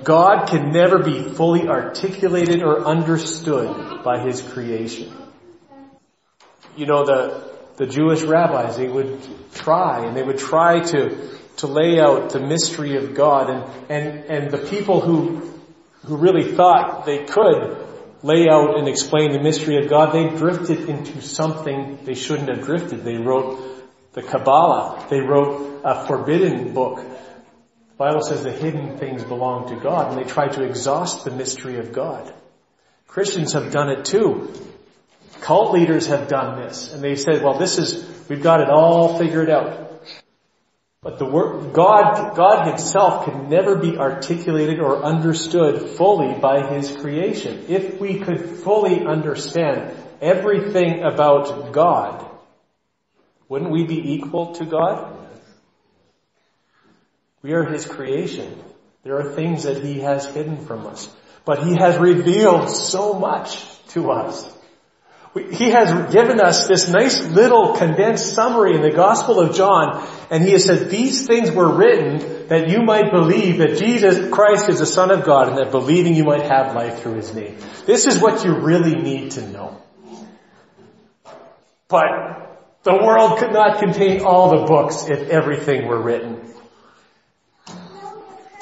God 0.03 0.47
can 0.47 0.71
never 0.71 0.99
be 0.99 1.23
fully 1.23 1.67
articulated 1.67 2.61
or 2.61 2.85
understood 2.85 4.03
by 4.03 4.19
His 4.19 4.41
creation. 4.41 5.11
You 6.75 6.85
know, 6.85 7.05
the, 7.05 7.56
the 7.77 7.85
Jewish 7.85 8.23
rabbis, 8.23 8.75
they 8.75 8.87
would 8.87 9.19
try 9.53 10.05
and 10.05 10.17
they 10.17 10.23
would 10.23 10.39
try 10.39 10.79
to, 10.79 11.29
to 11.57 11.67
lay 11.67 11.99
out 11.99 12.31
the 12.31 12.39
mystery 12.39 12.97
of 12.97 13.13
God 13.13 13.49
and, 13.49 13.91
and, 13.91 14.25
and 14.25 14.51
the 14.51 14.57
people 14.57 14.99
who, 14.99 15.53
who 16.05 16.17
really 16.17 16.55
thought 16.55 17.05
they 17.05 17.25
could 17.25 17.87
lay 18.23 18.47
out 18.49 18.77
and 18.77 18.87
explain 18.87 19.31
the 19.31 19.39
mystery 19.39 19.77
of 19.77 19.89
God, 19.89 20.11
they 20.11 20.35
drifted 20.35 20.89
into 20.89 21.21
something 21.21 21.99
they 22.03 22.15
shouldn't 22.15 22.49
have 22.49 22.65
drifted. 22.65 23.03
They 23.03 23.17
wrote 23.17 23.61
the 24.13 24.23
Kabbalah. 24.23 25.05
They 25.09 25.21
wrote 25.21 25.81
a 25.83 26.05
forbidden 26.07 26.73
book. 26.73 26.97
The 26.97 27.95
Bible 27.97 28.21
says 28.21 28.43
the 28.43 28.51
hidden 28.51 28.97
things 28.97 29.23
belong 29.23 29.69
to 29.69 29.79
God, 29.79 30.11
and 30.11 30.19
they 30.19 30.29
tried 30.29 30.53
to 30.53 30.63
exhaust 30.63 31.25
the 31.25 31.31
mystery 31.31 31.77
of 31.77 31.93
God. 31.93 32.33
Christians 33.07 33.53
have 33.53 33.71
done 33.71 33.89
it 33.89 34.05
too. 34.05 34.51
Cult 35.41 35.73
leaders 35.73 36.07
have 36.07 36.27
done 36.27 36.61
this, 36.61 36.93
and 36.93 37.01
they 37.01 37.15
said, 37.15 37.43
well, 37.43 37.57
this 37.57 37.77
is, 37.77 38.27
we've 38.29 38.43
got 38.43 38.61
it 38.61 38.69
all 38.69 39.17
figured 39.17 39.49
out. 39.49 40.01
But 41.01 41.19
the 41.19 41.25
word, 41.25 41.73
God, 41.73 42.35
God 42.35 42.67
himself 42.67 43.25
can 43.25 43.49
never 43.49 43.75
be 43.75 43.97
articulated 43.97 44.79
or 44.79 45.03
understood 45.03 45.91
fully 45.91 46.33
by 46.39 46.73
his 46.73 46.91
creation. 46.95 47.65
If 47.69 47.99
we 47.99 48.19
could 48.19 48.41
fully 48.41 49.05
understand 49.05 49.95
everything 50.21 51.03
about 51.03 51.71
God, 51.71 52.29
wouldn't 53.47 53.71
we 53.71 53.85
be 53.85 54.13
equal 54.13 54.55
to 54.55 54.65
God? 54.65 55.13
We 57.41 57.53
are 57.53 57.63
his 57.63 57.85
creation. 57.85 58.61
There 59.03 59.19
are 59.19 59.33
things 59.33 59.63
that 59.63 59.83
he 59.83 60.01
has 60.01 60.25
hidden 60.25 60.65
from 60.65 60.87
us. 60.87 61.07
But 61.45 61.63
he 61.63 61.75
has 61.77 61.97
revealed 61.97 62.69
so 62.69 63.13
much 63.13 63.63
to 63.89 64.11
us. 64.11 64.56
He 65.37 65.69
has 65.69 66.13
given 66.13 66.39
us 66.39 66.67
this 66.67 66.89
nice 66.89 67.21
little 67.21 67.75
condensed 67.75 68.33
summary 68.33 68.75
in 68.75 68.81
the 68.81 68.91
Gospel 68.91 69.39
of 69.39 69.55
John, 69.55 70.07
and 70.29 70.43
he 70.43 70.51
has 70.51 70.65
said, 70.65 70.89
these 70.89 71.25
things 71.27 71.51
were 71.51 71.75
written 71.75 72.47
that 72.47 72.69
you 72.69 72.81
might 72.81 73.11
believe 73.11 73.57
that 73.57 73.77
Jesus 73.77 74.31
Christ 74.31 74.69
is 74.69 74.79
the 74.79 74.85
Son 74.85 75.11
of 75.11 75.25
God, 75.25 75.49
and 75.49 75.57
that 75.57 75.71
believing 75.71 76.15
you 76.15 76.23
might 76.23 76.43
have 76.43 76.75
life 76.75 77.01
through 77.01 77.15
his 77.15 77.33
name. 77.33 77.57
This 77.85 78.05
is 78.05 78.21
what 78.21 78.43
you 78.45 78.55
really 78.59 78.95
need 78.95 79.31
to 79.31 79.47
know. 79.49 79.81
But 81.87 82.79
the 82.83 82.93
world 82.93 83.39
could 83.39 83.51
not 83.51 83.79
contain 83.79 84.23
all 84.23 84.59
the 84.59 84.65
books 84.65 85.07
if 85.07 85.29
everything 85.29 85.87
were 85.87 86.01
written. 86.01 86.46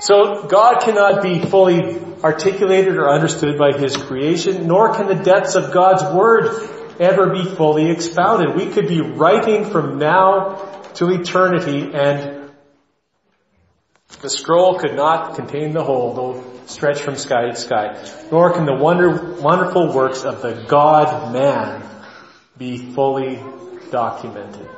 So 0.05 0.43
God 0.43 0.81
cannot 0.81 1.23
be 1.23 1.39
fully 1.39 1.99
articulated 2.23 2.95
or 2.95 3.09
understood 3.09 3.57
by 3.57 3.75
His 3.75 3.97
creation, 3.97 4.67
nor 4.67 4.93
can 4.93 5.07
the 5.07 5.15
depths 5.15 5.55
of 5.55 5.73
God's 5.73 6.03
Word 6.15 6.45
ever 6.99 7.31
be 7.31 7.43
fully 7.43 7.89
expounded. 7.89 8.55
We 8.55 8.67
could 8.67 8.87
be 8.87 9.01
writing 9.01 9.65
from 9.65 9.97
now 9.97 10.57
to 10.97 11.09
eternity 11.09 11.89
and 11.91 12.51
the 14.21 14.29
scroll 14.29 14.77
could 14.77 14.95
not 14.95 15.37
contain 15.37 15.71
the 15.71 15.83
whole, 15.83 16.13
though 16.13 16.43
stretched 16.67 17.01
from 17.01 17.15
sky 17.15 17.49
to 17.49 17.55
sky. 17.55 18.07
Nor 18.31 18.53
can 18.53 18.67
the 18.67 18.75
wonder, 18.75 19.41
wonderful 19.41 19.91
works 19.91 20.23
of 20.23 20.43
the 20.43 20.65
God-man 20.67 21.83
be 22.59 22.77
fully 22.77 23.43
documented. 23.89 24.69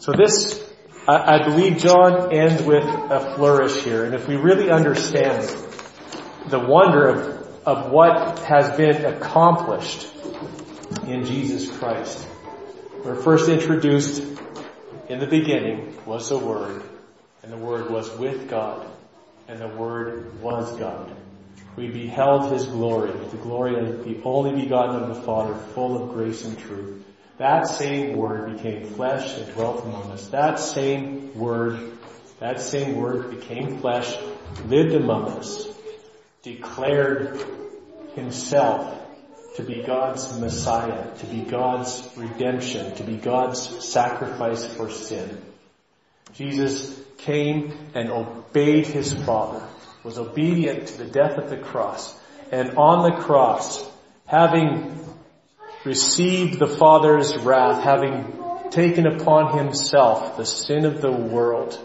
So 0.00 0.10
this 0.10 0.68
I, 1.08 1.44
believe 1.44 1.78
John 1.78 2.32
ends 2.32 2.62
with 2.62 2.84
a 2.84 3.34
flourish 3.36 3.82
here. 3.82 4.04
And 4.04 4.14
if 4.14 4.28
we 4.28 4.36
really 4.36 4.70
understand 4.70 5.48
the 6.46 6.60
wonder 6.60 7.08
of, 7.08 7.66
of 7.66 7.90
what 7.90 8.38
has 8.40 8.76
been 8.76 9.04
accomplished 9.04 10.08
in 11.06 11.24
Jesus 11.24 11.76
Christ, 11.76 12.26
we're 13.04 13.20
first 13.20 13.48
introduced 13.48 14.22
in 15.08 15.18
the 15.18 15.26
beginning 15.26 15.98
was 16.06 16.28
the 16.28 16.38
Word, 16.38 16.84
and 17.42 17.52
the 17.52 17.58
Word 17.58 17.90
was 17.90 18.08
with 18.16 18.48
God, 18.48 18.86
and 19.48 19.60
the 19.60 19.68
Word 19.68 20.40
was 20.40 20.78
God. 20.78 21.12
We 21.74 21.88
beheld 21.88 22.52
His 22.52 22.66
glory, 22.66 23.10
the 23.10 23.36
glory 23.38 23.74
of 23.74 24.04
the 24.04 24.22
only 24.22 24.62
begotten 24.62 25.02
of 25.02 25.08
the 25.08 25.22
Father, 25.22 25.54
full 25.74 26.00
of 26.00 26.14
grace 26.14 26.44
and 26.44 26.56
truth. 26.56 27.01
That 27.42 27.66
same 27.66 28.16
word 28.16 28.56
became 28.56 28.84
flesh 28.84 29.36
and 29.36 29.52
dwelt 29.52 29.84
among 29.84 30.12
us. 30.12 30.28
That 30.28 30.60
same 30.60 31.36
word, 31.36 31.98
that 32.38 32.60
same 32.60 32.94
word 32.94 33.30
became 33.30 33.78
flesh, 33.78 34.16
lived 34.66 34.94
among 34.94 35.28
us, 35.30 35.66
declared 36.44 37.44
himself 38.14 38.96
to 39.56 39.64
be 39.64 39.82
God's 39.82 40.38
Messiah, 40.38 41.12
to 41.16 41.26
be 41.26 41.40
God's 41.40 42.08
redemption, 42.16 42.94
to 42.94 43.02
be 43.02 43.16
God's 43.16 43.60
sacrifice 43.84 44.64
for 44.64 44.88
sin. 44.88 45.42
Jesus 46.34 46.96
came 47.18 47.76
and 47.96 48.08
obeyed 48.08 48.86
his 48.86 49.12
Father, 49.12 49.66
was 50.04 50.16
obedient 50.16 50.86
to 50.86 50.98
the 50.98 51.10
death 51.10 51.38
of 51.38 51.50
the 51.50 51.58
cross, 51.58 52.16
and 52.52 52.78
on 52.78 53.02
the 53.02 53.20
cross, 53.20 53.84
having 54.26 55.01
received 55.84 56.58
the 56.58 56.66
Father's 56.66 57.36
wrath, 57.38 57.82
having 57.82 58.70
taken 58.70 59.06
upon 59.06 59.58
himself 59.58 60.36
the 60.36 60.46
sin 60.46 60.84
of 60.84 61.00
the 61.00 61.12
world. 61.12 61.78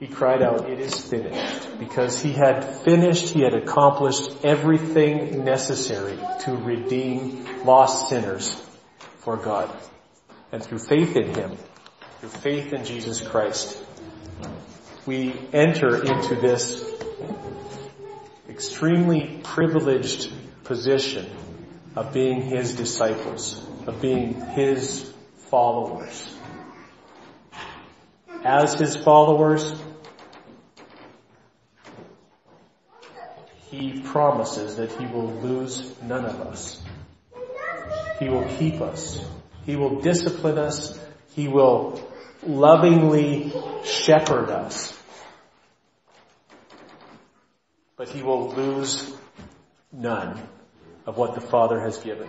He 0.00 0.06
cried 0.06 0.42
out, 0.42 0.68
it 0.68 0.80
is 0.80 1.00
finished, 1.00 1.78
because 1.78 2.20
he 2.20 2.32
had 2.32 2.64
finished, 2.84 3.30
he 3.30 3.42
had 3.42 3.54
accomplished 3.54 4.44
everything 4.44 5.44
necessary 5.44 6.18
to 6.40 6.54
redeem 6.54 7.64
lost 7.64 8.08
sinners 8.08 8.54
for 9.18 9.36
God. 9.36 9.74
And 10.52 10.62
through 10.62 10.80
faith 10.80 11.16
in 11.16 11.34
him, 11.34 11.56
through 12.20 12.28
faith 12.28 12.72
in 12.72 12.84
Jesus 12.84 13.20
Christ, 13.20 13.82
we 15.06 15.34
enter 15.52 16.02
into 16.02 16.34
this 16.34 16.84
extremely 18.48 19.40
privileged 19.42 20.32
position 20.64 21.30
of 21.94 22.12
being 22.12 22.42
His 22.42 22.74
disciples, 22.74 23.62
of 23.86 24.00
being 24.00 24.34
His 24.34 25.12
followers. 25.50 26.34
As 28.42 28.74
His 28.74 28.96
followers, 28.96 29.72
He 33.70 34.00
promises 34.00 34.76
that 34.76 34.92
He 34.92 35.06
will 35.06 35.30
lose 35.30 35.92
none 36.02 36.24
of 36.24 36.40
us. 36.40 36.82
He 38.18 38.28
will 38.28 38.48
keep 38.58 38.80
us. 38.80 39.24
He 39.66 39.76
will 39.76 40.00
discipline 40.00 40.58
us. 40.58 40.98
He 41.34 41.48
will 41.48 42.00
lovingly 42.46 43.52
shepherd 43.84 44.50
us. 44.50 44.96
But 47.96 48.08
He 48.08 48.22
will 48.22 48.50
lose 48.50 49.12
none 49.92 50.40
of 51.06 51.16
what 51.16 51.34
the 51.34 51.40
Father 51.40 51.80
has 51.80 51.98
given. 51.98 52.28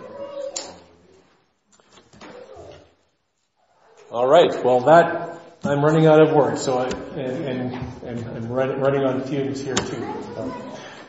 All 4.10 4.26
right. 4.26 4.64
Well, 4.64 4.80
that 4.80 5.40
I'm 5.64 5.84
running 5.84 6.06
out 6.06 6.20
of 6.20 6.32
words, 6.32 6.62
so 6.62 6.78
I 6.78 6.86
and 7.18 7.74
and, 7.74 8.02
and 8.04 8.26
I'm 8.36 8.48
running 8.48 9.04
on 9.04 9.22
fumes 9.22 9.60
here 9.60 9.74
too. 9.74 10.52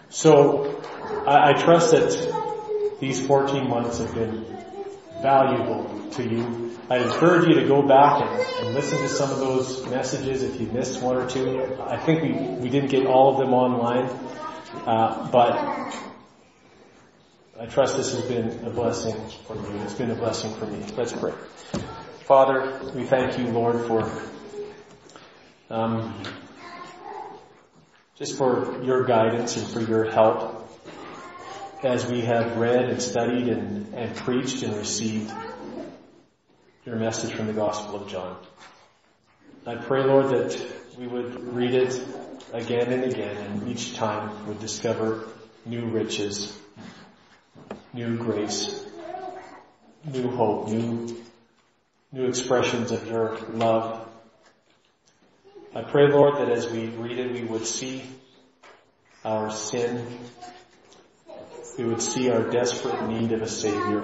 So 0.10 0.82
I, 1.28 1.52
I 1.52 1.54
trust 1.54 1.92
that 1.92 2.98
these 3.00 3.26
14 3.26 3.70
months 3.70 4.00
have 4.00 4.14
been 4.16 4.46
valuable 5.22 6.10
to 6.12 6.24
you. 6.24 6.78
I 6.90 6.98
encourage 6.98 7.48
you 7.48 7.56
to 7.56 7.68
go 7.68 7.82
back 7.82 8.22
and, 8.22 8.66
and, 8.66 8.76
listen 8.76 8.98
to 9.00 9.10
some 9.10 9.30
of 9.30 9.40
those 9.40 9.86
messages 9.88 10.42
if 10.42 10.60
you 10.60 10.68
missed 10.68 11.02
one 11.02 11.18
or 11.18 11.30
two. 11.30 11.78
I 11.82 11.98
think 11.98 12.24
we, 12.24 12.32
we 12.32 12.70
didn't 12.70 12.90
get 12.90 13.06
all 13.06 13.34
of 13.34 13.40
them 13.40 13.54
online, 13.54 14.06
uh, 14.86 15.30
but 15.30 15.94
I 17.60 17.66
trust 17.66 17.98
this 17.98 18.14
has 18.14 18.24
been 18.24 18.66
a 18.66 18.70
blessing 18.70 19.16
for 19.48 19.56
you. 19.56 19.82
It's 19.82 19.96
been 19.96 20.12
a 20.12 20.16
blessing 20.16 20.54
for 20.54 20.68
me. 20.68 20.86
Let's 20.96 21.12
pray. 21.12 21.34
Father, 22.26 22.80
we 22.94 23.04
thank 23.04 23.40
you, 23.40 23.48
Lord, 23.48 23.84
for 23.88 24.12
um, 25.72 26.22
just 28.16 28.38
for 28.38 28.84
your 28.84 29.06
guidance 29.06 29.58
and 29.58 29.66
for 29.66 29.82
your 29.82 30.04
help 30.04 30.70
as 31.82 32.06
we 32.06 32.22
have 32.22 32.58
read 32.58 32.90
and 32.92 33.02
studied 33.02 33.48
and, 33.48 33.92
and 33.96 34.16
preached 34.16 34.62
and 34.62 34.76
received 34.76 35.34
your 36.86 36.98
message 36.98 37.34
from 37.34 37.48
the 37.48 37.54
Gospel 37.54 38.04
of 38.04 38.08
John. 38.08 38.38
I 39.66 39.78
pray, 39.78 40.04
Lord, 40.04 40.28
that 40.30 40.64
we 40.96 41.08
would 41.08 41.56
read 41.56 41.74
it 41.74 42.00
again 42.54 42.94
and 42.94 43.04
again 43.12 43.36
and 43.36 43.68
each 43.68 43.96
time 43.96 44.46
would 44.46 44.60
discover 44.60 45.28
new 45.66 45.88
riches 45.88 46.56
new 47.94 48.18
grace, 48.18 48.86
new 50.06 50.30
hope, 50.30 50.70
new, 50.70 51.18
new 52.12 52.26
expressions 52.28 52.92
of 52.92 53.08
your 53.08 53.38
love. 53.54 54.08
I 55.76 55.82
pray, 55.82 56.08
Lord, 56.08 56.36
that 56.38 56.50
as 56.50 56.70
we 56.70 56.88
read 56.88 57.18
it, 57.18 57.32
we 57.34 57.44
would 57.44 57.66
see 57.66 58.04
our 59.24 59.52
sin. 59.52 60.08
We 61.78 61.86
would 61.86 62.02
see 62.02 62.30
our 62.30 62.50
desperate 62.50 63.08
need 63.08 63.32
of 63.32 63.42
a 63.42 63.48
Savior. 63.48 64.02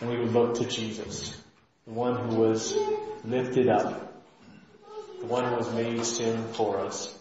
And 0.00 0.10
we 0.10 0.18
would 0.18 0.32
look 0.32 0.56
to 0.56 0.66
Jesus, 0.66 1.34
the 1.86 1.92
one 1.92 2.16
who 2.16 2.36
was 2.36 2.74
lifted 3.24 3.68
up, 3.68 4.22
the 5.20 5.26
one 5.26 5.44
who 5.44 5.56
was 5.56 5.72
made 5.72 6.04
sin 6.04 6.48
for 6.52 6.80
us. 6.80 7.16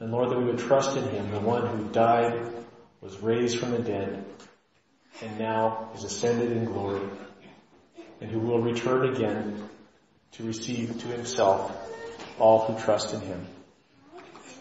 And 0.00 0.10
Lord, 0.10 0.30
that 0.30 0.38
we 0.38 0.44
would 0.44 0.58
trust 0.58 0.96
in 0.96 1.04
Him, 1.08 1.30
the 1.30 1.40
one 1.40 1.66
who 1.66 1.88
died 1.90 2.48
was 3.00 3.18
raised 3.18 3.58
from 3.58 3.72
the 3.72 3.78
dead, 3.78 4.24
and 5.22 5.38
now 5.38 5.90
is 5.94 6.04
ascended 6.04 6.52
in 6.52 6.64
glory, 6.64 7.08
and 8.20 8.30
who 8.30 8.40
will 8.40 8.60
return 8.60 9.14
again 9.14 9.68
to 10.32 10.44
receive 10.44 11.00
to 11.00 11.06
himself 11.08 11.72
all 12.38 12.66
who 12.66 12.82
trust 12.84 13.14
in 13.14 13.20
him. 13.20 13.46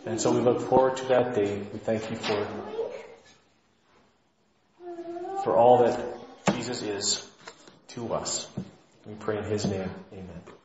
And 0.05 0.21
so 0.21 0.31
we 0.31 0.39
look 0.39 0.61
forward 0.61 0.97
to 0.97 1.05
that 1.05 1.35
day. 1.35 1.57
We 1.57 1.79
thank 1.79 2.09
you 2.09 2.15
for 2.15 2.47
for 5.43 5.55
all 5.55 5.85
that 5.85 5.99
Jesus 6.53 6.81
is 6.81 7.29
to 7.89 8.13
us. 8.13 8.47
We 9.05 9.15
pray 9.15 9.37
in 9.37 9.45
His 9.45 9.65
name. 9.65 9.89
Amen. 10.11 10.56